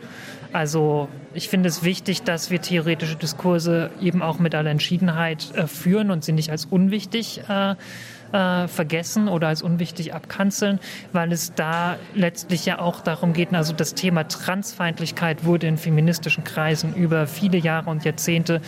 Also 0.52 1.10
ich 1.36 1.48
finde 1.48 1.70
es 1.70 1.84
wichtig, 1.84 2.24
dass 2.24 2.50
wir 2.50 2.60
theoretische 2.60 3.18
Diskurse 3.18 3.92
eben 4.02 4.24
auch 4.24 4.40
mit 4.40 4.56
aller 4.56 4.72
Entschiedenheit 4.72 5.54
äh, 5.54 5.68
führen 5.68 6.10
und 6.10 6.24
sie 6.24 6.32
nicht 6.32 6.50
als 6.50 6.66
unwichtig 6.66 7.42
äh, 7.48 7.76
äh, 8.32 8.68
vergessen 8.68 9.28
oder 9.28 9.50
als 9.50 9.62
unwichtig 9.62 10.16
abkanzeln, 10.16 10.80
weil 11.14 11.32
es 11.32 11.54
da 11.54 11.98
letztlich 12.16 12.66
ja 12.66 12.80
auch 12.80 13.02
darum 13.02 13.34
geht, 13.34 13.54
also 13.54 13.74
das 13.74 13.94
Thema 13.94 14.28
Transfeindlichkeit 14.28 15.46
wurde 15.46 15.68
in 15.68 15.78
feministischen 15.78 16.44
Kreisen 16.44 16.96
über 16.96 17.28
viele 17.28 17.60
Jahre 17.60 17.92
und 17.92 18.06
Jahrzehnte 18.06 18.62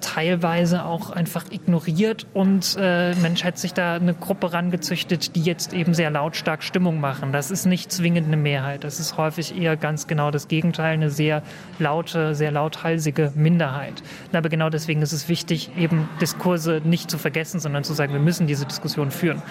teilweise 0.00 0.84
auch 0.84 1.10
einfach 1.10 1.46
ignoriert 1.50 2.26
und 2.34 2.76
äh, 2.78 3.14
Mensch 3.16 3.44
hat 3.44 3.58
sich 3.58 3.74
da 3.74 3.94
eine 3.94 4.14
Gruppe 4.14 4.52
rangezüchtet, 4.52 5.36
die 5.36 5.42
jetzt 5.42 5.72
eben 5.72 5.94
sehr 5.94 6.10
lautstark 6.10 6.62
Stimmung 6.62 7.00
machen. 7.00 7.32
Das 7.32 7.50
ist 7.50 7.66
nicht 7.66 7.92
zwingend 7.92 8.26
eine 8.26 8.36
Mehrheit. 8.36 8.84
Das 8.84 9.00
ist 9.00 9.16
häufig 9.16 9.56
eher 9.56 9.76
ganz 9.76 10.06
genau 10.06 10.30
das 10.30 10.48
Gegenteil, 10.48 10.94
eine 10.94 11.10
sehr 11.10 11.42
laute, 11.78 12.34
sehr 12.34 12.50
lauthalsige 12.50 13.32
Minderheit. 13.34 14.02
Aber 14.32 14.48
genau 14.48 14.70
deswegen 14.70 15.02
ist 15.02 15.12
es 15.12 15.28
wichtig, 15.28 15.70
eben 15.76 16.08
Diskurse 16.20 16.80
nicht 16.84 17.10
zu 17.10 17.18
vergessen, 17.18 17.60
sondern 17.60 17.84
zu 17.84 17.94
sagen, 17.94 18.12
wir 18.12 18.20
müssen 18.20 18.46
diese 18.46 18.66
Diskussion 18.66 19.10
führen. 19.10 19.42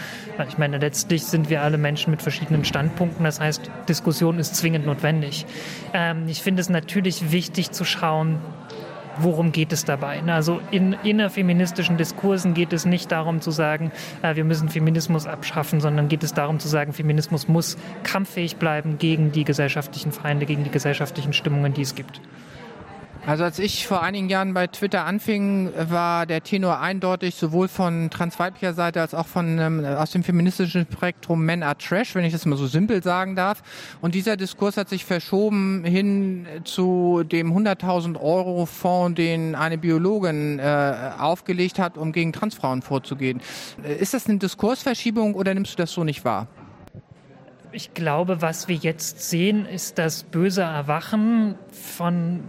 Ich 0.48 0.58
meine, 0.58 0.78
letztlich 0.78 1.26
sind 1.26 1.50
wir 1.50 1.62
alle 1.62 1.78
Menschen 1.78 2.12
mit 2.12 2.22
verschiedenen 2.22 2.66
Standpunkten. 2.66 3.24
Das 3.24 3.40
heißt, 3.40 3.70
Diskussion 3.90 4.40
ist 4.40 4.56
zwingend 4.56 4.86
notwendig. 4.86 5.46
Ähm, 5.94 6.28
ich 6.28 6.42
finde 6.42 6.62
es 6.62 6.70
natürlich 6.70 7.32
wichtig 7.32 7.72
zu 7.72 7.86
schauen, 7.86 8.40
worum 9.20 9.52
geht 9.52 9.72
es 9.72 9.86
dabei? 9.86 10.22
Also 10.28 10.60
in 10.72 10.94
innerfeministischen 11.04 11.98
Diskursen 11.98 12.54
geht 12.54 12.74
es 12.74 12.86
nicht 12.86 13.12
darum 13.12 13.42
zu 13.42 13.52
sagen, 13.52 13.92
äh, 14.22 14.36
wir 14.36 14.44
müssen 14.44 14.70
Feminismus 14.70 15.26
abschaffen, 15.26 15.80
sondern 15.80 16.08
geht 16.08 16.24
es 16.24 16.34
darum 16.34 16.60
zu 16.60 16.68
sagen, 16.68 16.94
Feminismus 16.94 17.48
muss 17.48 17.78
kampffähig 18.04 18.58
bleiben 18.58 18.98
gegen 18.98 19.32
die 19.32 19.44
gesellschaftlichen 19.44 20.12
Feinde, 20.12 20.46
gegen 20.46 20.64
die 20.64 20.72
gesellschaftlichen 20.72 21.34
Stimmungen, 21.34 21.74
die 21.74 21.82
es 21.82 21.96
gibt. 21.96 22.22
Also 23.28 23.44
als 23.44 23.60
ich 23.60 23.86
vor 23.86 24.02
einigen 24.04 24.30
Jahren 24.30 24.54
bei 24.54 24.68
Twitter 24.68 25.04
anfing, 25.04 25.70
war 25.76 26.26
der 26.26 26.44
Tenor 26.44 26.80
eindeutig 26.80 27.36
sowohl 27.36 27.68
von 27.68 28.10
transweiblicher 28.10 28.74
Seite 28.74 29.02
als 29.02 29.14
auch 29.14 29.28
von 29.28 29.60
ähm, 29.60 29.84
aus 29.84 30.12
dem 30.12 30.24
feministischen 30.24 30.88
Spektrum 30.90 31.44
Men 31.44 31.62
are 31.62 31.78
Trash, 31.78 32.16
wenn 32.16 32.24
ich 32.24 32.32
das 32.32 32.46
mal 32.46 32.56
so 32.56 32.68
simpel 32.68 33.04
sagen 33.04 33.36
darf. 33.36 33.64
Und 34.00 34.16
dieser 34.16 34.38
Diskurs 34.38 34.78
hat 34.78 34.88
sich 34.88 35.04
verschoben 35.04 35.84
hin 35.84 36.48
zu 36.64 37.24
dem 37.26 37.52
100.000 37.52 38.18
Euro 38.18 38.66
Fonds, 38.66 39.18
den 39.18 39.56
eine 39.56 39.78
Biologin 39.78 40.60
äh, 40.60 41.12
aufgelegt 41.20 41.80
hat, 41.80 41.98
um 41.98 42.14
gegen 42.14 42.32
Transfrauen 42.32 42.82
vorzugehen. 42.82 43.42
Äh, 43.84 43.96
ist 43.96 44.14
das 44.14 44.30
eine 44.30 44.38
Diskursverschiebung 44.38 45.36
oder 45.36 45.54
nimmst 45.54 45.74
du 45.74 45.78
das 45.84 45.92
so 45.92 46.06
nicht 46.06 46.24
wahr? 46.24 46.48
Ich 47.74 47.94
glaube, 47.94 48.42
was 48.42 48.70
wir 48.70 48.78
jetzt 48.78 49.30
sehen, 49.30 49.66
ist 49.66 49.98
das 49.98 50.24
böse 50.24 50.62
Erwachen 50.62 51.56
von 51.74 52.46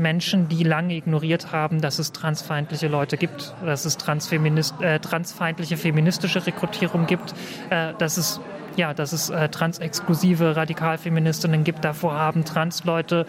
Menschen, 0.00 0.48
die 0.48 0.64
lange 0.64 0.94
ignoriert 0.94 1.52
haben, 1.52 1.80
dass 1.80 1.98
es 1.98 2.12
transfeindliche 2.12 2.88
Leute 2.88 3.16
gibt, 3.16 3.54
dass 3.64 3.84
es 3.84 3.96
transfeminist, 3.96 4.80
äh, 4.80 4.98
transfeindliche 4.98 5.76
feministische 5.76 6.44
Rekrutierung 6.44 7.06
gibt, 7.06 7.34
äh, 7.70 7.92
dass 7.98 8.16
es 8.16 8.40
ja, 8.76 8.94
dass 8.94 9.12
es 9.12 9.30
äh, 9.30 9.48
transexklusive 9.48 10.56
Radikalfeministinnen 10.56 11.64
gibt. 11.64 11.84
Davor 11.84 12.14
haben 12.14 12.44
Transleute 12.44 13.26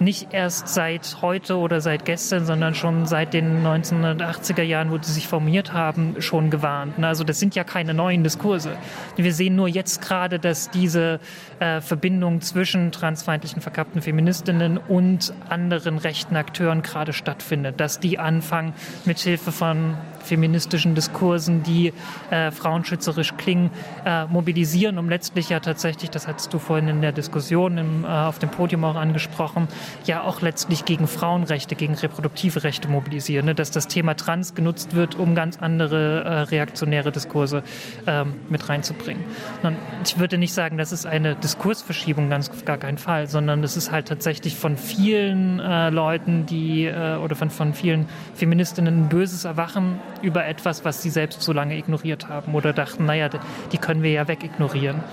nicht 0.00 0.32
erst 0.32 0.68
seit 0.68 1.18
heute 1.22 1.56
oder 1.56 1.80
seit 1.80 2.04
gestern, 2.04 2.44
sondern 2.44 2.74
schon 2.74 3.06
seit 3.06 3.32
den 3.32 3.64
1980er 3.64 4.62
Jahren, 4.62 4.90
wo 4.90 4.98
sie 5.00 5.12
sich 5.12 5.26
formiert 5.26 5.72
haben, 5.72 6.16
schon 6.20 6.50
gewarnt. 6.50 7.02
Also 7.02 7.24
das 7.24 7.40
sind 7.40 7.54
ja 7.54 7.64
keine 7.64 7.94
neuen 7.94 8.22
Diskurse. 8.22 8.76
Wir 9.16 9.32
sehen 9.32 9.56
nur 9.56 9.68
jetzt 9.68 10.02
gerade, 10.02 10.38
dass 10.38 10.70
diese 10.70 11.20
äh, 11.60 11.80
Verbindung 11.80 12.40
zwischen 12.40 12.92
transfeindlichen 12.92 13.62
verkappten 13.62 14.02
Feministinnen 14.02 14.78
und 14.78 15.32
anderen 15.48 15.98
rechten 15.98 16.36
Akteuren 16.36 16.82
gerade 16.82 17.12
stattfindet, 17.12 17.80
dass 17.80 18.00
die 18.00 18.18
anfangen, 18.18 18.74
mithilfe 19.04 19.52
von 19.52 19.96
feministischen 20.26 20.94
Diskursen, 20.94 21.62
die 21.62 21.92
äh, 22.30 22.50
frauenschützerisch 22.50 23.36
klingen, 23.36 23.70
äh, 24.04 24.26
mobilisieren, 24.26 24.98
um 24.98 25.08
letztlich 25.08 25.48
ja 25.48 25.60
tatsächlich, 25.60 26.10
das 26.10 26.26
hattest 26.26 26.52
du 26.52 26.58
vorhin 26.58 26.88
in 26.88 27.00
der 27.00 27.12
Diskussion 27.12 27.78
im, 27.78 28.04
äh, 28.04 28.08
auf 28.08 28.38
dem 28.38 28.50
Podium 28.50 28.84
auch 28.84 28.96
angesprochen, 28.96 29.68
ja 30.04 30.22
auch 30.22 30.42
letztlich 30.42 30.84
gegen 30.84 31.06
Frauenrechte, 31.06 31.76
gegen 31.76 31.94
reproduktive 31.94 32.64
Rechte 32.64 32.88
mobilisieren, 32.88 33.46
ne? 33.46 33.54
dass 33.54 33.70
das 33.70 33.86
Thema 33.86 34.14
Trans 34.14 34.54
genutzt 34.54 34.94
wird, 34.94 35.14
um 35.14 35.34
ganz 35.34 35.58
andere 35.58 36.24
äh, 36.24 36.28
reaktionäre 36.42 37.12
Diskurse 37.12 37.62
ähm, 38.06 38.34
mit 38.48 38.68
reinzubringen. 38.68 39.24
Und 39.62 39.76
ich 40.04 40.18
würde 40.18 40.38
nicht 40.38 40.52
sagen, 40.52 40.76
das 40.76 40.92
ist 40.92 41.06
eine 41.06 41.36
Diskursverschiebung, 41.46 42.28
ganz 42.28 42.50
auf 42.50 42.64
gar 42.64 42.76
keinen 42.76 42.98
Fall, 42.98 43.28
sondern 43.28 43.62
es 43.62 43.76
ist 43.76 43.92
halt 43.92 44.08
tatsächlich 44.08 44.56
von 44.56 44.76
vielen 44.76 45.60
äh, 45.60 45.90
Leuten, 45.90 46.44
die 46.44 46.86
äh, 46.86 47.18
oder 47.18 47.36
von, 47.36 47.50
von 47.50 47.72
vielen 47.72 48.08
Feministinnen 48.34 49.04
ein 49.04 49.08
böses 49.08 49.44
Erwachen 49.44 50.00
über 50.22 50.44
etwas, 50.44 50.84
was 50.84 51.02
sie 51.02 51.10
selbst 51.10 51.42
so 51.42 51.52
lange 51.52 51.78
ignoriert 51.78 52.28
haben 52.28 52.56
oder 52.56 52.72
dachten, 52.72 53.04
naja, 53.04 53.30
die 53.70 53.78
können 53.78 54.02
wir 54.02 54.10
ja 54.10 54.26
wegignorieren. 54.26 55.04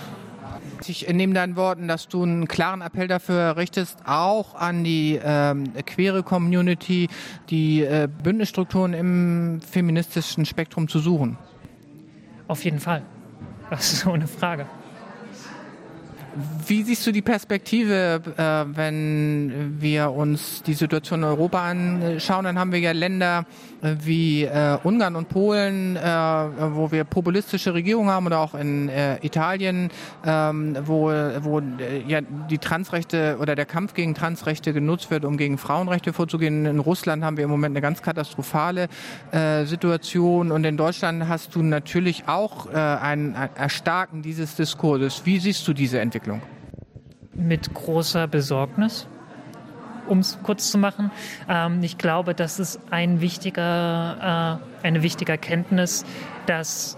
Ich 0.87 1.07
nehme 1.07 1.35
deinen 1.35 1.55
Worten, 1.55 1.87
dass 1.87 2.07
du 2.07 2.23
einen 2.23 2.47
klaren 2.47 2.81
Appell 2.81 3.07
dafür 3.07 3.55
richtest, 3.55 3.99
auch 4.07 4.55
an 4.55 4.83
die 4.83 5.19
ähm, 5.23 5.71
queere 5.85 6.23
Community, 6.23 7.09
die 7.51 7.83
äh, 7.83 8.07
Bündnisstrukturen 8.23 8.93
im 8.93 9.61
feministischen 9.61 10.45
Spektrum 10.45 10.87
zu 10.87 10.97
suchen. 10.97 11.37
Auf 12.47 12.65
jeden 12.65 12.79
Fall. 12.79 13.03
Das 13.69 13.93
ist 13.93 14.07
ohne 14.07 14.25
Frage. 14.25 14.65
Wie 16.65 16.81
siehst 16.81 17.05
du 17.05 17.11
die 17.11 17.21
Perspektive, 17.21 18.21
äh, 18.37 18.75
wenn 18.75 19.75
wir 19.79 20.11
uns 20.11 20.63
die 20.63 20.73
Situation 20.73 21.19
in 21.19 21.25
Europa 21.25 21.63
anschauen? 21.63 22.45
Dann 22.45 22.57
haben 22.57 22.71
wir 22.71 22.79
ja 22.79 22.91
Länder 22.91 23.45
äh, 23.81 23.95
wie 24.03 24.43
äh, 24.43 24.77
Ungarn 24.83 25.15
und 25.15 25.29
Polen, 25.29 25.95
wo 25.95 26.91
wir 26.91 27.03
populistische 27.03 27.73
Regierungen 27.73 28.09
haben 28.09 28.25
oder 28.25 28.39
auch 28.39 28.55
in 28.55 28.89
Italien, 29.21 29.89
ähm, 30.25 30.77
wo, 30.85 31.07
wo 31.07 31.61
ja 32.07 32.21
die 32.21 32.57
Transrechte 32.57 33.37
oder 33.39 33.55
der 33.55 33.65
Kampf 33.65 33.93
gegen 33.93 34.15
Transrechte 34.15 34.73
genutzt 34.73 35.11
wird, 35.11 35.25
um 35.25 35.37
gegen 35.37 35.57
Frauenrechte 35.57 36.13
vorzugehen. 36.13 36.65
In 36.65 36.79
Russland 36.79 37.23
haben 37.23 37.37
wir 37.37 37.43
im 37.43 37.49
Moment 37.49 37.73
eine 37.73 37.81
ganz 37.81 38.01
katastrophale 38.01 38.87
Situation 39.65 40.51
und 40.51 40.65
in 40.65 40.77
Deutschland 40.77 41.27
hast 41.27 41.55
du 41.55 41.61
natürlich 41.61 42.27
auch 42.27 42.67
ein 42.67 43.35
Erstarken 43.55 44.21
dieses 44.21 44.55
Diskurses. 44.55 45.21
Wie 45.25 45.39
siehst 45.39 45.67
du 45.67 45.73
diese 45.73 45.99
Entwicklung? 45.99 46.22
Entwicklung? 46.23 46.41
Mit 47.33 47.73
großer 47.73 48.27
Besorgnis, 48.27 49.07
um 50.07 50.19
es 50.19 50.37
kurz 50.43 50.71
zu 50.71 50.77
machen. 50.77 51.11
Ähm, 51.49 51.81
ich 51.83 51.97
glaube, 51.97 52.33
das 52.33 52.59
ist 52.59 52.79
ein 52.91 53.21
wichtiger, 53.21 54.59
äh, 54.83 54.87
eine 54.87 55.03
wichtige 55.03 55.31
Erkenntnis, 55.33 56.05
dass 56.45 56.97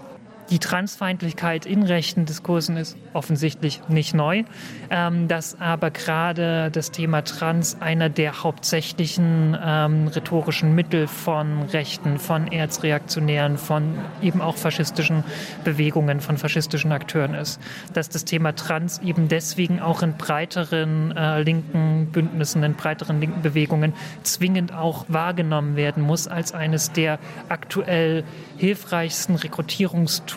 die 0.50 0.60
Transfeindlichkeit 0.60 1.66
in 1.66 1.82
rechten 1.82 2.24
Diskursen 2.24 2.76
ist 2.76 2.96
offensichtlich 3.12 3.80
nicht 3.88 4.14
neu, 4.14 4.44
ähm, 4.90 5.26
dass 5.26 5.60
aber 5.60 5.90
gerade 5.90 6.70
das 6.70 6.92
Thema 6.92 7.22
Trans 7.22 7.80
einer 7.80 8.08
der 8.08 8.44
hauptsächlichen 8.44 9.58
ähm, 9.60 10.08
rhetorischen 10.08 10.74
Mittel 10.74 11.08
von 11.08 11.62
Rechten, 11.62 12.18
von 12.18 12.52
Erzreaktionären, 12.52 13.58
von 13.58 13.98
eben 14.22 14.40
auch 14.40 14.56
faschistischen 14.56 15.24
Bewegungen, 15.64 16.20
von 16.20 16.38
faschistischen 16.38 16.92
Akteuren 16.92 17.34
ist. 17.34 17.60
Dass 17.92 18.08
das 18.08 18.24
Thema 18.24 18.54
Trans 18.54 19.00
eben 19.00 19.26
deswegen 19.28 19.80
auch 19.80 20.02
in 20.02 20.16
breiteren 20.16 21.16
äh, 21.16 21.42
linken 21.42 22.10
Bündnissen, 22.12 22.62
in 22.62 22.74
breiteren 22.74 23.20
linken 23.20 23.42
Bewegungen 23.42 23.94
zwingend 24.22 24.72
auch 24.72 25.06
wahrgenommen 25.08 25.74
werden 25.74 26.04
muss 26.04 26.28
als 26.28 26.54
eines 26.54 26.92
der 26.92 27.18
aktuell 27.48 28.22
hilfreichsten 28.58 29.34
Rekrutierungstools, 29.34 30.35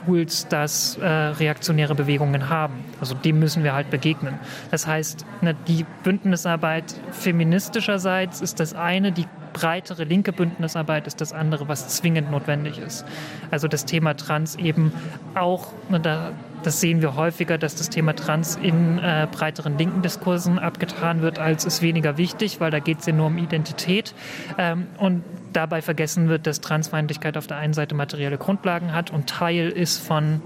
das 0.50 0.98
äh, 0.98 1.06
reaktionäre 1.06 1.96
Bewegungen 1.96 2.50
haben. 2.50 2.84
Also 3.00 3.16
dem 3.16 3.40
müssen 3.40 3.64
wir 3.64 3.74
halt 3.74 3.90
begegnen. 3.90 4.40
Das 4.72 4.88
heißt, 4.88 5.26
ne, 5.42 5.56
die 5.68 5.86
Bündnisarbeit 6.04 6.96
feministischerseits 7.12 8.42
ist 8.42 8.60
das 8.60 8.74
eine, 8.74 9.12
die 9.12 9.26
breitere 9.54 10.04
linke 10.04 10.32
Bündnisarbeit 10.32 11.08
ist 11.08 11.22
das 11.22 11.34
andere, 11.34 11.68
was 11.68 11.88
zwingend 11.90 12.32
notwendig 12.32 12.78
ist. 12.78 13.06
Also 13.52 13.68
das 13.68 13.86
Thema 13.86 14.16
Trans 14.16 14.56
eben 14.56 14.92
auch, 15.36 15.68
da, 16.04 16.32
das 16.64 16.80
sehen 16.80 17.02
wir 17.02 17.16
häufiger, 17.16 17.58
dass 17.58 17.76
das 17.76 17.90
Thema 17.90 18.16
Trans 18.16 18.56
in 18.56 19.00
äh, 19.00 19.28
breiteren 19.32 19.78
linken 19.78 20.02
Diskursen 20.02 20.60
abgetan 20.60 21.22
wird, 21.22 21.40
als 21.40 21.66
ist 21.66 21.82
weniger 21.82 22.18
wichtig, 22.18 22.60
weil 22.60 22.72
da 22.72 22.80
geht 22.80 23.00
es 23.00 23.06
ja 23.06 23.14
nur 23.14 23.28
um 23.28 23.38
Identität. 23.38 24.14
Ähm, 24.58 24.88
und 24.98 25.24
dabei 25.54 25.82
vergessen 25.82 26.30
wird, 26.30 26.48
dass 26.48 26.62
Transfeindlichkeit 26.62 27.38
auf 27.38 27.48
der 27.48 27.58
einen 27.58 27.74
Seite 27.74 27.96
materielle 27.96 28.38
Grundlagen 28.38 28.94
hat 28.94 29.12
und 29.12 29.28
Teil 29.28 29.70
ist 29.70 29.98
von 29.98 30.42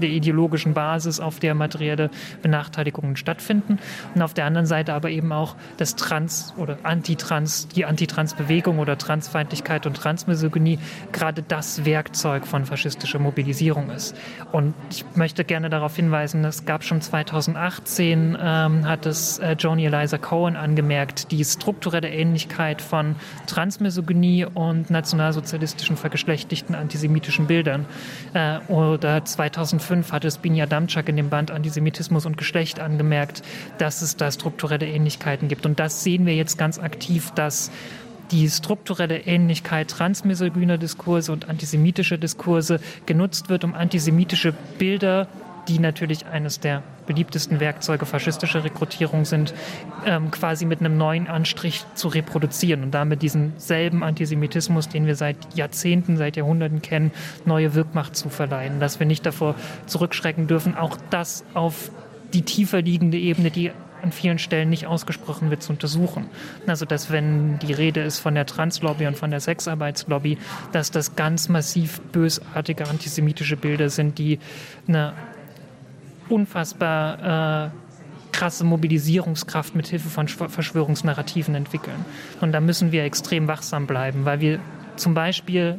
der 0.00 0.10
ideologischen 0.10 0.74
Basis, 0.74 1.20
auf 1.20 1.38
der 1.38 1.54
materielle 1.54 2.10
Benachteiligungen 2.42 3.16
stattfinden. 3.16 3.78
Und 4.14 4.22
auf 4.22 4.34
der 4.34 4.46
anderen 4.46 4.66
Seite 4.66 4.94
aber 4.94 5.10
eben 5.10 5.32
auch 5.32 5.56
das 5.76 5.96
Trans- 5.96 6.54
oder 6.56 6.78
Antitrans, 6.82 7.68
die 7.68 7.84
Antitrans-Bewegung 7.84 8.78
oder 8.78 8.98
Transfeindlichkeit 8.98 9.86
und 9.86 9.96
Transmisogynie 9.96 10.78
gerade 11.12 11.42
das 11.42 11.84
Werkzeug 11.84 12.46
von 12.46 12.64
faschistischer 12.64 13.18
Mobilisierung 13.18 13.90
ist. 13.90 14.16
Und 14.52 14.74
ich 14.90 15.04
möchte 15.14 15.44
gerne 15.44 15.70
darauf 15.70 15.96
hinweisen, 15.96 16.44
es 16.44 16.64
gab 16.64 16.84
schon 16.84 17.00
2018, 17.00 18.38
ähm, 18.40 18.86
hat 18.86 19.06
es 19.06 19.38
äh, 19.38 19.52
Joni 19.58 19.84
Eliza 19.84 20.18
Cohen 20.18 20.56
angemerkt, 20.56 21.30
die 21.30 21.44
strukturelle 21.44 22.08
Ähnlichkeit 22.08 22.82
von 22.82 23.16
Transmisogynie 23.46 24.46
und 24.46 24.90
nationalsozialistischen 24.90 25.96
vergeschlechtigten 25.96 26.74
antisemitischen 26.74 27.46
Bildern. 27.46 27.86
Äh, 28.34 28.58
oder 28.68 29.24
2005 29.24 29.89
2005 29.90 30.12
hat 30.12 30.24
es 30.24 30.38
Binja 30.38 30.66
Damczak 30.66 31.08
in 31.08 31.16
dem 31.16 31.30
Band 31.30 31.50
Antisemitismus 31.50 32.24
und 32.24 32.36
Geschlecht 32.38 32.78
angemerkt, 32.78 33.42
dass 33.78 34.02
es 34.02 34.16
da 34.16 34.30
strukturelle 34.30 34.86
Ähnlichkeiten 34.86 35.48
gibt. 35.48 35.66
Und 35.66 35.80
das 35.80 36.04
sehen 36.04 36.26
wir 36.26 36.34
jetzt 36.34 36.58
ganz 36.58 36.78
aktiv, 36.78 37.32
dass 37.32 37.72
die 38.30 38.48
strukturelle 38.48 39.18
Ähnlichkeit 39.18 39.88
transmisogyner 39.88 40.78
Diskurse 40.78 41.32
und 41.32 41.48
antisemitischer 41.48 42.18
Diskurse 42.18 42.78
genutzt 43.04 43.48
wird, 43.48 43.64
um 43.64 43.74
antisemitische 43.74 44.54
Bilder 44.78 45.26
die 45.68 45.78
natürlich 45.78 46.26
eines 46.26 46.60
der 46.60 46.82
beliebtesten 47.06 47.60
Werkzeuge 47.60 48.06
faschistischer 48.06 48.64
Rekrutierung 48.64 49.24
sind, 49.24 49.54
ähm, 50.06 50.30
quasi 50.30 50.64
mit 50.64 50.80
einem 50.80 50.96
neuen 50.96 51.28
Anstrich 51.28 51.84
zu 51.94 52.08
reproduzieren 52.08 52.82
und 52.82 52.92
damit 52.92 53.22
diesen 53.22 53.54
selben 53.56 54.02
Antisemitismus, 54.02 54.88
den 54.88 55.06
wir 55.06 55.16
seit 55.16 55.36
Jahrzehnten, 55.54 56.16
seit 56.16 56.36
Jahrhunderten 56.36 56.82
kennen, 56.82 57.10
neue 57.44 57.74
Wirkmacht 57.74 58.16
zu 58.16 58.28
verleihen. 58.28 58.80
Dass 58.80 59.00
wir 59.00 59.06
nicht 59.06 59.26
davor 59.26 59.54
zurückschrecken 59.86 60.46
dürfen, 60.46 60.76
auch 60.76 60.96
das 61.10 61.44
auf 61.54 61.90
die 62.32 62.42
tiefer 62.42 62.82
liegende 62.82 63.18
Ebene, 63.18 63.50
die 63.50 63.72
an 64.02 64.12
vielen 64.12 64.38
Stellen 64.38 64.70
nicht 64.70 64.86
ausgesprochen 64.86 65.50
wird, 65.50 65.62
zu 65.62 65.72
untersuchen. 65.72 66.26
Also 66.66 66.84
dass 66.84 67.10
wenn 67.10 67.58
die 67.58 67.72
Rede 67.72 68.00
ist 68.00 68.18
von 68.18 68.34
der 68.34 68.46
Translobby 68.46 69.06
und 69.06 69.16
von 69.16 69.30
der 69.30 69.40
Sexarbeitslobby, 69.40 70.38
dass 70.72 70.90
das 70.90 71.16
ganz 71.16 71.48
massiv 71.48 72.00
bösartige 72.12 72.88
antisemitische 72.88 73.56
Bilder 73.56 73.90
sind, 73.90 74.18
die 74.18 74.38
eine 74.88 75.12
unfassbar 76.30 77.66
äh, 77.66 77.70
krasse 78.32 78.64
Mobilisierungskraft 78.64 79.74
mit 79.74 79.88
Hilfe 79.88 80.08
von 80.08 80.28
Verschwörungsnarrativen 80.28 81.54
entwickeln. 81.54 82.04
Und 82.40 82.52
da 82.52 82.60
müssen 82.60 82.92
wir 82.92 83.04
extrem 83.04 83.48
wachsam 83.48 83.86
bleiben, 83.86 84.24
weil 84.24 84.40
wir 84.40 84.60
zum 84.96 85.14
Beispiel 85.14 85.78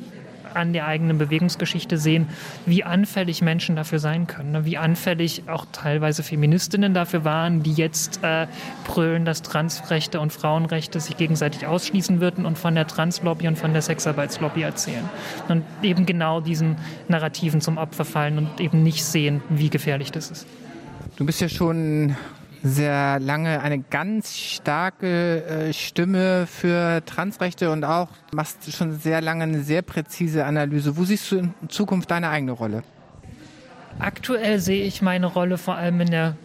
an 0.55 0.73
der 0.73 0.87
eigenen 0.87 1.17
Bewegungsgeschichte 1.17 1.97
sehen, 1.97 2.27
wie 2.65 2.83
anfällig 2.83 3.41
Menschen 3.41 3.75
dafür 3.75 3.99
sein 3.99 4.27
können, 4.27 4.51
ne? 4.51 4.65
wie 4.65 4.77
anfällig 4.77 5.43
auch 5.47 5.65
teilweise 5.71 6.23
Feministinnen 6.23 6.93
dafür 6.93 7.25
waren, 7.25 7.63
die 7.63 7.73
jetzt 7.73 8.23
äh, 8.23 8.47
brüllen, 8.85 9.25
dass 9.25 9.41
Transrechte 9.41 10.19
und 10.19 10.33
Frauenrechte 10.33 10.99
sich 10.99 11.17
gegenseitig 11.17 11.65
ausschließen 11.65 12.21
würden 12.21 12.45
und 12.45 12.57
von 12.57 12.75
der 12.75 12.87
Translobby 12.87 13.47
und 13.47 13.57
von 13.57 13.73
der 13.73 13.81
Sexarbeitslobby 13.81 14.61
erzählen. 14.61 15.07
Und 15.47 15.63
eben 15.81 16.05
genau 16.05 16.41
diesen 16.41 16.77
Narrativen 17.07 17.61
zum 17.61 17.77
Opfer 17.77 18.05
fallen 18.05 18.37
und 18.37 18.59
eben 18.59 18.83
nicht 18.83 19.03
sehen, 19.03 19.41
wie 19.49 19.69
gefährlich 19.69 20.11
das 20.11 20.31
ist. 20.31 20.47
Du 21.17 21.25
bist 21.25 21.41
ja 21.41 21.49
schon 21.49 22.15
sehr 22.63 23.19
lange 23.19 23.61
eine 23.61 23.79
ganz 23.79 24.37
starke 24.37 25.43
äh, 25.43 25.73
Stimme 25.73 26.45
für 26.47 27.03
Transrechte 27.05 27.71
und 27.71 27.83
auch 27.83 28.09
machst 28.33 28.71
schon 28.71 28.99
sehr 28.99 29.21
lange 29.21 29.43
eine 29.43 29.61
sehr 29.61 29.81
präzise 29.81 30.45
Analyse. 30.45 30.97
Wo 30.97 31.03
siehst 31.03 31.31
du 31.31 31.37
in 31.37 31.53
Zukunft 31.69 32.11
deine 32.11 32.29
eigene 32.29 32.51
Rolle? 32.51 32.83
Aktuell 33.99 34.59
sehe 34.59 34.83
ich 34.83 35.01
meine 35.01 35.27
Rolle 35.27 35.57
vor 35.57 35.75
allem 35.75 36.01
in 36.01 36.11
der 36.11 36.35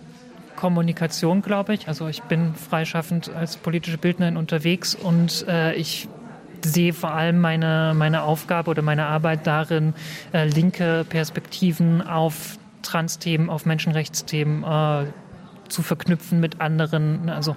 Kommunikation, 0.56 1.42
glaube 1.42 1.74
ich. 1.74 1.86
Also 1.86 2.08
ich 2.08 2.22
bin 2.22 2.54
freischaffend 2.54 3.30
als 3.34 3.56
politische 3.56 3.98
Bildnerin 3.98 4.36
unterwegs 4.36 4.94
und 4.94 5.46
äh, 5.48 5.74
ich 5.74 6.08
sehe 6.64 6.92
vor 6.92 7.12
allem 7.12 7.38
meine, 7.38 7.92
meine 7.94 8.22
Aufgabe 8.22 8.70
oder 8.70 8.82
meine 8.82 9.06
Arbeit 9.06 9.46
darin, 9.46 9.94
äh, 10.32 10.46
linke 10.48 11.04
Perspektiven 11.08 12.02
auf 12.02 12.58
Trans-Themen, 12.82 13.50
auf 13.50 13.66
Menschenrechtsthemen 13.66 14.64
äh, 14.64 15.06
zu 15.68 15.82
verknüpfen 15.82 16.40
mit 16.40 16.60
anderen. 16.60 17.28
Also 17.28 17.56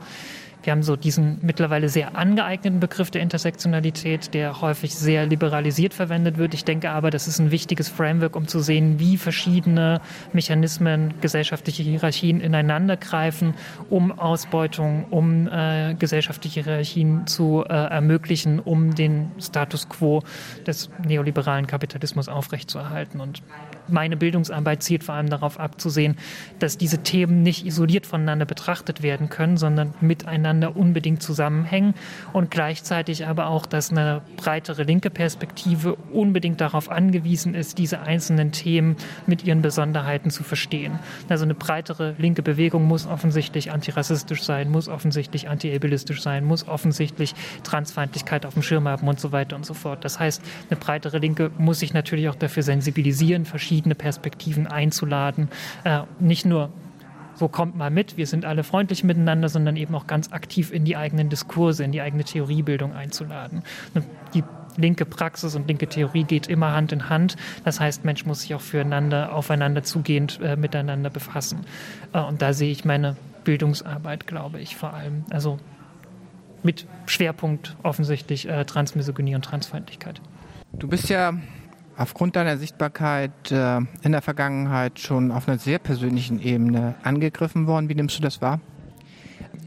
wir 0.63 0.71
haben 0.71 0.83
so 0.83 0.97
diesen 0.97 1.39
mittlerweile 1.41 1.87
sehr 1.87 2.17
angeeigneten 2.17 2.81
Begriff 2.81 3.09
der 3.11 3.21
Intersektionalität, 3.21 4.33
der 4.33 4.59
häufig 4.59 4.93
sehr 4.93 5.25
liberalisiert 5.25 5.93
verwendet 5.93 6.37
wird. 6.37 6.53
Ich 6.53 6.65
denke 6.65 6.89
aber, 6.89 7.11
das 7.11 7.27
ist 7.27 7.39
ein 7.39 7.51
wichtiges 7.51 7.87
Framework, 7.87 8.35
um 8.35 8.45
zu 8.45 8.59
sehen, 8.59 8.99
wie 8.99 9.15
verschiedene 9.15 10.01
Mechanismen, 10.33 11.13
gesellschaftliche 11.21 11.83
Hierarchien 11.83 12.41
ineinander 12.41 12.97
greifen, 12.97 13.53
um 13.89 14.11
Ausbeutung, 14.11 15.05
um 15.09 15.47
äh, 15.47 15.95
gesellschaftliche 15.97 16.61
Hierarchien 16.61 17.25
zu 17.25 17.63
äh, 17.63 17.73
ermöglichen, 17.73 18.59
um 18.59 18.95
den 18.95 19.31
Status 19.39 19.87
quo 19.87 20.23
des 20.67 20.89
neoliberalen 21.07 21.67
Kapitalismus 21.67 22.27
aufrechtzuerhalten. 22.27 23.21
Und 23.21 23.41
meine 23.91 24.17
Bildungsarbeit 24.17 24.83
zielt 24.83 25.03
vor 25.03 25.15
allem 25.15 25.29
darauf 25.29 25.59
abzusehen, 25.59 26.17
dass 26.59 26.77
diese 26.77 26.99
Themen 26.99 27.43
nicht 27.43 27.65
isoliert 27.65 28.05
voneinander 28.05 28.45
betrachtet 28.45 29.01
werden 29.01 29.29
können, 29.29 29.57
sondern 29.57 29.93
miteinander 30.01 30.75
unbedingt 30.75 31.21
zusammenhängen 31.21 31.93
und 32.33 32.51
gleichzeitig 32.51 33.25
aber 33.25 33.47
auch, 33.47 33.65
dass 33.65 33.91
eine 33.91 34.21
breitere 34.37 34.83
linke 34.83 35.09
Perspektive 35.09 35.95
unbedingt 36.11 36.61
darauf 36.61 36.89
angewiesen 36.89 37.55
ist, 37.55 37.77
diese 37.77 38.01
einzelnen 38.01 38.51
Themen 38.51 38.95
mit 39.27 39.43
ihren 39.43 39.61
Besonderheiten 39.61 40.29
zu 40.29 40.43
verstehen. 40.43 40.99
Also 41.29 41.43
eine 41.43 41.55
breitere 41.55 42.15
linke 42.17 42.41
Bewegung 42.41 42.85
muss 42.85 43.07
offensichtlich 43.07 43.71
antirassistisch 43.71 44.43
sein, 44.43 44.69
muss 44.69 44.87
offensichtlich 44.87 45.49
antiableistisch 45.49 46.21
sein, 46.21 46.45
muss 46.45 46.67
offensichtlich 46.67 47.35
Transfeindlichkeit 47.63 48.45
auf 48.45 48.53
dem 48.53 48.63
Schirm 48.63 48.87
haben 48.87 49.07
und 49.07 49.19
so 49.19 49.31
weiter 49.31 49.55
und 49.55 49.65
so 49.65 49.73
fort. 49.73 50.03
Das 50.05 50.19
heißt, 50.19 50.41
eine 50.69 50.79
breitere 50.79 51.17
Linke 51.17 51.51
muss 51.57 51.79
sich 51.79 51.93
natürlich 51.93 52.29
auch 52.29 52.35
dafür 52.35 52.63
sensibilisieren, 52.63 53.45
verschiedene 53.45 53.78
Perspektiven 53.85 54.67
einzuladen, 54.67 55.49
äh, 55.83 56.01
nicht 56.19 56.45
nur 56.45 56.69
so 57.35 57.47
kommt 57.47 57.77
mal 57.77 57.89
mit, 57.89 58.17
wir 58.17 58.27
sind 58.27 58.43
alle 58.43 58.63
freundlich 58.63 59.03
miteinander, 59.05 59.47
sondern 59.47 59.77
eben 59.77 59.95
auch 59.95 60.07
ganz 60.07 60.31
aktiv 60.33 60.73
in 60.73 60.83
die 60.83 60.97
eigenen 60.97 61.29
Diskurse, 61.29 61.85
in 61.85 61.93
die 61.93 62.01
eigene 62.01 62.25
Theoriebildung 62.25 62.93
einzuladen. 62.93 63.63
Die 64.33 64.43
linke 64.75 65.05
Praxis 65.05 65.55
und 65.55 65.67
linke 65.67 65.87
Theorie 65.87 66.25
geht 66.25 66.47
immer 66.47 66.73
Hand 66.73 66.91
in 66.91 67.09
Hand. 67.09 67.37
Das 67.63 67.79
heißt, 67.79 68.03
Mensch 68.03 68.25
muss 68.25 68.41
sich 68.41 68.55
auch 68.55 68.61
füreinander, 68.61 69.33
aufeinander 69.33 69.83
zugehend 69.83 70.39
äh, 70.43 70.57
miteinander 70.57 71.09
befassen. 71.09 71.65
Äh, 72.13 72.19
und 72.19 72.41
da 72.41 72.53
sehe 72.53 72.71
ich 72.71 72.83
meine 72.85 73.15
Bildungsarbeit, 73.45 74.27
glaube 74.27 74.59
ich, 74.59 74.75
vor 74.75 74.93
allem. 74.93 75.23
Also 75.29 75.59
mit 76.61 76.87
Schwerpunkt 77.05 77.75
offensichtlich 77.83 78.49
äh, 78.49 78.65
Transmisogynie 78.65 79.35
und 79.35 79.45
Transfeindlichkeit. 79.45 80.21
Du 80.73 80.87
bist 80.87 81.09
ja 81.09 81.33
aufgrund 81.99 82.37
deiner 82.37 82.57
Sichtbarkeit 82.57 83.51
äh, 83.51 83.79
in 84.01 84.13
der 84.13 84.21
Vergangenheit 84.21 84.99
schon 84.99 85.31
auf 85.31 85.47
einer 85.47 85.57
sehr 85.57 85.79
persönlichen 85.79 86.41
Ebene 86.41 86.95
angegriffen 87.03 87.67
worden. 87.67 87.89
Wie 87.89 87.95
nimmst 87.95 88.17
du 88.17 88.21
das 88.21 88.41
wahr? 88.41 88.61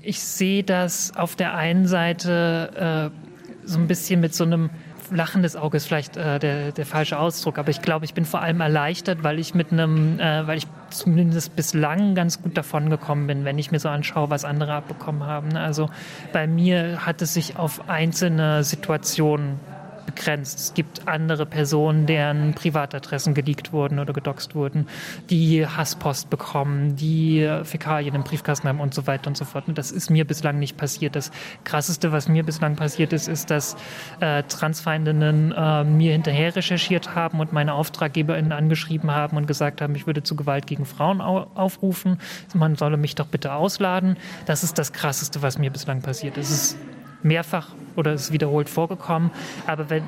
Ich 0.02 0.20
sehe 0.20 0.64
das 0.64 1.14
auf 1.14 1.36
der 1.36 1.54
einen 1.54 1.86
Seite 1.86 3.12
äh, 3.12 3.66
so 3.68 3.78
ein 3.78 3.86
bisschen 3.86 4.20
mit 4.20 4.34
so 4.34 4.44
einem 4.44 4.70
lachendes 5.10 5.56
Auge 5.56 5.76
ist 5.76 5.86
vielleicht 5.86 6.16
äh, 6.16 6.38
der, 6.38 6.72
der 6.72 6.86
falsche 6.86 7.18
Ausdruck, 7.18 7.58
aber 7.58 7.68
ich 7.68 7.82
glaube, 7.82 8.06
ich 8.06 8.14
bin 8.14 8.24
vor 8.24 8.40
allem 8.40 8.62
erleichtert, 8.62 9.22
weil 9.22 9.38
ich 9.38 9.54
mit 9.54 9.70
einem, 9.70 10.18
äh, 10.18 10.46
weil 10.46 10.56
ich 10.56 10.66
zumindest 10.88 11.54
bislang 11.54 12.14
ganz 12.14 12.40
gut 12.40 12.56
davon 12.56 12.88
gekommen 12.88 13.26
bin, 13.26 13.44
wenn 13.44 13.58
ich 13.58 13.70
mir 13.70 13.78
so 13.78 13.90
anschaue, 13.90 14.30
was 14.30 14.46
andere 14.46 14.72
abbekommen 14.72 15.24
haben. 15.26 15.54
Also 15.54 15.90
bei 16.32 16.46
mir 16.46 17.04
hat 17.04 17.20
es 17.20 17.34
sich 17.34 17.56
auf 17.56 17.90
einzelne 17.90 18.64
Situationen 18.64 19.60
begrenzt. 20.06 20.58
Es 20.58 20.74
gibt 20.74 21.08
andere 21.08 21.46
Personen, 21.46 22.06
deren 22.06 22.54
Privatadressen 22.54 23.34
geleakt 23.34 23.72
wurden 23.72 23.98
oder 23.98 24.12
gedoxt 24.12 24.54
wurden, 24.54 24.86
die 25.30 25.66
Hasspost 25.66 26.30
bekommen, 26.30 26.96
die 26.96 27.48
Fäkalien 27.64 28.14
im 28.14 28.24
Briefkasten 28.24 28.68
haben 28.68 28.80
und 28.80 28.94
so 28.94 29.06
weiter 29.06 29.28
und 29.28 29.36
so 29.36 29.44
fort. 29.44 29.68
Und 29.68 29.78
das 29.78 29.90
ist 29.90 30.10
mir 30.10 30.26
bislang 30.26 30.58
nicht 30.58 30.76
passiert. 30.76 31.16
Das 31.16 31.30
Krasseste, 31.64 32.12
was 32.12 32.28
mir 32.28 32.44
bislang 32.44 32.76
passiert 32.76 33.12
ist, 33.12 33.28
ist, 33.28 33.50
dass 33.50 33.76
äh, 34.20 34.42
Transfeindinnen 34.44 35.52
äh, 35.52 35.84
mir 35.84 36.12
hinterher 36.12 36.54
recherchiert 36.54 37.14
haben 37.14 37.40
und 37.40 37.52
meine 37.52 37.74
AuftraggeberInnen 37.74 38.52
angeschrieben 38.52 39.10
haben 39.10 39.36
und 39.36 39.46
gesagt 39.46 39.80
haben, 39.80 39.94
ich 39.94 40.06
würde 40.06 40.22
zu 40.22 40.36
Gewalt 40.36 40.66
gegen 40.66 40.84
Frauen 40.84 41.20
au 41.20 41.46
aufrufen. 41.54 42.18
Man 42.54 42.76
solle 42.76 42.96
mich 42.96 43.14
doch 43.14 43.26
bitte 43.26 43.52
ausladen. 43.54 44.16
Das 44.46 44.62
ist 44.62 44.78
das 44.78 44.92
Krasseste, 44.92 45.42
was 45.42 45.58
mir 45.58 45.70
bislang 45.70 46.02
passiert 46.02 46.36
ist. 46.36 46.76
Mehrfach 47.22 47.68
oder 47.96 48.12
ist 48.12 48.32
wiederholt 48.32 48.68
vorgekommen. 48.68 49.30
Aber 49.66 49.90
wenn, 49.90 50.04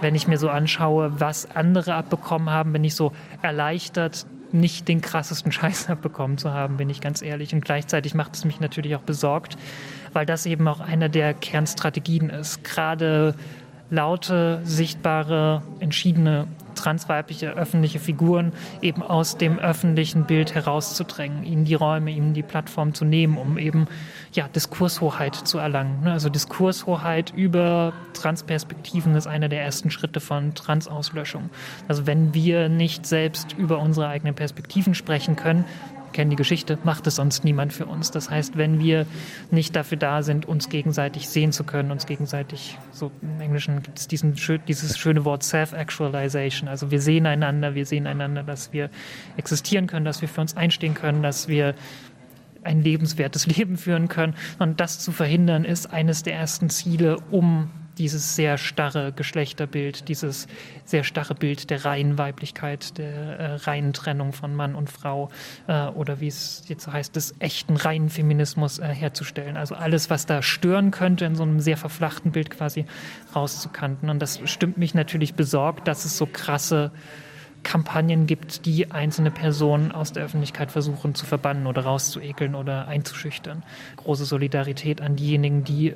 wenn 0.00 0.14
ich 0.14 0.28
mir 0.28 0.38
so 0.38 0.48
anschaue, 0.48 1.20
was 1.20 1.50
andere 1.54 1.94
abbekommen 1.94 2.50
haben, 2.50 2.72
bin 2.72 2.84
ich 2.84 2.94
so 2.94 3.12
erleichtert, 3.42 4.26
nicht 4.52 4.88
den 4.88 5.00
krassesten 5.00 5.52
Scheiß 5.52 5.90
abbekommen 5.90 6.38
zu 6.38 6.52
haben, 6.52 6.76
bin 6.76 6.88
ich 6.90 7.00
ganz 7.00 7.22
ehrlich. 7.22 7.54
Und 7.54 7.64
gleichzeitig 7.64 8.14
macht 8.14 8.34
es 8.34 8.44
mich 8.44 8.60
natürlich 8.60 8.96
auch 8.96 9.02
besorgt, 9.02 9.56
weil 10.12 10.26
das 10.26 10.46
eben 10.46 10.66
auch 10.68 10.80
eine 10.80 11.10
der 11.10 11.34
Kernstrategien 11.34 12.30
ist. 12.30 12.64
Gerade 12.64 13.34
laute, 13.90 14.60
sichtbare, 14.64 15.62
entschiedene 15.80 16.46
transweibliche 16.74 17.50
öffentliche 17.50 17.98
Figuren 17.98 18.52
eben 18.82 19.02
aus 19.02 19.36
dem 19.36 19.58
öffentlichen 19.58 20.24
Bild 20.24 20.54
herauszudrängen, 20.54 21.44
ihnen 21.44 21.64
die 21.64 21.74
Räume, 21.74 22.10
ihnen 22.10 22.34
die 22.34 22.42
Plattform 22.42 22.94
zu 22.94 23.04
nehmen, 23.04 23.38
um 23.38 23.58
eben 23.58 23.86
ja, 24.32 24.48
Diskurshoheit 24.48 25.34
zu 25.34 25.58
erlangen. 25.58 26.02
Ne? 26.02 26.12
Also 26.12 26.28
Diskurshoheit 26.28 27.32
über 27.34 27.92
Transperspektiven 28.12 29.14
ist 29.14 29.26
einer 29.26 29.48
der 29.48 29.62
ersten 29.62 29.90
Schritte 29.90 30.20
von 30.20 30.54
Transauslöschung. 30.54 31.50
Also 31.88 32.06
wenn 32.06 32.34
wir 32.34 32.68
nicht 32.68 33.06
selbst 33.06 33.52
über 33.52 33.78
unsere 33.78 34.08
eigenen 34.08 34.34
Perspektiven 34.34 34.94
sprechen 34.94 35.36
können, 35.36 35.64
kennen 36.14 36.30
die 36.30 36.36
Geschichte, 36.36 36.78
macht 36.84 37.06
es 37.06 37.16
sonst 37.16 37.44
niemand 37.44 37.74
für 37.74 37.84
uns. 37.84 38.10
Das 38.10 38.30
heißt, 38.30 38.56
wenn 38.56 38.78
wir 38.78 39.04
nicht 39.50 39.76
dafür 39.76 39.98
da 39.98 40.22
sind, 40.22 40.46
uns 40.46 40.70
gegenseitig 40.70 41.28
sehen 41.28 41.52
zu 41.52 41.64
können, 41.64 41.90
uns 41.90 42.06
gegenseitig, 42.06 42.78
so 42.90 43.10
im 43.20 43.40
Englischen 43.40 43.82
gibt 43.82 43.98
es 43.98 44.08
diesen, 44.08 44.34
dieses 44.66 44.96
schöne 44.96 45.26
Wort 45.26 45.42
Self-Actualization. 45.42 46.68
Also 46.68 46.90
wir 46.90 47.02
sehen 47.02 47.26
einander, 47.26 47.74
wir 47.74 47.84
sehen 47.84 48.06
einander, 48.06 48.42
dass 48.42 48.72
wir 48.72 48.88
existieren 49.36 49.86
können, 49.86 50.06
dass 50.06 50.22
wir 50.22 50.28
für 50.28 50.40
uns 50.40 50.56
einstehen 50.56 50.94
können, 50.94 51.22
dass 51.22 51.48
wir 51.48 51.74
ein 52.62 52.82
lebenswertes 52.82 53.46
Leben 53.58 53.76
führen 53.76 54.08
können. 54.08 54.34
Und 54.58 54.80
das 54.80 55.00
zu 55.00 55.12
verhindern, 55.12 55.64
ist 55.64 55.92
eines 55.92 56.22
der 56.22 56.34
ersten 56.34 56.70
Ziele, 56.70 57.18
um 57.30 57.68
dieses 57.98 58.36
sehr 58.36 58.58
starre 58.58 59.12
Geschlechterbild, 59.12 60.08
dieses 60.08 60.46
sehr 60.84 61.04
starre 61.04 61.34
Bild 61.34 61.70
der 61.70 61.84
reinen 61.84 62.18
Weiblichkeit, 62.18 62.98
der 62.98 63.38
äh, 63.38 63.54
reinen 63.56 63.92
Trennung 63.92 64.32
von 64.32 64.54
Mann 64.54 64.74
und 64.74 64.90
Frau 64.90 65.30
äh, 65.66 65.86
oder 65.88 66.20
wie 66.20 66.28
es 66.28 66.64
jetzt 66.68 66.86
heißt, 66.86 67.14
des 67.16 67.34
echten 67.38 67.76
reinen 67.76 68.10
Feminismus 68.10 68.78
äh, 68.78 68.86
herzustellen. 68.88 69.56
Also 69.56 69.74
alles, 69.74 70.10
was 70.10 70.26
da 70.26 70.42
stören 70.42 70.90
könnte, 70.90 71.24
in 71.24 71.36
so 71.36 71.42
einem 71.42 71.60
sehr 71.60 71.76
verflachten 71.76 72.32
Bild 72.32 72.50
quasi 72.50 72.86
rauszukanten. 73.34 74.10
Und 74.10 74.20
das 74.20 74.40
stimmt 74.44 74.78
mich 74.78 74.94
natürlich 74.94 75.34
besorgt, 75.34 75.88
dass 75.88 76.04
es 76.04 76.16
so 76.16 76.26
krasse 76.26 76.90
Kampagnen 77.64 78.26
gibt, 78.26 78.66
die 78.66 78.92
einzelne 78.92 79.30
Personen 79.30 79.90
aus 79.90 80.12
der 80.12 80.24
Öffentlichkeit 80.24 80.70
versuchen 80.70 81.14
zu 81.14 81.26
verbannen 81.26 81.66
oder 81.66 81.82
rauszuekeln 81.82 82.54
oder 82.54 82.86
einzuschüchtern. 82.86 83.62
Große 83.96 84.26
Solidarität 84.26 85.00
an 85.00 85.16
diejenigen, 85.16 85.64
die 85.64 85.94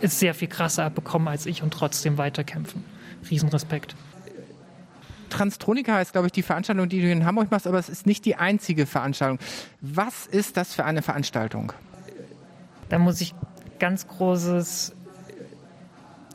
ist 0.00 0.18
sehr 0.18 0.34
viel 0.34 0.48
krasser 0.48 0.84
abbekommen 0.84 1.28
als 1.28 1.46
ich 1.46 1.62
und 1.62 1.72
trotzdem 1.72 2.18
weiterkämpfen. 2.18 2.84
Riesenrespekt. 3.30 3.96
Transtronika 5.30 6.00
ist, 6.00 6.12
glaube 6.12 6.28
ich, 6.28 6.32
die 6.32 6.42
Veranstaltung, 6.42 6.88
die 6.88 7.00
du 7.00 7.10
in 7.10 7.24
Hamburg 7.24 7.50
machst, 7.50 7.66
aber 7.66 7.78
es 7.78 7.88
ist 7.88 8.06
nicht 8.06 8.24
die 8.24 8.36
einzige 8.36 8.86
Veranstaltung. 8.86 9.38
Was 9.80 10.26
ist 10.26 10.56
das 10.56 10.74
für 10.74 10.84
eine 10.84 11.02
Veranstaltung? 11.02 11.72
Da 12.88 12.98
muss 12.98 13.20
ich 13.20 13.34
ganz 13.78 14.06
großes 14.06 14.94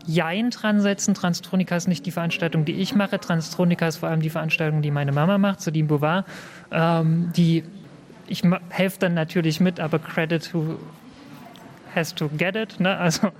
Jein 0.05 0.49
dran 0.49 0.81
setzen. 0.81 1.13
Transtronika 1.13 1.75
ist 1.75 1.87
nicht 1.87 2.05
die 2.05 2.11
Veranstaltung, 2.11 2.65
die 2.65 2.73
ich 2.73 2.95
mache. 2.95 3.19
Transtronika 3.19 3.87
ist 3.87 3.97
vor 3.97 4.09
allem 4.09 4.21
die 4.21 4.29
Veranstaltung, 4.29 4.81
die 4.81 4.91
meine 4.91 5.11
Mama 5.11 5.37
macht, 5.37 5.61
Sabine 5.61 5.87
Bouvard. 5.87 6.25
Ähm, 6.71 7.31
die 7.35 7.63
ich 8.27 8.43
helfe 8.69 8.97
dann 8.99 9.13
natürlich 9.13 9.59
mit, 9.59 9.79
aber 9.79 9.99
Credit 9.99 10.51
to 10.51 10.79
has 11.95 12.13
to 12.15 12.29
get 12.29 12.55
it. 12.55 12.79
Ne? 12.79 12.97
Also 12.97 13.31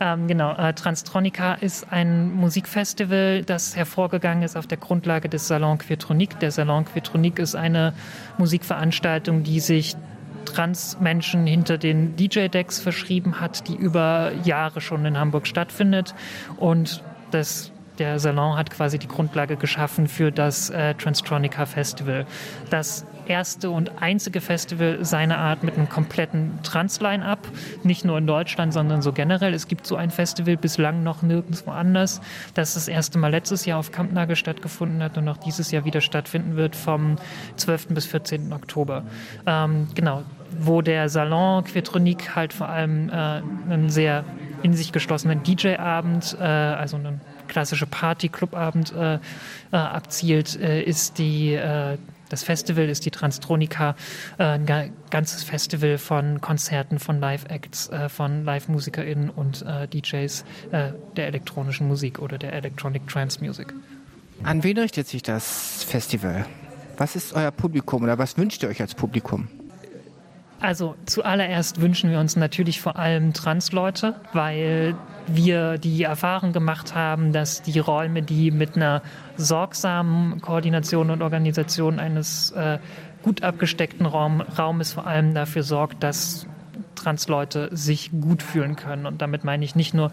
ähm, 0.00 0.28
genau, 0.28 0.54
äh, 0.56 0.72
Transtronica 0.72 1.54
ist 1.54 1.92
ein 1.92 2.32
Musikfestival, 2.32 3.42
das 3.44 3.76
hervorgegangen 3.76 4.42
ist 4.42 4.56
auf 4.56 4.66
der 4.66 4.78
Grundlage 4.78 5.28
des 5.28 5.48
Salon 5.48 5.78
Quetronique. 5.78 6.38
Der 6.40 6.50
Salon 6.50 6.84
Quetronique 6.84 7.38
ist 7.38 7.54
eine 7.54 7.92
Musikveranstaltung, 8.38 9.42
die 9.42 9.60
sich 9.60 9.96
Transmenschen 10.44 11.46
hinter 11.46 11.78
den 11.78 12.16
DJ-Decks 12.16 12.80
verschrieben 12.80 13.40
hat, 13.40 13.68
die 13.68 13.76
über 13.76 14.32
Jahre 14.44 14.80
schon 14.80 15.04
in 15.04 15.18
Hamburg 15.18 15.46
stattfindet. 15.46 16.14
Und 16.56 17.02
das 17.30 17.72
der 18.00 18.18
Salon 18.18 18.56
hat 18.56 18.70
quasi 18.70 18.98
die 18.98 19.08
Grundlage 19.08 19.56
geschaffen 19.56 20.08
für 20.08 20.32
das 20.32 20.70
äh, 20.70 20.94
Transtronica 20.94 21.66
Festival, 21.66 22.26
das 22.70 23.04
erste 23.30 23.70
und 23.70 24.02
einzige 24.02 24.40
Festival 24.40 25.04
seiner 25.04 25.38
Art 25.38 25.62
mit 25.62 25.76
einem 25.76 25.88
kompletten 25.88 26.58
Trans-Line-Up. 26.64 27.38
Nicht 27.84 28.04
nur 28.04 28.18
in 28.18 28.26
Deutschland, 28.26 28.72
sondern 28.72 29.00
so 29.00 29.12
generell. 29.12 29.54
Es 29.54 29.68
gibt 29.68 29.86
so 29.86 29.94
ein 29.94 30.10
Festival 30.10 30.56
bislang 30.56 31.04
noch 31.04 31.22
nirgendwo 31.22 31.70
anders, 31.70 32.20
das 32.54 32.74
das 32.74 32.88
erste 32.88 33.18
Mal 33.18 33.30
letztes 33.30 33.64
Jahr 33.64 33.78
auf 33.78 33.92
Kampnagel 33.92 34.34
stattgefunden 34.34 35.02
hat 35.02 35.16
und 35.16 35.28
auch 35.28 35.36
dieses 35.36 35.70
Jahr 35.70 35.84
wieder 35.84 36.00
stattfinden 36.00 36.56
wird 36.56 36.74
vom 36.74 37.16
12. 37.56 37.88
bis 37.88 38.06
14. 38.06 38.52
Oktober. 38.52 39.04
Ähm, 39.46 39.86
genau, 39.94 40.24
wo 40.58 40.82
der 40.82 41.08
Salon 41.08 41.62
Quetronique 41.62 42.34
halt 42.34 42.52
vor 42.52 42.68
allem 42.68 43.08
äh, 43.08 43.12
einen 43.12 43.90
sehr 43.90 44.24
in 44.62 44.74
sich 44.74 44.92
geschlossenen 44.92 45.42
DJ-Abend, 45.42 46.36
äh, 46.38 46.44
also 46.44 46.96
einen 46.96 47.20
klassische 47.48 47.86
Party-Club-Abend 47.86 48.92
äh, 48.92 49.14
äh, 49.14 49.18
abzielt, 49.70 50.60
äh, 50.60 50.82
ist 50.82 51.18
die 51.18 51.54
äh, 51.54 51.96
das 52.30 52.42
Festival 52.42 52.88
ist 52.88 53.04
die 53.04 53.10
Transtronika, 53.10 53.94
äh, 54.38 54.44
ein 54.44 54.92
ganzes 55.10 55.44
Festival 55.44 55.98
von 55.98 56.40
Konzerten, 56.40 56.98
von 56.98 57.20
Live-Acts, 57.20 57.90
äh, 57.90 58.08
von 58.08 58.44
Live-MusikerInnen 58.44 59.28
und 59.28 59.62
äh, 59.62 59.86
DJs 59.86 60.44
äh, 60.70 60.92
der 61.16 61.26
elektronischen 61.26 61.86
Musik 61.86 62.18
oder 62.20 62.38
der 62.38 62.54
Electronic 62.54 63.06
Trance 63.06 63.44
Music. 63.44 63.74
An 64.42 64.64
wen 64.64 64.78
richtet 64.78 65.06
sich 65.06 65.22
das 65.22 65.84
Festival? 65.84 66.46
Was 66.96 67.16
ist 67.16 67.34
euer 67.34 67.50
Publikum 67.50 68.02
oder 68.04 68.18
was 68.18 68.38
wünscht 68.38 68.62
ihr 68.62 68.70
euch 68.70 68.80
als 68.80 68.94
Publikum? 68.94 69.48
Also 70.60 70.94
zuallererst 71.06 71.80
wünschen 71.80 72.10
wir 72.10 72.20
uns 72.20 72.36
natürlich 72.36 72.80
vor 72.80 72.96
allem 72.96 73.32
Transleute, 73.32 74.16
weil 74.34 74.94
wir 75.36 75.78
die 75.78 76.02
Erfahrung 76.02 76.52
gemacht 76.52 76.94
haben, 76.94 77.32
dass 77.32 77.62
die 77.62 77.78
Räume, 77.78 78.22
die 78.22 78.50
mit 78.50 78.76
einer 78.76 79.02
sorgsamen 79.36 80.40
Koordination 80.40 81.10
und 81.10 81.22
Organisation 81.22 81.98
eines 81.98 82.50
äh, 82.52 82.78
gut 83.22 83.42
abgesteckten 83.42 84.06
Raum, 84.06 84.40
Raumes 84.40 84.92
vor 84.92 85.06
allem 85.06 85.34
dafür 85.34 85.62
sorgt, 85.62 86.02
dass 86.02 86.46
Transleute 86.94 87.68
sich 87.72 88.10
gut 88.20 88.42
fühlen 88.42 88.76
können. 88.76 89.06
Und 89.06 89.22
damit 89.22 89.44
meine 89.44 89.64
ich 89.64 89.74
nicht 89.74 89.94
nur 89.94 90.10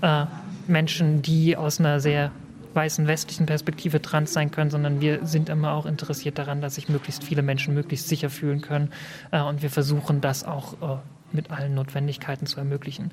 äh, 0.00 0.24
Menschen, 0.66 1.22
die 1.22 1.56
aus 1.56 1.80
einer 1.80 2.00
sehr 2.00 2.30
weißen 2.74 3.06
westlichen 3.06 3.46
Perspektive 3.46 4.00
trans 4.00 4.32
sein 4.32 4.50
können, 4.50 4.70
sondern 4.70 5.00
wir 5.00 5.26
sind 5.26 5.48
immer 5.48 5.72
auch 5.72 5.84
interessiert 5.84 6.38
daran, 6.38 6.60
dass 6.60 6.76
sich 6.76 6.88
möglichst 6.88 7.22
viele 7.22 7.42
Menschen 7.42 7.74
möglichst 7.74 8.08
sicher 8.08 8.30
fühlen 8.30 8.60
können. 8.60 8.90
Äh, 9.30 9.42
und 9.42 9.62
wir 9.62 9.70
versuchen 9.70 10.20
das 10.20 10.44
auch 10.44 10.74
äh, 10.74 11.00
mit 11.32 11.50
allen 11.50 11.74
Notwendigkeiten 11.74 12.46
zu 12.46 12.58
ermöglichen. 12.58 13.10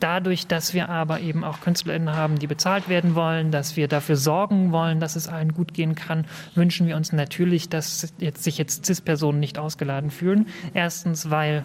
Dadurch, 0.00 0.46
dass 0.46 0.74
wir 0.74 0.88
aber 0.88 1.20
eben 1.20 1.44
auch 1.44 1.60
KünstlerInnen 1.60 2.14
haben, 2.14 2.38
die 2.38 2.46
bezahlt 2.46 2.88
werden 2.88 3.14
wollen, 3.14 3.50
dass 3.50 3.76
wir 3.76 3.88
dafür 3.88 4.16
sorgen 4.16 4.72
wollen, 4.72 5.00
dass 5.00 5.16
es 5.16 5.28
allen 5.28 5.54
gut 5.54 5.74
gehen 5.74 5.94
kann, 5.94 6.26
wünschen 6.54 6.86
wir 6.86 6.96
uns 6.96 7.12
natürlich, 7.12 7.68
dass 7.68 8.12
jetzt, 8.18 8.44
sich 8.44 8.58
jetzt 8.58 8.86
CIS-Personen 8.86 9.40
nicht 9.40 9.58
ausgeladen 9.58 10.10
fühlen. 10.10 10.46
Erstens, 10.74 11.30
weil 11.30 11.64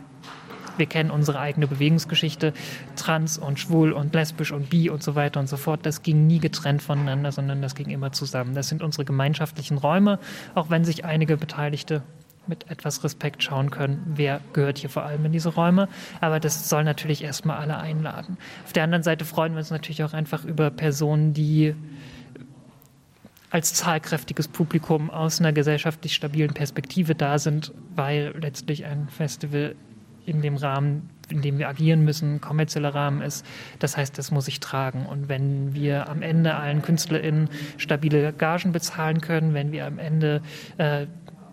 wir 0.78 0.88
kennen 0.88 1.12
unsere 1.12 1.40
eigene 1.40 1.68
Bewegungsgeschichte, 1.68 2.54
trans 2.96 3.38
und 3.38 3.60
schwul 3.60 3.92
und 3.92 4.14
lesbisch 4.16 4.52
und 4.52 4.70
bi 4.70 4.90
und 4.90 5.04
so 5.04 5.16
weiter 5.16 5.40
und 5.40 5.48
so 5.48 5.58
fort. 5.58 5.86
Das 5.86 6.02
ging 6.02 6.26
nie 6.26 6.40
getrennt 6.40 6.82
voneinander, 6.82 7.32
sondern 7.32 7.62
das 7.62 7.76
ging 7.76 7.90
immer 7.90 8.12
zusammen. 8.12 8.56
Das 8.56 8.70
sind 8.70 8.82
unsere 8.82 9.06
gemeinschaftlichen 9.06 9.78
Räume, 9.78 10.20
auch 10.56 10.70
wenn 10.70 10.84
sich 10.84 11.06
einige 11.06 11.38
Beteiligte 11.38 12.02
mit 12.48 12.70
etwas 12.70 13.04
Respekt 13.04 13.44
schauen 13.44 13.72
können, 13.72 14.04
wer 14.16 14.42
gehört 14.54 14.78
hier 14.78 14.90
vor 14.90 15.04
allem 15.04 15.26
in 15.26 15.32
diese 15.32 15.50
Räume. 15.50 15.88
Aber 16.22 16.40
das 16.40 16.70
soll 16.70 16.84
natürlich 16.84 17.24
erstmal 17.24 17.58
alle 17.58 17.78
einladen. 17.78 18.38
Auf 18.66 18.74
der 18.74 18.84
anderen 18.84 19.04
Seite 19.04 19.26
freuen 19.26 19.54
wir 19.54 19.60
uns 19.60 19.72
natürlich 19.72 20.04
auch 20.04 20.14
einfach 20.14 20.44
über 20.46 20.70
Personen, 20.70 21.34
die 21.34 21.76
als 23.54 23.74
zahlkräftiges 23.76 24.48
Publikum 24.48 25.12
aus 25.12 25.40
einer 25.40 25.54
gesellschaftlich 25.54 26.16
stabilen 26.16 26.54
Perspektive 26.54 27.14
da 27.14 27.38
sind, 27.38 27.72
weil 27.96 28.34
letztlich 28.40 28.86
ein 28.86 29.08
Festival 29.10 29.76
in 30.26 30.42
dem 30.42 30.56
Rahmen, 30.56 31.10
in 31.30 31.42
dem 31.42 31.60
wir 31.60 31.70
agieren 31.70 32.04
müssen, 32.04 32.42
kommerzieller 32.42 32.96
Rahmen 32.96 33.22
ist. 33.22 33.46
Das 33.78 33.96
heißt, 33.96 34.18
das 34.18 34.32
muss 34.32 34.48
ich 34.48 34.60
tragen. 34.60 35.06
Und 35.06 35.30
wenn 35.30 35.76
wir 35.76 36.10
am 36.10 36.24
Ende 36.24 36.56
allen 36.56 36.82
KünstlerInnen 36.82 37.50
stabile 37.78 38.34
Gagen 38.34 38.72
bezahlen 38.72 39.22
können, 39.22 39.54
wenn 39.54 39.72
wir 39.72 39.86
am 39.86 40.00
Ende 40.00 40.42
äh, 40.78 41.06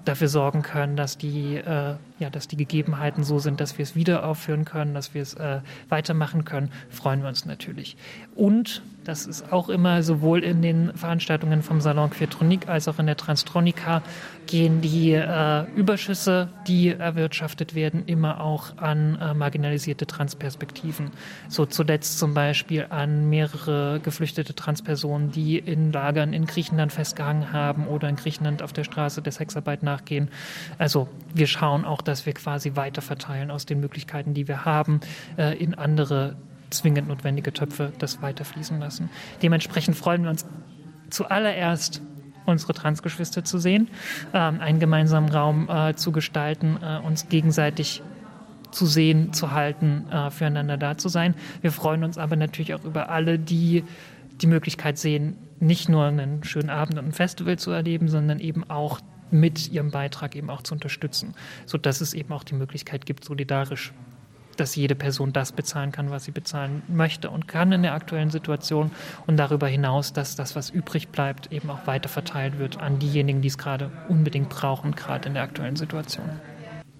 dafür 0.05 0.29
sorgen 0.29 0.63
können, 0.63 0.97
dass 0.97 1.19
die, 1.19 1.57
äh, 1.57 1.95
ja, 2.21 2.31
dass 2.31 2.47
die 2.47 2.57
Gegebenheiten 2.57 3.25
so 3.25 3.39
sind, 3.39 3.61
dass 3.61 3.79
wir 3.79 3.83
es 3.83 3.97
wieder 3.97 4.25
aufführen 4.25 4.64
können, 4.64 4.95
dass 4.95 5.14
wir 5.14 5.23
es 5.23 5.35
äh, 5.35 5.61
weitermachen 5.89 6.45
können, 6.45 6.71
freuen 6.91 7.23
wir 7.23 7.29
uns 7.29 7.47
natürlich. 7.47 7.97
Und 8.37 8.83
das 9.05 9.27
ist 9.27 9.53
auch 9.53 9.71
immer 9.71 10.03
sowohl 10.03 10.45
in 10.45 10.61
den 10.61 10.95
Veranstaltungen 10.95 11.62
vom 11.62 11.81
Salon 11.81 12.11
Queertronik 12.11 12.68
als 12.68 12.87
auch 12.87 12.99
in 12.99 13.07
der 13.07 13.16
Transtronika 13.16 14.03
gehen 14.47 14.81
die 14.81 15.12
äh, 15.12 15.64
Überschüsse, 15.75 16.49
die 16.66 16.89
erwirtschaftet 16.89 17.75
werden, 17.75 18.03
immer 18.07 18.41
auch 18.41 18.77
an 18.79 19.16
äh, 19.21 19.33
marginalisierte 19.33 20.07
Transperspektiven. 20.07 21.12
So 21.49 21.66
zuletzt 21.66 22.18
zum 22.18 22.35
Beispiel 22.35 22.87
an 22.91 23.31
mehrere 23.31 24.01
geflüchtete 24.01 24.55
Transpersonen, 24.55 25.31
die 25.31 25.59
in 25.59 25.93
Lagern 25.93 26.33
in 26.33 26.47
Griechenland 26.47 26.93
festgehangen 26.93 27.53
haben 27.53 27.87
oder 27.87 28.09
in 28.09 28.16
Griechenland 28.16 28.62
auf 28.62 28.73
der 28.73 28.85
Straße 28.85 29.23
der 29.23 29.33
Sexarbeit 29.33 29.83
nachgehen. 29.83 30.29
Also 30.79 31.09
wir 31.33 31.47
schauen 31.47 31.85
auch, 31.85 32.03
dass 32.03 32.10
wir 32.27 32.35
quasi 32.35 32.77
weiter 32.77 33.03
verteilen 33.03 33.51
aus 33.51 33.67
den 33.67 33.81
Möglichkeiten, 33.81 34.35
die 34.35 34.49
wir 34.49 34.65
haben, 34.65 35.01
äh, 35.37 35.57
in 35.57 35.75
andere 35.75 36.37
zwingend 36.71 37.09
notwendige 37.09 37.53
Töpfe 37.53 37.93
das 37.99 38.23
weiterfließen 38.23 38.79
lassen. 38.79 39.11
Dementsprechend 39.43 39.97
freuen 39.97 40.23
wir 40.23 40.31
uns 40.31 40.47
zuallererst 41.11 42.03
unsere 42.47 42.73
Transgeschwister 42.73 43.45
zu 43.45 43.59
sehen, 43.59 43.89
ähm, 44.33 44.61
einen 44.61 44.81
gemeinsamen 44.81 45.29
Raum 45.29 45.69
äh, 45.69 45.95
zu 45.95 46.13
gestalten, 46.13 46.79
äh, 46.83 46.99
uns 47.05 47.29
gegenseitig 47.29 48.03
zu 48.71 48.87
sehen, 48.87 49.33
zu 49.33 49.51
halten, 49.51 50.05
füreinander 50.31 50.77
da 50.77 50.97
zu 50.97 51.09
sein. 51.09 51.35
Wir 51.61 51.73
freuen 51.73 52.05
uns 52.05 52.19
aber 52.19 52.37
natürlich 52.37 52.73
auch 52.73 52.85
über 52.85 53.09
alle, 53.09 53.37
die 53.37 53.83
die 54.41 54.47
Möglichkeit 54.47 54.97
sehen, 54.97 55.37
nicht 55.59 55.89
nur 55.89 56.05
einen 56.05 56.45
schönen 56.45 56.71
Abend 56.71 56.97
und 56.97 57.07
ein 57.07 57.13
Festival 57.13 57.59
zu 57.59 57.73
erleben, 57.73 58.07
sondern 58.07 58.39
eben 58.39 58.69
auch 58.71 59.01
mit 59.31 59.70
ihrem 59.70 59.91
Beitrag 59.91 60.37
eben 60.37 60.51
auch 60.51 60.62
zu 60.62 60.74
unterstützen, 60.74 61.35
sodass 61.66 62.01
es 62.01 62.14
eben 62.14 62.33
auch 62.33 62.45
die 62.45 62.55
Möglichkeit 62.55 63.07
gibt, 63.07 63.24
solidarisch 63.24 63.93
dass 64.57 64.76
jede 64.76 64.95
Person 64.95 65.33
das 65.33 65.53
bezahlen 65.53 65.91
kann, 65.91 66.11
was 66.11 66.24
sie 66.24 66.33
bezahlen 66.33 66.83
möchte 66.87 67.31
und 67.31 67.49
kann 67.49 67.72
in 67.72 67.83
der 67.83 67.95
aktuellen 67.95 68.31
Situation 68.31 68.91
und 69.26 69.39
darüber 69.39 69.66
hinaus, 69.66 70.12
dass 70.12 70.37
das, 70.37 70.55
was 70.55 70.68
übrig 70.68 71.09
bleibt, 71.09 71.51
eben 71.51 71.70
auch 71.70 71.87
weiter 71.87 72.11
verteilt 72.11 72.59
wird 72.59 72.78
an 72.78 72.99
diejenigen, 72.99 73.41
die 73.41 73.49
es 73.49 73.57
gerade 73.57 73.91
unbedingt 74.09 74.51
brauchen, 74.51 74.95
gerade 74.95 75.28
in 75.28 75.35
der 75.35 75.45
aktuellen 75.45 75.76
Situation. 75.76 76.28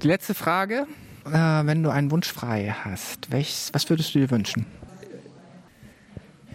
Die 0.03 0.07
letzte 0.07 0.33
Frage, 0.33 0.87
äh, 1.27 1.31
wenn 1.31 1.83
du 1.83 1.91
einen 1.91 2.11
Wunsch 2.11 2.33
frei 2.33 2.75
hast, 2.85 3.31
welches, 3.31 3.71
was 3.75 3.89
würdest 3.91 4.15
du 4.15 4.21
dir 4.21 4.31
wünschen? 4.31 4.65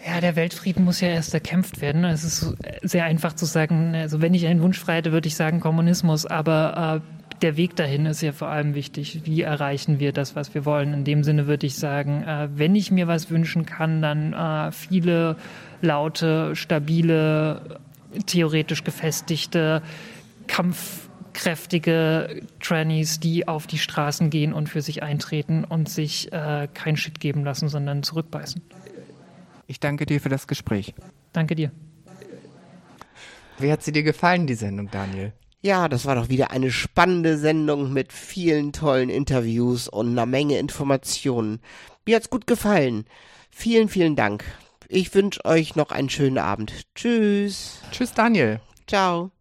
Ja, 0.08 0.22
der 0.22 0.36
Weltfrieden 0.36 0.86
muss 0.86 1.02
ja 1.02 1.08
erst 1.08 1.34
erkämpft 1.34 1.82
werden. 1.82 2.04
Es 2.04 2.24
ist 2.24 2.56
sehr 2.84 3.06
einfach 3.06 3.34
zu 3.34 3.46
sagen, 3.46 3.96
also 3.96 4.22
wenn 4.22 4.36
ich 4.36 4.46
einen 4.46 4.62
Wunsch 4.62 4.78
frei 4.80 4.98
hätte, 4.98 5.12
würde 5.12 5.28
ich 5.28 5.36
sagen 5.36 5.62
Kommunismus, 5.62 6.28
aber 6.28 7.02
äh, 7.02 7.16
der 7.42 7.58
Weg 7.58 7.76
dahin 7.76 8.06
ist 8.06 8.22
ja 8.22 8.32
vor 8.32 8.50
allem 8.50 8.76
wichtig. 8.76 9.22
Wie 9.26 9.42
erreichen 9.42 10.00
wir 10.00 10.12
das, 10.12 10.36
was 10.36 10.54
wir 10.54 10.64
wollen? 10.64 10.94
In 10.94 11.06
dem 11.06 11.24
Sinne 11.24 11.48
würde 11.48 11.66
ich 11.66 11.76
sagen, 11.76 12.24
äh, 12.24 12.50
wenn 12.54 12.76
ich 12.76 12.92
mir 12.92 13.08
was 13.08 13.32
wünschen 13.32 13.66
kann, 13.66 14.04
dann 14.04 14.34
äh, 14.34 14.72
viele 14.72 15.38
laute, 15.82 16.56
stabile, 16.56 17.80
theoretisch 18.28 18.84
gefestigte, 18.84 19.82
kampfkräftige 20.46 22.44
Trannies, 22.62 23.20
die 23.20 23.48
auf 23.48 23.66
die 23.66 23.80
Straßen 23.80 24.30
gehen 24.30 24.54
und 24.54 24.70
für 24.70 24.84
sich 24.84 25.02
eintreten 25.02 25.64
und 25.64 25.90
sich 25.90 26.32
äh, 26.32 26.68
kein 26.76 26.96
Shit 26.96 27.20
geben 27.20 27.44
lassen, 27.44 27.70
sondern 27.70 28.04
zurückbeißen. 28.04 28.62
Ich 29.68 29.80
danke 29.80 30.06
dir 30.06 30.22
für 30.22 30.30
das 30.30 30.48
Gespräch. 30.48 30.94
Danke 31.34 31.56
dir. 31.56 31.72
Wie 33.58 33.72
hat 33.72 33.84
sie 33.84 33.92
dir 33.92 34.04
gefallen, 34.04 34.48
die 34.48 34.56
Sendung, 34.56 34.90
Daniel? 34.92 35.34
Ja, 35.62 35.88
das 35.88 36.06
war 36.06 36.16
doch 36.16 36.30
wieder 36.30 36.52
eine 36.52 36.72
spannende 36.72 37.38
Sendung 37.38 37.92
mit 37.92 38.14
vielen 38.14 38.72
tollen 38.72 39.10
Interviews 39.10 39.88
und 39.88 40.10
einer 40.10 40.28
Menge 40.28 40.60
Informationen. 40.60 41.60
Mir 42.06 42.18
hat's 42.18 42.30
gut 42.30 42.46
gefallen. 42.46 43.06
Vielen, 43.50 43.90
vielen 43.90 44.16
Dank. 44.16 44.44
Ich 44.90 45.14
wünsche 45.16 45.44
euch 45.46 45.76
noch 45.76 45.92
einen 45.92 46.10
schönen 46.10 46.38
Abend. 46.38 46.86
Tschüss. 46.94 47.80
Tschüss, 47.92 48.14
Daniel. 48.14 48.60
Ciao. 48.86 49.32